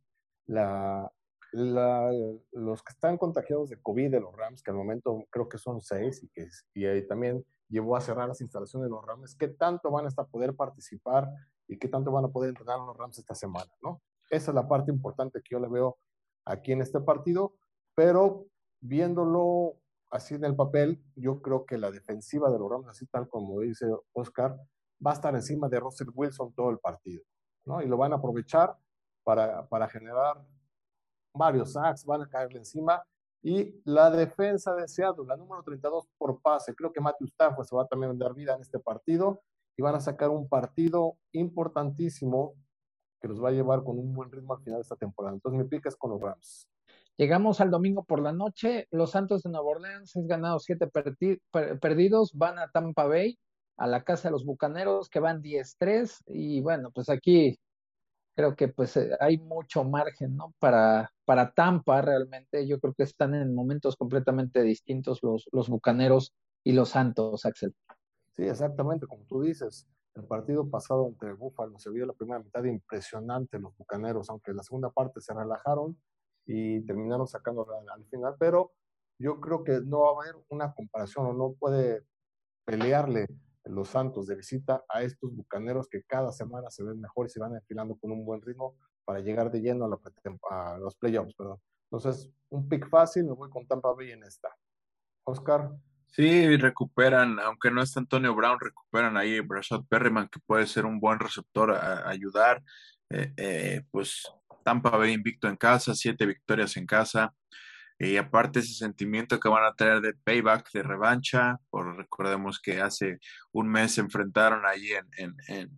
la, 0.46 1.08
los 1.52 2.82
que 2.82 2.92
están 2.92 3.18
contagiados 3.18 3.68
de 3.68 3.80
COVID 3.80 4.10
de 4.10 4.20
los 4.20 4.34
Rams, 4.34 4.62
que 4.62 4.70
al 4.70 4.76
momento 4.76 5.24
creo 5.30 5.48
que 5.48 5.58
son 5.58 5.80
seis 5.80 6.22
y 6.22 6.28
que 6.28 6.48
y 6.74 6.86
ahí 6.86 7.06
también 7.06 7.44
llevó 7.68 7.96
a 7.96 8.00
cerrar 8.00 8.28
las 8.28 8.40
instalaciones 8.40 8.88
de 8.88 8.90
los 8.90 9.04
Rams, 9.04 9.36
qué 9.36 9.48
tanto 9.48 9.90
van 9.90 10.06
a 10.06 10.24
poder 10.24 10.54
participar 10.54 11.28
y 11.68 11.78
qué 11.78 11.88
tanto 11.88 12.10
van 12.10 12.24
a 12.24 12.28
poder 12.28 12.50
entrenar 12.50 12.78
los 12.80 12.96
Rams 12.96 13.18
esta 13.18 13.34
semana, 13.34 13.70
¿no? 13.82 14.02
Esa 14.32 14.50
es 14.50 14.54
la 14.54 14.66
parte 14.66 14.90
importante 14.90 15.42
que 15.42 15.54
yo 15.54 15.60
le 15.60 15.68
veo 15.68 15.98
aquí 16.46 16.72
en 16.72 16.80
este 16.80 17.00
partido, 17.00 17.54
pero 17.94 18.46
viéndolo 18.80 19.76
así 20.10 20.34
en 20.34 20.44
el 20.44 20.56
papel, 20.56 21.04
yo 21.14 21.42
creo 21.42 21.66
que 21.66 21.76
la 21.76 21.90
defensiva 21.90 22.50
de 22.50 22.58
los 22.58 22.70
Rams, 22.70 22.88
así 22.88 23.06
tal 23.06 23.28
como 23.28 23.60
dice 23.60 23.86
Oscar, 24.12 24.56
va 25.06 25.10
a 25.10 25.14
estar 25.14 25.34
encima 25.34 25.68
de 25.68 25.80
Russell 25.80 26.08
Wilson 26.14 26.54
todo 26.54 26.70
el 26.70 26.78
partido, 26.78 27.22
¿no? 27.66 27.82
Y 27.82 27.86
lo 27.86 27.98
van 27.98 28.14
a 28.14 28.16
aprovechar 28.16 28.74
para, 29.22 29.68
para 29.68 29.86
generar 29.86 30.42
varios 31.34 31.74
sacks, 31.74 32.06
van 32.06 32.22
a 32.22 32.28
caerle 32.28 32.60
encima. 32.60 33.02
Y 33.42 33.82
la 33.84 34.10
defensa 34.10 34.74
de 34.74 34.88
Seattle, 34.88 35.26
la 35.26 35.36
número 35.36 35.62
32 35.62 36.08
por 36.16 36.40
pase, 36.40 36.74
creo 36.74 36.90
que 36.90 37.02
Matthew 37.02 37.26
Stafford 37.26 37.66
se 37.66 37.76
va 37.76 37.82
a 37.82 37.86
también 37.86 38.16
dar 38.18 38.32
vida 38.32 38.54
en 38.54 38.62
este 38.62 38.78
partido 38.78 39.42
y 39.76 39.82
van 39.82 39.94
a 39.94 40.00
sacar 40.00 40.30
un 40.30 40.48
partido 40.48 41.18
importantísimo 41.32 42.54
que 43.22 43.28
los 43.28 43.42
va 43.42 43.50
a 43.50 43.52
llevar 43.52 43.84
con 43.84 43.98
un 43.98 44.12
buen 44.12 44.30
ritmo 44.30 44.54
al 44.54 44.62
final 44.62 44.78
de 44.78 44.82
esta 44.82 44.96
temporada. 44.96 45.36
Entonces 45.36 45.62
mi 45.62 45.68
pica 45.68 45.88
es 45.88 45.96
con 45.96 46.10
los 46.10 46.20
Rams. 46.20 46.68
Llegamos 47.16 47.60
al 47.60 47.70
domingo 47.70 48.04
por 48.04 48.20
la 48.20 48.32
noche, 48.32 48.88
los 48.90 49.12
Santos 49.12 49.42
de 49.42 49.50
Nueva 49.50 49.66
Orleans, 49.66 50.16
han 50.16 50.26
ganado 50.26 50.58
siete 50.58 50.88
perdidos, 50.88 52.32
van 52.34 52.58
a 52.58 52.68
Tampa 52.70 53.06
Bay 53.06 53.38
a 53.76 53.86
la 53.86 54.02
casa 54.02 54.28
de 54.28 54.32
los 54.32 54.44
Bucaneros 54.44 55.08
que 55.08 55.20
van 55.20 55.42
10-3 55.42 56.22
y 56.26 56.60
bueno, 56.62 56.90
pues 56.90 57.08
aquí 57.08 57.58
creo 58.34 58.56
que 58.56 58.68
pues 58.68 58.96
eh, 58.96 59.10
hay 59.20 59.38
mucho 59.38 59.84
margen, 59.84 60.36
¿no? 60.36 60.54
Para, 60.58 61.12
para 61.24 61.52
Tampa 61.52 62.00
realmente. 62.00 62.66
Yo 62.66 62.80
creo 62.80 62.94
que 62.94 63.02
están 63.02 63.34
en 63.34 63.54
momentos 63.54 63.96
completamente 63.96 64.62
distintos 64.62 65.22
los, 65.22 65.48
los 65.52 65.68
Bucaneros 65.68 66.34
y 66.64 66.72
los 66.72 66.90
Santos, 66.90 67.44
Axel. 67.44 67.74
Sí, 68.32 68.44
exactamente, 68.44 69.06
como 69.06 69.24
tú 69.24 69.42
dices. 69.42 69.86
El 70.14 70.24
partido 70.24 70.68
pasado 70.68 71.06
entre 71.08 71.32
Búfalo 71.32 71.78
se 71.78 71.90
vio 71.90 72.04
la 72.04 72.12
primera 72.12 72.38
mitad 72.38 72.64
impresionante 72.64 73.58
los 73.58 73.76
Bucaneros, 73.76 74.28
aunque 74.28 74.52
la 74.52 74.62
segunda 74.62 74.90
parte 74.90 75.20
se 75.20 75.32
relajaron 75.32 75.98
y 76.44 76.84
terminaron 76.84 77.26
sacando 77.26 77.66
al 77.94 78.04
final, 78.06 78.36
pero 78.38 78.72
yo 79.18 79.40
creo 79.40 79.64
que 79.64 79.80
no 79.80 80.00
va 80.00 80.08
a 80.08 80.22
haber 80.22 80.44
una 80.48 80.74
comparación 80.74 81.26
o 81.26 81.32
no 81.32 81.54
puede 81.54 82.04
pelearle 82.64 83.26
los 83.64 83.88
Santos 83.88 84.26
de 84.26 84.34
visita 84.34 84.84
a 84.88 85.02
estos 85.02 85.34
Bucaneros 85.34 85.88
que 85.88 86.02
cada 86.02 86.32
semana 86.32 86.70
se 86.70 86.82
ven 86.82 87.00
mejor 87.00 87.26
y 87.26 87.30
se 87.30 87.40
van 87.40 87.54
enfilando 87.54 87.96
con 87.96 88.10
un 88.10 88.24
buen 88.24 88.42
ritmo 88.42 88.76
para 89.04 89.20
llegar 89.20 89.50
de 89.50 89.60
lleno 89.60 89.86
a, 90.50 90.78
los 90.78 90.96
playoffs. 90.96 91.34
Entonces, 91.90 92.30
un 92.50 92.68
pick 92.68 92.88
fácil, 92.88 93.24
me 93.24 93.32
voy 93.32 93.50
con 93.50 93.66
Tampa 93.66 93.92
Bay 93.92 94.10
en 94.10 94.24
esta. 94.24 94.48
Oscar. 95.24 95.70
Sí, 96.14 96.56
recuperan, 96.58 97.40
aunque 97.40 97.70
no 97.70 97.80
está 97.82 97.98
Antonio 98.00 98.34
Brown, 98.34 98.58
recuperan 98.60 99.16
ahí 99.16 99.40
Brashad 99.40 99.82
Perryman, 99.88 100.28
que 100.28 100.40
puede 100.40 100.66
ser 100.66 100.84
un 100.84 101.00
buen 101.00 101.18
receptor 101.18 101.70
a, 101.72 102.06
ayudar. 102.08 102.62
Eh, 103.08 103.32
eh, 103.38 103.82
pues 103.90 104.30
Tampa 104.62 104.90
Bay 104.90 105.12
invicto 105.14 105.48
en 105.48 105.56
casa, 105.56 105.94
siete 105.94 106.26
victorias 106.26 106.76
en 106.76 106.84
casa. 106.86 107.34
Y 107.98 108.18
aparte 108.18 108.58
ese 108.58 108.74
sentimiento 108.74 109.40
que 109.40 109.48
van 109.48 109.64
a 109.64 109.74
tener 109.74 110.02
de 110.02 110.12
payback, 110.14 110.70
de 110.72 110.82
revancha, 110.82 111.58
por 111.70 111.96
recordemos 111.96 112.60
que 112.60 112.80
hace 112.82 113.18
un 113.52 113.68
mes 113.70 113.94
se 113.94 114.02
enfrentaron 114.02 114.66
ahí 114.66 114.90
en, 115.16 115.34
en, 115.48 115.70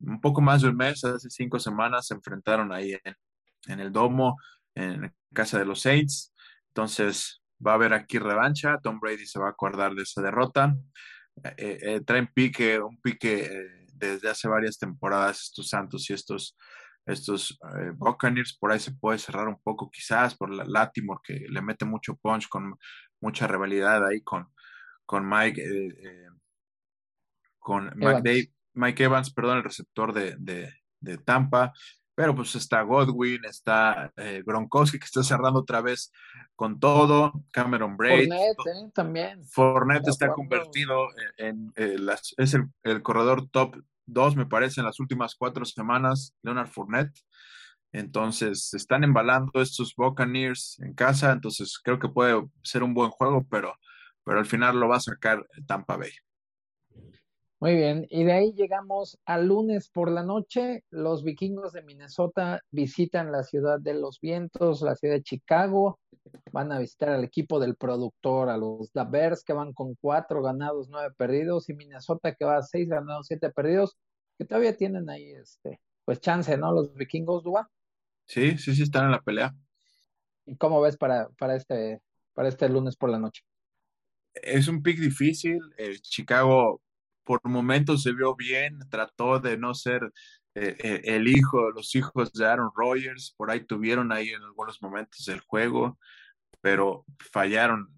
un 0.00 0.20
poco 0.20 0.42
más 0.42 0.62
de 0.62 0.68
un 0.68 0.76
mes, 0.76 1.04
hace 1.04 1.30
cinco 1.30 1.58
semanas 1.58 2.08
se 2.08 2.14
enfrentaron 2.14 2.70
ahí 2.72 2.98
en, 3.04 3.16
en 3.68 3.80
el 3.80 3.92
domo, 3.92 4.36
en 4.74 5.14
casa 5.32 5.58
de 5.58 5.64
los 5.64 5.80
Saints. 5.80 6.34
Entonces 6.68 7.40
va 7.64 7.72
a 7.72 7.74
haber 7.74 7.92
aquí 7.92 8.18
revancha, 8.18 8.78
Tom 8.82 9.00
Brady 9.00 9.26
se 9.26 9.38
va 9.38 9.46
a 9.46 9.50
acordar 9.50 9.94
de 9.94 10.02
esa 10.02 10.22
derrota. 10.22 10.76
Eh, 11.56 11.78
eh, 11.82 12.00
traen 12.04 12.28
pique, 12.32 12.80
un 12.80 13.00
pique 13.00 13.44
eh, 13.44 13.86
desde 13.94 14.28
hace 14.28 14.48
varias 14.48 14.78
temporadas 14.78 15.42
estos 15.42 15.68
Santos 15.68 16.08
y 16.10 16.14
estos 16.14 16.56
estos 17.08 17.58
eh, 17.74 17.90
Buccaneers, 17.94 18.56
por 18.58 18.70
ahí 18.70 18.78
se 18.78 18.92
puede 18.92 19.18
cerrar 19.18 19.48
un 19.48 19.60
poco 19.62 19.90
quizás 19.90 20.36
por 20.36 20.50
la 20.50 20.64
Latimore 20.64 21.20
que 21.24 21.46
le 21.48 21.62
mete 21.62 21.84
mucho 21.84 22.16
punch 22.16 22.48
con 22.48 22.78
mucha 23.20 23.46
rivalidad 23.46 24.06
ahí 24.06 24.20
con, 24.20 24.48
con 25.06 25.28
Mike, 25.28 25.60
eh, 25.60 25.88
eh, 26.02 26.28
con 27.58 27.90
Mike, 27.96 28.52
Mike, 28.74 29.04
Evans, 29.04 29.32
perdón, 29.32 29.58
el 29.58 29.64
receptor 29.64 30.12
de, 30.12 30.36
de, 31.00 31.18
Tampa, 31.18 31.72
pero 32.18 32.34
pues 32.34 32.56
está 32.56 32.82
Godwin, 32.82 33.44
está 33.44 34.12
Gronkowski 34.44 34.98
que 34.98 35.04
está 35.04 35.22
cerrando 35.22 35.60
otra 35.60 35.80
vez 35.80 36.10
con 36.56 36.80
todo, 36.80 37.44
Cameron 37.52 37.96
Braid. 37.96 38.28
Fournette 38.28 38.92
también. 38.92 39.44
Fournette 39.44 40.08
está 40.08 40.32
convertido 40.32 41.06
en, 41.36 41.72
las, 41.76 42.34
es 42.36 42.54
el, 42.54 42.64
el 42.82 43.02
corredor 43.02 43.48
top 43.48 43.76
dos, 44.04 44.34
me 44.34 44.46
parece, 44.46 44.80
en 44.80 44.86
las 44.86 44.98
últimas 44.98 45.36
cuatro 45.36 45.64
semanas, 45.64 46.34
Leonard 46.42 46.66
Fournette. 46.66 47.16
Entonces, 47.92 48.74
están 48.74 49.04
embalando 49.04 49.62
estos 49.62 49.94
Buccaneers 49.94 50.80
en 50.80 50.94
casa, 50.94 51.30
entonces 51.30 51.78
creo 51.78 52.00
que 52.00 52.08
puede 52.08 52.44
ser 52.64 52.82
un 52.82 52.94
buen 52.94 53.10
juego, 53.10 53.46
pero, 53.48 53.76
pero 54.24 54.40
al 54.40 54.46
final 54.46 54.80
lo 54.80 54.88
va 54.88 54.96
a 54.96 55.00
sacar 55.00 55.46
Tampa 55.68 55.96
Bay. 55.96 56.10
Muy 57.60 57.74
bien, 57.74 58.06
y 58.08 58.22
de 58.22 58.32
ahí 58.32 58.52
llegamos 58.52 59.18
al 59.24 59.48
lunes 59.48 59.90
por 59.90 60.12
la 60.12 60.22
noche. 60.22 60.84
Los 60.90 61.24
vikingos 61.24 61.72
de 61.72 61.82
Minnesota 61.82 62.60
visitan 62.70 63.32
la 63.32 63.42
ciudad 63.42 63.80
de 63.80 63.94
los 63.94 64.20
vientos, 64.20 64.80
la 64.82 64.94
ciudad 64.94 65.14
de 65.14 65.24
Chicago. 65.24 65.98
Van 66.52 66.70
a 66.70 66.78
visitar 66.78 67.08
al 67.08 67.24
equipo 67.24 67.58
del 67.58 67.74
productor, 67.74 68.48
a 68.48 68.56
los 68.56 68.92
Bears 69.10 69.42
que 69.42 69.54
van 69.54 69.72
con 69.72 69.96
cuatro 69.96 70.40
ganados, 70.40 70.88
nueve 70.88 71.12
perdidos, 71.16 71.68
y 71.68 71.74
Minnesota 71.74 72.32
que 72.32 72.44
va 72.44 72.58
a 72.58 72.62
seis 72.62 72.88
ganados, 72.88 73.26
siete 73.26 73.50
perdidos, 73.50 73.98
que 74.38 74.44
todavía 74.44 74.76
tienen 74.76 75.10
ahí 75.10 75.32
este, 75.32 75.80
pues 76.04 76.20
chance, 76.20 76.56
¿no? 76.56 76.70
Los 76.70 76.94
vikingos, 76.94 77.42
Dua. 77.42 77.68
Sí, 78.26 78.56
sí, 78.56 78.72
sí, 78.72 78.84
están 78.84 79.06
en 79.06 79.10
la 79.10 79.20
pelea. 79.20 79.52
¿Y 80.46 80.56
cómo 80.56 80.80
ves 80.80 80.96
para, 80.96 81.28
para, 81.30 81.56
este, 81.56 82.00
para 82.34 82.48
este 82.48 82.68
lunes 82.68 82.96
por 82.96 83.10
la 83.10 83.18
noche? 83.18 83.42
Es 84.34 84.68
un 84.68 84.80
pick 84.80 85.00
difícil. 85.00 85.58
Chicago 86.02 86.80
por 87.28 87.46
momentos 87.46 88.04
se 88.04 88.12
vio 88.14 88.34
bien, 88.34 88.78
trató 88.88 89.38
de 89.38 89.58
no 89.58 89.74
ser 89.74 90.02
eh, 90.54 90.74
eh, 90.82 91.02
el 91.04 91.28
hijo, 91.28 91.70
los 91.72 91.94
hijos 91.94 92.32
de 92.32 92.46
Aaron 92.46 92.70
Rodgers, 92.74 93.34
por 93.36 93.50
ahí 93.50 93.60
tuvieron 93.66 94.12
ahí 94.12 94.30
en 94.30 94.42
algunos 94.42 94.80
momentos 94.80 95.26
del 95.26 95.40
juego, 95.40 95.98
pero 96.62 97.04
fallaron. 97.30 97.94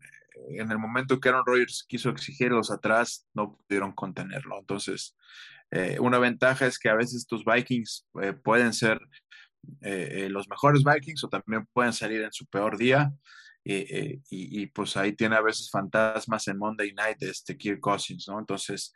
En 0.49 0.73
el 0.73 0.79
momento 0.79 1.21
que 1.21 1.29
Aaron 1.29 1.47
Rodgers 1.47 1.85
quiso 1.89 2.11
exigirlos 2.11 2.73
atrás, 2.73 3.29
no 3.33 3.57
pudieron 3.57 3.93
contenerlo. 3.93 4.59
Entonces, 4.59 5.17
eh, 5.71 5.99
una 6.01 6.19
ventaja 6.19 6.67
es 6.67 6.77
que 6.77 6.89
a 6.89 6.97
veces 6.97 7.25
tus 7.25 7.45
Vikings 7.45 8.09
pueden 8.43 8.73
ser 8.73 8.99
los 10.29 10.49
mejores 10.49 10.83
Vikings 10.83 11.23
o 11.23 11.29
también 11.29 11.69
pueden 11.73 11.93
salir 11.93 12.23
en 12.23 12.33
su 12.33 12.47
peor 12.47 12.77
día. 12.77 13.13
Y, 13.63 14.21
y, 14.31 14.67
pues 14.69 14.97
ahí 14.97 15.13
tiene 15.15 15.37
a 15.37 15.43
veces 15.43 15.71
fantasmas 15.71 16.49
en 16.49 16.59
Monday 16.59 16.93
Night 16.93 17.23
este 17.23 17.57
Kirk 17.57 17.81
Cousins, 17.81 18.27
¿no? 18.29 18.39
Entonces, 18.39 18.95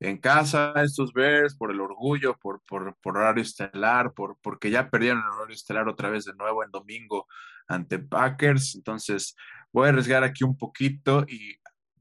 en 0.00 0.18
casa 0.18 0.72
estos 0.76 1.12
Bears 1.12 1.56
por 1.56 1.70
el 1.70 1.80
orgullo, 1.80 2.36
por, 2.38 2.62
por, 2.66 2.96
por 2.96 3.16
horario 3.18 3.42
estelar, 3.42 4.12
por, 4.14 4.38
porque 4.42 4.70
ya 4.70 4.90
perdieron 4.90 5.22
el 5.22 5.28
horario 5.28 5.54
estelar 5.54 5.88
otra 5.88 6.10
vez 6.10 6.24
de 6.24 6.34
nuevo 6.34 6.64
en 6.64 6.70
domingo 6.70 7.26
ante 7.68 7.98
Packers. 7.98 8.74
Entonces 8.74 9.34
voy 9.72 9.86
a 9.86 9.88
arriesgar 9.90 10.24
aquí 10.24 10.44
un 10.44 10.56
poquito 10.56 11.24
y 11.28 11.56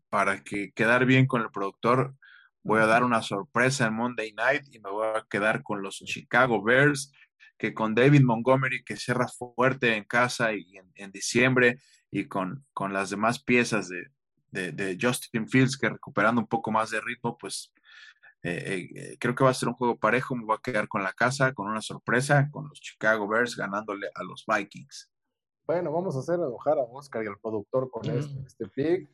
para 0.09 0.43
que 0.43 0.71
quedar 0.71 1.05
bien 1.05 1.27
con 1.27 1.41
el 1.41 1.51
productor, 1.51 2.15
voy 2.63 2.81
a 2.81 2.85
dar 2.85 3.03
una 3.03 3.21
sorpresa 3.21 3.87
en 3.87 3.95
Monday 3.95 4.33
Night 4.33 4.63
y 4.71 4.79
me 4.79 4.89
voy 4.89 5.07
a 5.07 5.25
quedar 5.29 5.61
con 5.61 5.81
los 5.81 5.97
Chicago 5.97 6.63
Bears, 6.63 7.11
que 7.57 7.73
con 7.73 7.95
David 7.95 8.21
Montgomery, 8.21 8.83
que 8.83 8.97
cierra 8.97 9.27
fuerte 9.27 9.95
en 9.95 10.03
casa 10.03 10.53
y 10.53 10.65
en, 10.95 11.11
diciembre, 11.11 11.79
y 12.11 12.27
con, 12.27 12.65
con 12.73 12.93
las 12.93 13.09
demás 13.09 13.43
piezas 13.43 13.89
de, 13.89 14.07
de, 14.51 14.71
de, 14.71 14.97
Justin 14.99 15.47
Fields, 15.47 15.77
que 15.77 15.89
recuperando 15.89 16.41
un 16.41 16.47
poco 16.47 16.71
más 16.71 16.91
de 16.91 17.01
ritmo, 17.01 17.37
pues 17.37 17.73
eh, 18.47 18.89
eh, 18.95 19.17
creo 19.19 19.33
que 19.33 19.43
va 19.43 19.49
a 19.49 19.55
ser 19.55 19.69
un 19.69 19.75
juego 19.75 19.97
parejo, 19.97 20.35
me 20.35 20.45
voy 20.45 20.55
a 20.55 20.61
quedar 20.61 20.87
con 20.87 21.03
la 21.03 21.13
casa, 21.13 21.53
con 21.53 21.67
una 21.67 21.81
sorpresa, 21.81 22.47
con 22.51 22.69
los 22.69 22.79
Chicago 22.79 23.27
Bears 23.27 23.55
ganándole 23.55 24.07
a 24.13 24.23
los 24.23 24.45
Vikings. 24.47 25.11
Bueno, 25.65 25.91
vamos 25.91 26.15
a 26.15 26.19
hacer 26.19 26.35
enojar 26.35 26.77
a 26.77 26.83
Oscar 26.83 27.23
y 27.23 27.27
al 27.27 27.39
productor 27.39 27.89
con 27.89 28.05
este, 28.05 28.39
este 28.45 28.67
pick. 28.67 29.09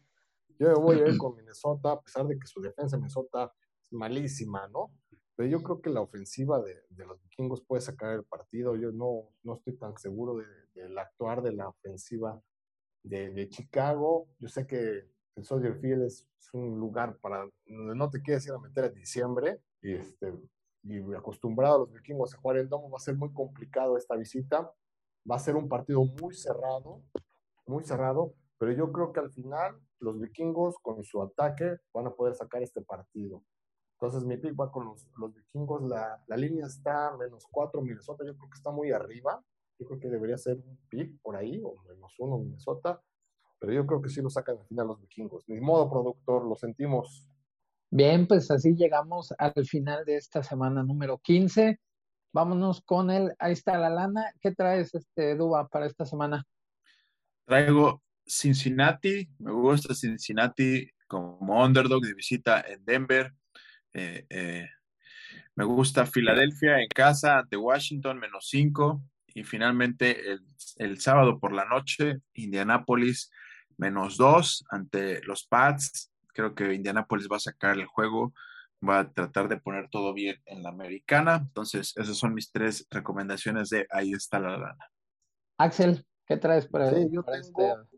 Yo 0.60 0.76
voy 0.82 1.00
a 1.00 1.08
ir 1.08 1.18
con 1.18 1.36
Minnesota, 1.36 1.94
a 1.94 2.02
pesar 2.02 2.28
de 2.28 2.38
que 2.38 2.46
su 2.46 2.62
defensa 2.62 2.98
de 2.98 3.04
Minnesota 3.04 3.54
es 3.82 3.94
malísima, 3.94 4.68
¿no? 4.68 4.92
Pero 5.38 5.50
yo 5.50 5.64
creo 5.64 5.82
que 5.82 5.89
la 5.89 6.02
ofensiva 6.02 6.62
de, 6.62 6.84
los 6.98 7.22
vikingos 7.24 7.62
puede 7.62 7.82
sacar 7.82 8.14
el 8.14 8.26
partido. 8.26 8.76
Yo 8.76 8.92
no, 8.92 9.30
no 9.44 9.56
estoy 9.56 9.78
tan 9.78 9.98
seguro 9.98 10.36
del 10.76 11.00
actuar 11.00 11.42
de 11.42 11.54
la 11.54 11.70
ofensiva 11.70 12.39
de, 13.04 13.32
de 13.32 13.49
Chicago. 13.49 14.28
Yo 14.39 14.47
sé 14.47 14.66
que 14.68 15.10
el 15.36 15.43
Soldier 15.43 15.76
Field 15.80 16.04
es, 16.04 16.28
un 16.54 16.78
lugar 16.78 17.18
para 17.22 17.47
donde 17.66 17.95
no 17.95 18.10
te 18.10 18.22
quieres 18.22 18.45
ir 18.45 18.52
a 18.52 18.60
meter 18.60 18.84
en 18.84 18.93
diciembre 18.93 19.62
y, 19.82 19.93
este, 19.93 20.34
y 20.84 20.99
acostumbrado 21.14 21.76
a 21.76 21.80
los 21.80 21.93
vikingos 21.93 22.34
a 22.34 22.38
jugar 22.38 22.58
el 22.58 22.68
domo, 22.68 22.89
va 22.89 22.97
a 22.97 22.99
ser 22.99 23.16
muy 23.16 23.32
complicado 23.32 23.95
esta 23.95 24.18
visita. 24.18 24.70
Va 25.30 25.36
a 25.38 25.39
ser 25.39 25.56
un 25.56 25.70
partido 25.70 26.04
muy 26.04 26.34
cerrado, 26.34 27.04
muy 27.66 27.86
cerrado, 27.86 28.34
pero 28.58 28.74
yo 28.74 28.91
creo 28.91 29.14
que 29.14 29.22
al 29.22 29.32
final 29.32 29.80
los 29.99 30.20
vikingos 30.20 30.76
con 30.82 31.04
su 31.04 31.22
ataque 31.22 31.78
van 31.93 32.08
a 32.08 32.12
poder 32.12 32.36
sacar 32.36 32.62
este 32.64 32.82
partido. 32.82 33.43
Entonces 33.93 34.26
mi 34.26 34.36
pick 34.38 34.60
va 34.60 34.72
con 34.72 34.86
los, 34.86 35.08
los 35.18 35.34
vikingos, 35.34 35.84
la, 35.84 36.24
la, 36.28 36.36
línea 36.36 36.66
está 36.66 37.16
menos 37.18 37.45
4 37.52 37.82
Minnesota, 37.82 38.26
yo 38.26 38.36
creo 38.36 38.49
que 38.49 38.58
está 38.58 38.72
muy 38.72 38.91
arriba, 38.91 39.43
yo 39.82 39.88
creo 39.88 39.99
que 39.99 40.09
debería 40.09 40.38
ser 40.38 40.57
un 40.57 40.77
pick 40.89 41.19
por 41.23 41.36
ahí, 41.36 41.59
o 41.63 41.82
menos 41.89 42.13
1 42.19 42.38
Minnesota, 42.38 43.01
pero 43.57 43.73
yo 43.73 43.86
creo 43.88 44.01
que 44.01 44.09
sí 44.09 44.21
lo 44.21 44.29
sacan 44.29 44.57
al 44.59 44.67
final 44.67 44.88
los 44.88 45.01
vikingos. 45.01 45.43
Ni 45.47 45.59
modo, 45.59 45.89
productor, 45.89 46.45
lo 46.45 46.55
sentimos. 46.55 47.27
Bien, 47.89 48.27
pues 48.27 48.51
así 48.51 48.75
llegamos 48.75 49.34
al 49.39 49.65
final 49.65 50.05
de 50.05 50.17
esta 50.17 50.43
semana 50.43 50.84
número 50.84 51.17
15. 51.17 51.79
Vámonos 52.32 52.82
con 52.82 53.09
él. 53.09 53.34
Ahí 53.39 53.53
está 53.53 53.77
la 53.79 53.89
lana. 53.89 54.32
¿Qué 54.39 54.51
traes, 54.51 54.93
este 54.93 55.36
Duba, 55.36 55.67
para 55.67 55.88
esta 55.88 56.05
semana? 56.05 56.45
Traigo 57.45 58.03
Cincinnati. 58.25 59.27
Me 59.39 59.51
gusta 59.51 59.95
Cincinnati 59.95 60.88
como 61.07 61.63
underdog 61.63 62.01
de 62.01 62.13
visita 62.13 62.61
en 62.61 62.86
Denver. 62.86 63.34
Eh, 63.93 64.25
eh, 64.29 64.69
me 65.55 65.65
gusta 65.65 66.05
Filadelfia 66.05 66.79
en 66.79 66.88
casa 66.88 67.39
ante 67.39 67.57
Washington, 67.57 68.19
menos 68.19 68.47
5. 68.47 69.03
Y 69.34 69.43
finalmente 69.43 70.32
el, 70.32 70.45
el 70.77 70.99
sábado 70.99 71.39
por 71.39 71.53
la 71.53 71.65
noche, 71.65 72.19
Indianapolis 72.34 73.32
menos 73.77 74.15
dos 74.17 74.63
ante 74.69 75.21
los 75.23 75.45
Pats. 75.45 76.11
Creo 76.34 76.55
que 76.55 76.73
Indianapolis 76.73 77.27
va 77.29 77.38
a 77.38 77.41
sacar 77.41 77.77
el 77.77 77.88
juego, 77.88 78.34
va 78.88 78.99
a 78.99 79.11
tratar 79.11 79.49
de 79.49 79.57
poner 79.57 79.89
todo 79.89 80.13
bien 80.13 80.38
en 80.45 80.63
la 80.63 80.69
americana. 80.69 81.38
Entonces, 81.38 81.93
esas 81.97 82.15
son 82.15 82.34
mis 82.34 82.51
tres 82.51 82.88
recomendaciones 82.89 83.69
de 83.69 83.88
ahí 83.89 84.13
está 84.13 84.39
la 84.39 84.57
lana. 84.57 84.91
Axel, 85.57 86.05
¿qué 86.25 86.38
traes 86.38 86.67
para, 86.67 86.89
sí, 86.89 87.07
yo 87.11 87.23
tengo, 87.23 87.34
este? 87.34 87.97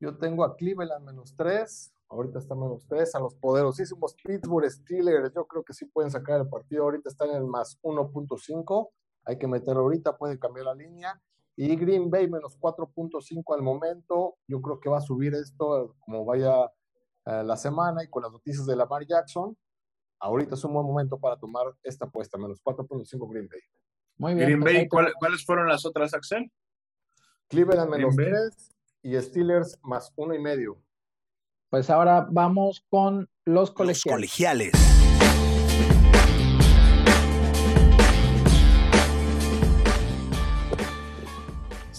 Yo 0.00 0.16
tengo 0.16 0.44
a 0.44 0.56
Cleveland 0.56 1.04
menos 1.04 1.34
3, 1.36 1.94
ahorita 2.08 2.38
está 2.38 2.54
menos 2.54 2.86
3, 2.88 3.14
a 3.14 3.20
los 3.20 3.34
poderosísimos 3.34 4.14
Pittsburgh 4.14 4.70
Steelers, 4.70 5.32
yo 5.34 5.46
creo 5.46 5.62
que 5.62 5.74
sí 5.74 5.86
pueden 5.86 6.10
sacar 6.10 6.40
el 6.40 6.48
partido, 6.48 6.84
ahorita 6.84 7.08
están 7.08 7.30
en 7.30 7.36
el 7.36 7.46
más 7.46 7.78
1.5, 7.82 8.90
hay 9.24 9.38
que 9.38 9.46
meterlo 9.46 9.82
ahorita, 9.82 10.16
puede 10.16 10.38
cambiar 10.38 10.66
la 10.66 10.74
línea. 10.74 11.20
Y 11.56 11.76
Green 11.76 12.10
Bay 12.10 12.28
menos 12.28 12.58
4.5 12.58 13.54
al 13.54 13.62
momento, 13.62 14.36
yo 14.48 14.62
creo 14.62 14.80
que 14.80 14.88
va 14.88 14.98
a 14.98 15.02
subir 15.02 15.34
esto 15.34 15.96
como 16.00 16.24
vaya 16.24 16.64
eh, 17.26 17.42
la 17.44 17.56
semana 17.56 18.02
y 18.02 18.08
con 18.08 18.22
las 18.22 18.32
noticias 18.32 18.66
de 18.66 18.74
Lamar 18.74 19.06
Jackson, 19.06 19.56
ahorita 20.18 20.54
es 20.54 20.64
un 20.64 20.72
buen 20.72 20.86
momento 20.86 21.18
para 21.18 21.36
tomar 21.36 21.66
esta 21.82 22.06
apuesta, 22.06 22.38
menos 22.38 22.60
4.5 22.64 23.30
Green 23.30 23.48
Bay. 23.48 23.60
Muy 24.16 24.34
bien. 24.34 24.46
Green 24.46 24.60
Bay, 24.60 24.88
¿cuáles 24.88 25.44
fueron 25.44 25.68
las 25.68 25.84
otras, 25.84 26.14
Axel? 26.14 26.50
Cleveland 27.48 27.90
menos 27.90 28.16
3 28.16 28.70
y 29.02 29.20
Steelers 29.20 29.78
más 29.82 30.12
uno 30.16 30.34
y 30.34 30.40
medio. 30.40 30.82
Pues 31.68 31.90
ahora 31.90 32.26
vamos 32.30 32.84
con 32.88 33.28
los 33.44 33.70
colegiales. 33.70 34.30
colegiales. 34.30 34.91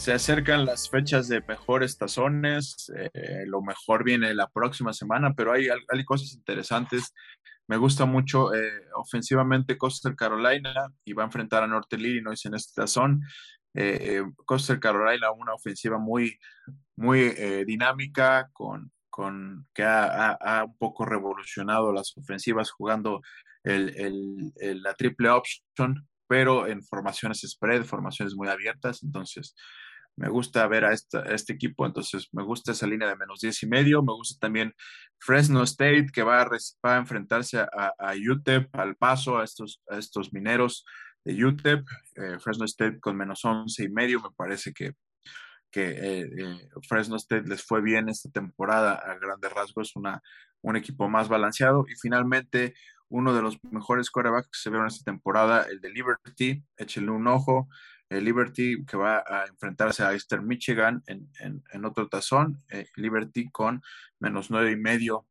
Se 0.03 0.11
acercan 0.11 0.65
las 0.65 0.89
fechas 0.89 1.29
de 1.29 1.41
mejores 1.47 1.97
tazones, 1.97 2.91
eh, 2.93 3.45
lo 3.47 3.61
mejor 3.61 4.03
viene 4.03 4.33
la 4.33 4.49
próxima 4.49 4.91
semana, 4.91 5.33
pero 5.33 5.53
hay, 5.53 5.69
hay 5.69 6.03
cosas 6.03 6.33
interesantes. 6.33 7.13
Me 7.69 7.77
gusta 7.77 8.03
mucho 8.03 8.53
eh, 8.53 8.81
ofensivamente 8.95 9.77
Coastal 9.77 10.17
Carolina 10.17 10.89
y 11.05 11.13
va 11.13 11.23
a 11.23 11.27
enfrentar 11.27 11.63
a 11.63 11.67
Norte 11.67 11.95
Illinois 11.95 12.45
en 12.45 12.53
este 12.53 12.81
tazón. 12.81 13.21
Eh, 13.73 14.17
eh, 14.17 14.23
Coastal 14.45 14.81
Carolina, 14.81 15.31
una 15.31 15.53
ofensiva 15.53 15.97
muy, 15.97 16.37
muy 16.97 17.29
dinámica, 17.65 18.49
con, 18.51 18.91
con, 19.09 19.69
que 19.73 19.83
ha, 19.85 20.65
un 20.65 20.77
poco 20.77 21.05
revolucionado 21.05 21.93
las 21.93 22.11
ofensivas 22.17 22.71
jugando 22.71 23.21
la 23.63 24.93
triple 24.95 25.29
option, 25.29 26.09
pero 26.27 26.67
en 26.67 26.83
formaciones 26.83 27.39
spread, 27.47 27.85
formaciones 27.85 28.35
muy 28.35 28.49
abiertas. 28.49 29.01
Entonces, 29.01 29.55
me 30.15 30.29
gusta 30.29 30.67
ver 30.67 30.85
a, 30.85 30.93
este 30.93 31.53
equipo, 31.53 31.85
entonces 31.85 32.29
me 32.31 32.43
gusta 32.43 32.71
esa 32.71 32.87
línea 32.87 33.07
de 33.07 33.15
menos 33.15 33.39
10 33.39 33.63
y 33.63 33.67
medio, 33.67 34.03
me 34.03 34.13
gusta 34.13 34.39
también 34.39 34.73
Fresno 35.17 35.63
State 35.63 36.07
que 36.13 36.23
va 36.23 36.41
a, 36.41 36.49
a 36.83 36.97
enfrentarse 36.97 37.59
a, 37.59 38.13
UTEP, 38.31 38.75
al 38.75 38.95
paso, 38.95 39.39
a 39.39 39.43
estos, 39.43 40.33
mineros 40.33 40.85
de 41.23 41.45
UTEP, 41.45 41.85
eh, 42.15 42.37
Fresno 42.39 42.65
State 42.65 42.99
con 42.99 43.15
menos 43.15 43.43
11 43.43 43.83
y 43.83 43.89
medio, 43.89 44.21
me 44.21 44.29
parece 44.35 44.73
que, 44.73 44.93
eh, 45.75 46.29
eh, 46.37 46.69
Fresno 46.87 47.15
State 47.15 47.47
les 47.47 47.63
fue 47.63 47.81
bien 47.81 48.07
esta 48.07 48.29
temporada, 48.29 48.93
a 48.93 49.17
grandes 49.17 49.51
rasgos, 49.51 49.95
una, 49.95 50.21
un 50.61 50.75
equipo 50.75 51.09
más 51.09 51.27
balanceado 51.27 51.85
y 51.89 51.95
finalmente 51.95 52.75
uno 53.09 53.33
de 53.33 53.41
los 53.41 53.57
mejores 53.71 54.09
quarterbacks 54.09 54.47
que 54.47 54.59
se 54.59 54.69
vieron 54.69 54.87
esta 54.87 55.03
temporada, 55.03 55.67
el 55.69 55.81
de 55.81 55.89
Liberty, 55.89 56.63
échenle 56.77 57.11
un 57.11 57.27
ojo, 57.27 57.67
Liberty 58.09 58.85
que 58.85 58.97
va 58.97 59.23
a 59.25 59.47
enfrentarse 59.47 60.03
a 60.03 60.13
Eastern 60.13 60.45
Michigan 60.45 61.03
en, 61.07 61.85
otro 61.85 62.07
tazón, 62.09 62.63
eh, 62.69 62.87
Liberty 62.95 63.49
con 63.49 63.81
menos 64.19 64.51
nueve 64.51 64.71
y 64.71 64.75
medio, 64.75 65.25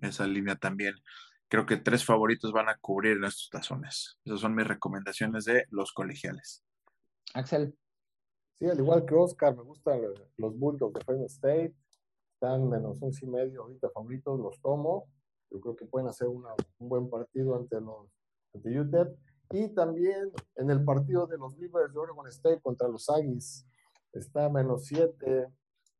esa 0.00 0.26
línea 0.26 0.56
también. 0.56 0.94
Creo 1.48 1.66
que 1.66 1.78
tres 1.78 2.04
favoritos 2.04 2.52
van 2.52 2.68
a 2.68 2.76
cubrir 2.76 3.16
en 3.16 3.24
estos 3.24 3.48
tazones. 3.50 4.18
Esas 4.24 4.40
son 4.40 4.54
mis 4.54 4.66
recomendaciones 4.66 5.44
de 5.44 5.64
los 5.70 5.92
colegiales. 5.92 6.62
Axel. 7.34 7.76
Sí, 8.58 8.66
al 8.66 8.78
igual 8.78 9.06
que 9.06 9.14
Oscar, 9.14 9.56
me 9.56 9.62
gustan 9.62 10.00
los 10.36 10.58
Bulldogs 10.58 10.94
de 10.94 11.04
Fresno 11.04 11.26
State. 11.26 11.74
Están 12.34 12.68
menos 12.68 13.02
once 13.02 13.24
y 13.24 13.28
medio 13.28 13.62
ahorita 13.62 13.88
favoritos, 13.90 14.38
los 14.38 14.60
tomo. 14.60 15.08
Yo 15.50 15.60
creo 15.60 15.76
que 15.76 15.86
pueden 15.86 16.08
hacer 16.08 16.28
un 16.28 16.44
buen 16.78 17.08
partido 17.08 17.56
ante 17.56 17.80
los 17.80 18.08
ante 18.54 18.80
UTEP. 18.80 19.16
Y 19.50 19.68
también 19.68 20.30
en 20.56 20.70
el 20.70 20.84
partido 20.84 21.26
de 21.26 21.38
los 21.38 21.56
Beavers 21.56 21.92
de 21.92 21.98
Oregon 21.98 22.26
State 22.28 22.60
contra 22.60 22.86
los 22.88 23.08
Aggies, 23.08 23.66
está 24.12 24.48
menos 24.48 24.84
7. 24.86 25.48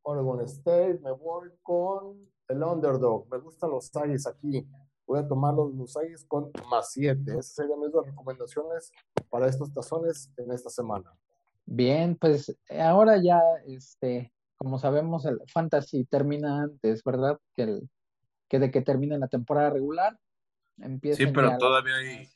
Oregon 0.02 0.40
State, 0.42 1.00
me 1.02 1.12
voy 1.12 1.50
con 1.62 2.28
el 2.48 2.62
underdog. 2.62 3.26
Me 3.30 3.38
gustan 3.38 3.70
los 3.70 3.94
Aggies 3.96 4.26
aquí. 4.26 4.66
Voy 5.06 5.20
a 5.20 5.26
tomar 5.26 5.54
los, 5.54 5.74
los 5.74 5.96
Aggies 5.96 6.24
con 6.24 6.50
más 6.70 6.92
7. 6.92 7.20
Esas 7.32 7.46
serían 7.46 7.80
mis 7.80 7.90
dos 7.90 8.06
recomendaciones 8.06 8.92
para 9.30 9.46
estos 9.46 9.72
tazones 9.72 10.30
en 10.36 10.52
esta 10.52 10.68
semana. 10.68 11.10
Bien, 11.64 12.16
pues 12.16 12.54
ahora 12.80 13.22
ya, 13.22 13.40
este, 13.66 14.32
como 14.56 14.78
sabemos, 14.78 15.24
el 15.26 15.38
fantasy 15.52 16.04
termina 16.04 16.62
antes, 16.62 17.02
¿verdad? 17.04 17.38
Que, 17.54 17.62
el, 17.62 17.90
que 18.48 18.58
de 18.58 18.70
que 18.70 18.80
termine 18.80 19.18
la 19.18 19.28
temporada 19.28 19.70
regular. 19.70 20.18
sí, 21.14 21.26
pero 21.26 21.58
todavía 21.58 21.96
hay 21.96 22.28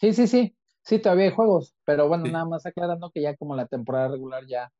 Sí, 0.00 0.14
sí, 0.14 0.26
sí. 0.26 0.56
Sí, 0.82 0.98
todavía 0.98 1.26
hay 1.26 1.30
juegos, 1.30 1.74
pero 1.84 2.08
bueno, 2.08 2.24
nada 2.24 2.46
más 2.46 2.64
aclarando 2.64 3.10
que 3.10 3.20
ya 3.20 3.36
como 3.36 3.54
la 3.54 3.66
temporada 3.66 4.08
regular 4.08 4.46
ya, 4.46 4.72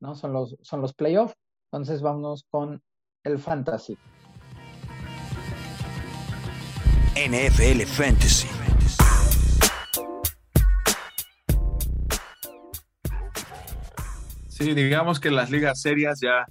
¿no? 0.00 0.14
Son 0.14 0.34
los, 0.34 0.54
son 0.60 0.82
los 0.82 0.92
playoffs. 0.92 1.34
Entonces 1.72 2.02
vámonos 2.02 2.44
con 2.50 2.82
el 3.24 3.38
fantasy. 3.38 3.96
NFL 7.14 7.86
Fantasy. 7.86 8.48
Sí, 14.50 14.74
digamos 14.74 15.20
que 15.20 15.30
las 15.30 15.50
ligas 15.50 15.80
serias 15.80 16.20
ya, 16.20 16.44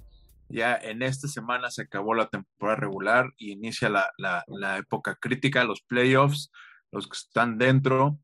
ya 0.48 0.74
en 0.74 1.02
esta 1.02 1.28
semana 1.28 1.70
se 1.70 1.82
acabó 1.82 2.14
la 2.14 2.26
temporada 2.26 2.76
regular 2.76 3.26
y 3.36 3.52
inicia 3.52 3.88
la, 3.88 4.10
la 4.18 4.78
época 4.78 5.14
crítica, 5.14 5.62
los 5.62 5.82
playoffs 5.82 6.50
los 6.92 7.06
que 7.06 7.16
están 7.16 7.58
dentro. 7.58 8.18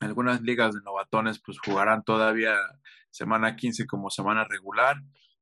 Algunas 0.00 0.42
ligas 0.42 0.74
de 0.74 0.82
novatones 0.82 1.40
pues 1.44 1.58
jugarán 1.58 2.04
todavía 2.04 2.56
semana 3.10 3.56
15 3.56 3.86
como 3.86 4.10
semana 4.10 4.44
regular, 4.44 4.96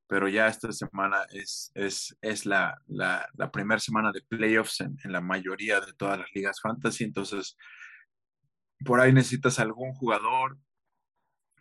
pero 0.07 0.27
ya 0.29 0.47
esta 0.47 0.71
semana 0.71 1.25
es, 1.31 1.71
es, 1.75 2.17
es 2.21 2.45
la, 2.45 2.79
la, 2.87 3.27
primera 3.51 3.79
semana 3.79 4.11
de 4.11 4.21
playoffs 4.21 4.81
en, 4.81 4.97
la 5.03 5.19
mayoría 5.19 5.81
de 5.81 5.93
todas 5.93 6.19
las 6.19 6.27
ligas 6.33 6.61
fantasy, 6.61 7.03
entonces 7.03 7.57
por 8.85 8.99
ahí 8.99 9.11
necesitas 9.11 9.59
algún 9.59 9.93
jugador. 9.93 10.57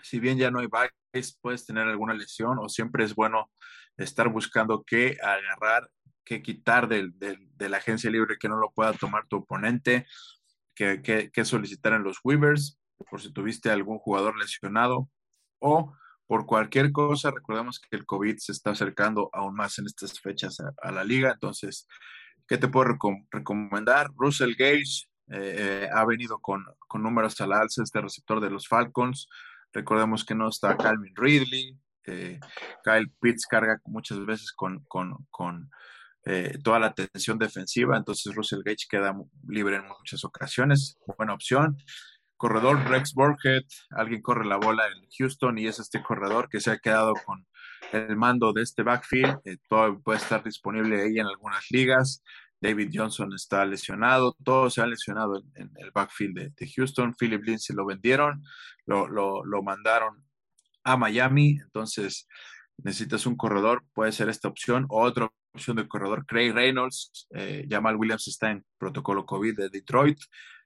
Si 0.02 0.20
bien 0.20 0.38
ya 0.38 0.50
no 0.50 0.60
hay 0.60 0.66
buys, 0.66 1.38
puedes 1.40 1.64
tener 1.64 1.88
alguna 1.88 2.14
lesión 2.14 2.58
o 2.60 2.68
siempre 2.68 3.04
es 3.04 3.14
bueno 3.14 3.50
estar 3.96 4.28
buscando 4.28 4.84
qué 4.84 5.16
agarrar, 5.22 5.90
qué 6.24 6.42
quitar 6.42 6.86
de 6.88 7.68
la 7.68 7.76
agencia 7.78 8.10
libre 8.10 8.36
que 8.38 8.48
no 8.48 8.56
lo 8.56 8.70
pueda 8.72 8.92
tomar 8.92 9.26
tu 9.26 9.36
oponente 9.38 10.06
que, 10.74 11.44
solicitar 11.44 11.92
en 11.92 12.02
los 12.02 12.18
Weavers, 12.22 12.78
por 13.10 13.20
si 13.20 13.32
tuviste 13.32 13.70
algún 13.70 13.98
jugador 13.98 14.38
lesionado 14.38 15.08
o 15.58 15.94
por 16.26 16.46
cualquier 16.46 16.92
cosa. 16.92 17.30
Recordemos 17.30 17.80
que 17.80 17.96
el 17.96 18.06
COVID 18.06 18.36
se 18.38 18.52
está 18.52 18.70
acercando 18.70 19.30
aún 19.32 19.54
más 19.54 19.78
en 19.78 19.86
estas 19.86 20.20
fechas 20.20 20.58
a, 20.60 20.92
la 20.92 21.04
liga. 21.04 21.32
Entonces, 21.32 21.86
¿qué 22.46 22.58
te 22.58 22.68
puedo 22.68 22.96
recomendar? 23.30 24.10
Russell 24.16 24.54
Gage 24.58 25.08
eh, 25.30 25.88
ha 25.92 26.04
venido 26.04 26.38
con, 26.40 26.64
números 26.94 27.40
a 27.40 27.46
la 27.46 27.60
alza, 27.60 27.82
este 27.82 28.00
receptor 28.00 28.40
de 28.40 28.50
los 28.50 28.68
Falcons. 28.68 29.28
Recordemos 29.72 30.24
que 30.24 30.34
no 30.34 30.48
está 30.48 30.76
Calvin 30.76 31.14
Ridley. 31.16 31.78
Eh, 32.06 32.38
Kyle 32.84 33.10
Pitts 33.20 33.46
carga 33.46 33.80
muchas 33.86 34.24
veces 34.26 34.52
con, 34.52 34.84
con, 34.84 35.26
con 35.30 35.70
eh, 36.26 36.58
toda 36.62 36.78
la 36.78 36.86
atención 36.86 37.38
defensiva, 37.38 37.96
entonces 37.96 38.34
Russell 38.34 38.62
Gage 38.64 38.86
queda 38.88 39.14
libre 39.46 39.76
en 39.76 39.86
muchas 39.86 40.24
ocasiones, 40.24 40.96
buena 41.18 41.34
opción. 41.34 41.76
Corredor 42.36 42.82
Rex 42.88 43.14
Burkhead, 43.14 43.64
alguien 43.90 44.22
corre 44.22 44.46
la 44.46 44.56
bola 44.56 44.86
en 44.86 45.06
Houston 45.18 45.58
y 45.58 45.66
es 45.66 45.78
este 45.78 46.02
corredor 46.02 46.48
que 46.48 46.60
se 46.60 46.70
ha 46.70 46.78
quedado 46.78 47.14
con 47.26 47.46
el 47.92 48.16
mando 48.16 48.52
de 48.52 48.62
este 48.62 48.82
backfield, 48.82 49.38
eh, 49.44 49.58
todo 49.68 50.00
puede 50.00 50.18
estar 50.18 50.42
disponible 50.42 51.02
ahí 51.02 51.18
en 51.18 51.26
algunas 51.26 51.70
ligas. 51.70 52.22
David 52.60 52.90
Johnson 52.94 53.32
está 53.34 53.64
lesionado, 53.66 54.34
todos 54.42 54.74
se 54.74 54.80
han 54.80 54.90
lesionado 54.90 55.42
en, 55.54 55.70
el 55.76 55.90
backfield 55.90 56.54
de, 56.56 56.70
Houston. 56.74 57.14
Philip 57.14 57.42
Lindsay 57.44 57.76
lo 57.76 57.84
vendieron, 57.84 58.42
lo, 58.86 59.06
lo 59.06 59.62
mandaron 59.62 60.24
a 60.82 60.96
Miami, 60.96 61.58
entonces 61.62 62.26
necesitas 62.82 63.26
un 63.26 63.36
corredor, 63.36 63.84
puede 63.92 64.12
ser 64.12 64.28
esta 64.28 64.48
opción, 64.48 64.86
o 64.88 65.02
otra 65.02 65.30
opción 65.52 65.76
de 65.76 65.88
corredor, 65.88 66.26
Craig 66.26 66.52
Reynolds, 66.52 67.28
eh, 67.34 67.66
Jamal 67.68 67.96
Williams 67.96 68.26
está 68.28 68.50
en 68.50 68.64
protocolo 68.78 69.24
COVID 69.24 69.56
de 69.56 69.68
Detroit, 69.68 70.18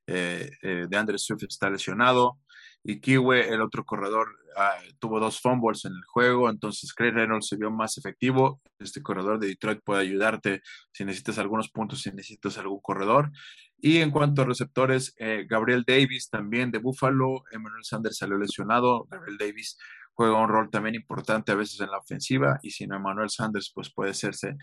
eh, 0.06 0.50
eh, 0.62 0.86
de 0.88 0.96
Andrew 0.96 1.18
Swift 1.18 1.44
está 1.44 1.68
lesionado, 1.68 2.38
y 2.82 3.00
Kiwe, 3.00 3.52
el 3.52 3.60
otro 3.60 3.84
corredor, 3.84 4.28
ah, 4.56 4.78
tuvo 4.98 5.20
dos 5.20 5.40
fumbles 5.40 5.84
en 5.84 5.92
el 5.92 6.04
juego, 6.06 6.48
entonces 6.48 6.94
Craig 6.94 7.12
Reynolds 7.12 7.48
se 7.48 7.56
vio 7.56 7.70
más 7.70 7.98
efectivo. 7.98 8.62
Este 8.78 9.02
corredor 9.02 9.38
de 9.38 9.48
Detroit 9.48 9.80
puede 9.84 10.02
ayudarte 10.02 10.62
si 10.92 11.04
necesitas 11.04 11.38
algunos 11.38 11.68
puntos, 11.70 12.00
si 12.00 12.10
necesitas 12.10 12.56
algún 12.56 12.80
corredor. 12.80 13.30
Y 13.78 13.98
en 13.98 14.10
cuanto 14.10 14.42
a 14.42 14.44
receptores, 14.46 15.14
Gabriel 15.48 15.84
Davis 15.86 16.30
también 16.30 16.70
de 16.70 16.78
Buffalo, 16.78 17.42
Emmanuel 17.50 17.84
Sanders 17.84 18.16
salió 18.16 18.38
lesionado, 18.38 19.06
Gabriel 19.10 19.38
Davis 19.38 19.76
juega 20.18 20.42
un 20.42 20.48
rol 20.48 20.68
también 20.68 20.96
importante 20.96 21.52
a 21.52 21.54
veces 21.54 21.80
en 21.80 21.92
la 21.92 21.98
ofensiva 21.98 22.58
y 22.64 22.72
si 22.72 22.88
no 22.88 22.96
Emmanuel 22.96 23.30
Sanders 23.30 23.70
pues 23.72 23.94
puede 23.94 24.10
hacerse, 24.10 24.56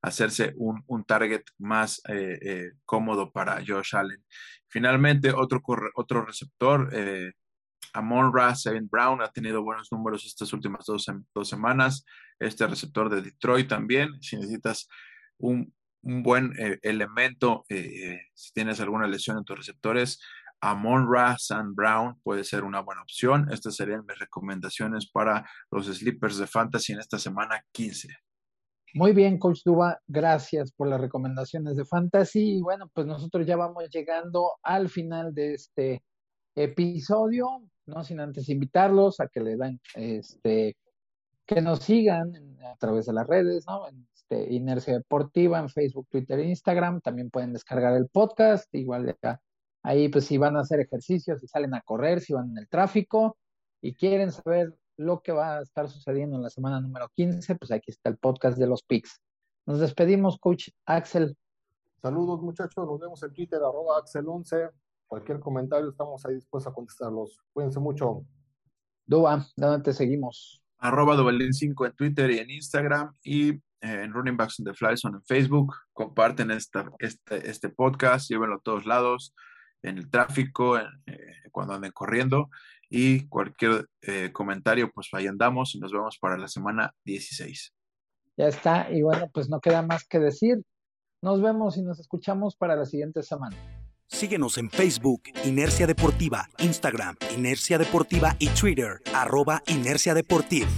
hacerse 0.00 0.54
un, 0.56 0.82
un 0.86 1.04
target 1.04 1.42
más 1.58 2.00
eh, 2.08 2.38
eh, 2.40 2.70
cómodo 2.86 3.30
para 3.30 3.62
Josh 3.62 3.94
Allen. 3.94 4.24
Finalmente, 4.68 5.30
otro, 5.30 5.60
otro 5.96 6.24
receptor, 6.24 6.88
eh, 6.94 7.32
Amon 7.92 8.34
Ra 8.34 8.54
Brown 8.90 9.20
ha 9.20 9.28
tenido 9.28 9.62
buenos 9.62 9.92
números 9.92 10.24
estas 10.24 10.50
últimas 10.54 10.86
dos, 10.86 11.04
dos, 11.34 11.46
semanas. 11.46 12.06
Este 12.38 12.66
receptor 12.66 13.10
de 13.10 13.20
Detroit 13.20 13.68
también, 13.68 14.18
si 14.22 14.36
necesitas 14.36 14.88
un, 15.36 15.74
un 16.00 16.22
buen 16.22 16.54
elemento, 16.80 17.66
si 17.68 18.52
tienes 18.54 18.80
alguna 18.80 19.06
lesión 19.06 19.36
en 19.36 19.44
tus 19.44 19.58
receptores, 19.58 20.20
Amon 20.62 21.12
Ra 21.12 21.36
San 21.38 21.74
Brown 21.74 22.20
puede 22.22 22.44
ser 22.44 22.62
una 22.62 22.80
buena 22.80 23.02
opción. 23.02 23.48
Estas 23.50 23.74
serían 23.74 24.06
mis 24.06 24.16
recomendaciones 24.16 25.10
para 25.10 25.44
los 25.72 25.86
sleepers 25.86 26.38
de 26.38 26.46
fantasy 26.46 26.92
en 26.92 27.00
esta 27.00 27.18
semana 27.18 27.64
15. 27.72 28.08
Muy 28.94 29.12
bien, 29.12 29.38
Coach 29.38 29.62
Duba, 29.64 29.98
gracias 30.06 30.70
por 30.70 30.86
las 30.86 31.00
recomendaciones 31.00 31.76
de 31.76 31.84
fantasy. 31.84 32.58
Y 32.58 32.60
bueno, 32.60 32.88
pues 32.94 33.08
nosotros 33.08 33.44
ya 33.44 33.56
vamos 33.56 33.90
llegando 33.90 34.52
al 34.62 34.88
final 34.88 35.34
de 35.34 35.54
este 35.54 36.04
episodio, 36.54 37.62
no 37.86 38.04
sin 38.04 38.20
antes 38.20 38.48
invitarlos 38.48 39.18
a 39.18 39.26
que 39.26 39.40
le 39.40 39.56
dan, 39.56 39.80
este, 39.94 40.76
que 41.44 41.60
nos 41.60 41.80
sigan 41.80 42.32
a 42.72 42.76
través 42.76 43.06
de 43.06 43.14
las 43.14 43.26
redes, 43.26 43.64
¿no? 43.66 43.88
Este, 44.14 44.54
Inercia 44.54 44.94
Deportiva, 44.94 45.58
en 45.58 45.70
Facebook, 45.70 46.06
Twitter 46.08 46.38
e 46.38 46.50
Instagram. 46.50 47.00
También 47.00 47.30
pueden 47.30 47.52
descargar 47.52 47.96
el 47.96 48.06
podcast, 48.08 48.72
igual 48.74 49.16
ya 49.22 49.40
Ahí 49.82 50.08
pues 50.08 50.26
si 50.26 50.38
van 50.38 50.56
a 50.56 50.60
hacer 50.60 50.80
ejercicios, 50.80 51.40
si 51.40 51.48
salen 51.48 51.74
a 51.74 51.80
correr, 51.80 52.20
si 52.20 52.32
van 52.32 52.50
en 52.50 52.58
el 52.58 52.68
tráfico 52.68 53.36
y 53.80 53.94
quieren 53.94 54.30
saber 54.30 54.72
lo 54.96 55.22
que 55.22 55.32
va 55.32 55.58
a 55.58 55.62
estar 55.62 55.88
sucediendo 55.88 56.36
en 56.36 56.42
la 56.42 56.50
semana 56.50 56.80
número 56.80 57.08
15, 57.14 57.56
pues 57.56 57.72
aquí 57.72 57.90
está 57.90 58.08
el 58.10 58.16
podcast 58.16 58.58
de 58.58 58.66
los 58.68 58.82
PICs. 58.84 59.20
Nos 59.66 59.80
despedimos, 59.80 60.38
coach 60.38 60.68
Axel. 60.86 61.36
Saludos 62.00 62.42
muchachos, 62.42 62.86
nos 62.86 63.00
vemos 63.00 63.22
en 63.22 63.32
Twitter, 63.32 63.58
arroba 63.58 64.00
Axel11. 64.00 64.70
Cualquier 65.06 65.40
comentario, 65.40 65.90
estamos 65.90 66.24
ahí 66.26 66.34
dispuestos 66.34 66.72
a 66.72 66.74
contestarlos. 66.74 67.40
Cuídense 67.52 67.80
mucho. 67.80 68.24
Duba, 69.04 69.46
¿dónde 69.56 69.82
te 69.82 69.92
seguimos? 69.92 70.62
Arroba 70.78 71.16
5 71.16 71.86
en 71.86 71.92
Twitter 71.92 72.30
y 72.30 72.38
en 72.38 72.50
Instagram 72.50 73.12
y 73.22 73.50
eh, 73.50 73.60
en 73.80 74.12
Running 74.12 74.36
Backs 74.36 74.58
in 74.60 74.64
the 74.64 74.74
Fly 74.74 74.96
Zone 74.96 75.18
en 75.18 75.24
Facebook. 75.24 75.74
Comparten 75.92 76.50
esta, 76.50 76.90
este, 76.98 77.50
este 77.50 77.68
podcast, 77.68 78.30
llévenlo 78.30 78.56
a 78.56 78.60
todos 78.60 78.86
lados 78.86 79.34
en 79.82 79.98
el 79.98 80.10
tráfico, 80.10 80.78
eh, 80.78 80.86
cuando 81.50 81.74
anden 81.74 81.92
corriendo 81.92 82.50
y 82.88 83.26
cualquier 83.28 83.88
eh, 84.02 84.30
comentario, 84.32 84.90
pues 84.92 85.08
ahí 85.12 85.26
andamos 85.26 85.74
y 85.74 85.80
nos 85.80 85.92
vemos 85.92 86.18
para 86.18 86.36
la 86.36 86.48
semana 86.48 86.94
16. 87.04 87.72
Ya 88.36 88.46
está, 88.46 88.90
y 88.90 89.02
bueno, 89.02 89.30
pues 89.32 89.48
no 89.48 89.60
queda 89.60 89.82
más 89.82 90.06
que 90.06 90.18
decir. 90.18 90.62
Nos 91.22 91.40
vemos 91.40 91.76
y 91.76 91.82
nos 91.82 92.00
escuchamos 92.00 92.56
para 92.56 92.76
la 92.76 92.84
siguiente 92.84 93.22
semana. 93.22 93.56
Síguenos 94.06 94.58
en 94.58 94.70
Facebook, 94.70 95.22
Inercia 95.44 95.86
Deportiva, 95.86 96.48
Instagram, 96.58 97.16
Inercia 97.34 97.78
Deportiva 97.78 98.36
y 98.38 98.48
Twitter, 98.48 99.00
arroba 99.14 99.62
Inercia 99.68 100.12
Deportiva. 100.12 100.68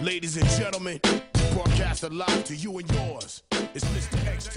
Ladies 0.00 0.36
and 0.36 0.48
gentlemen, 0.48 0.98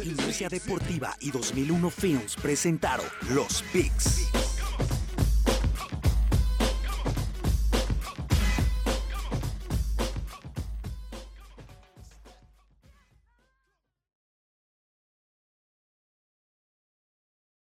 Inercia 0.03 0.49
Deportiva 0.49 1.15
y 1.19 1.31
2001 1.31 1.89
Films 1.89 2.35
presentaron 2.35 3.05
Los 3.29 3.61
Picks. 3.73 4.54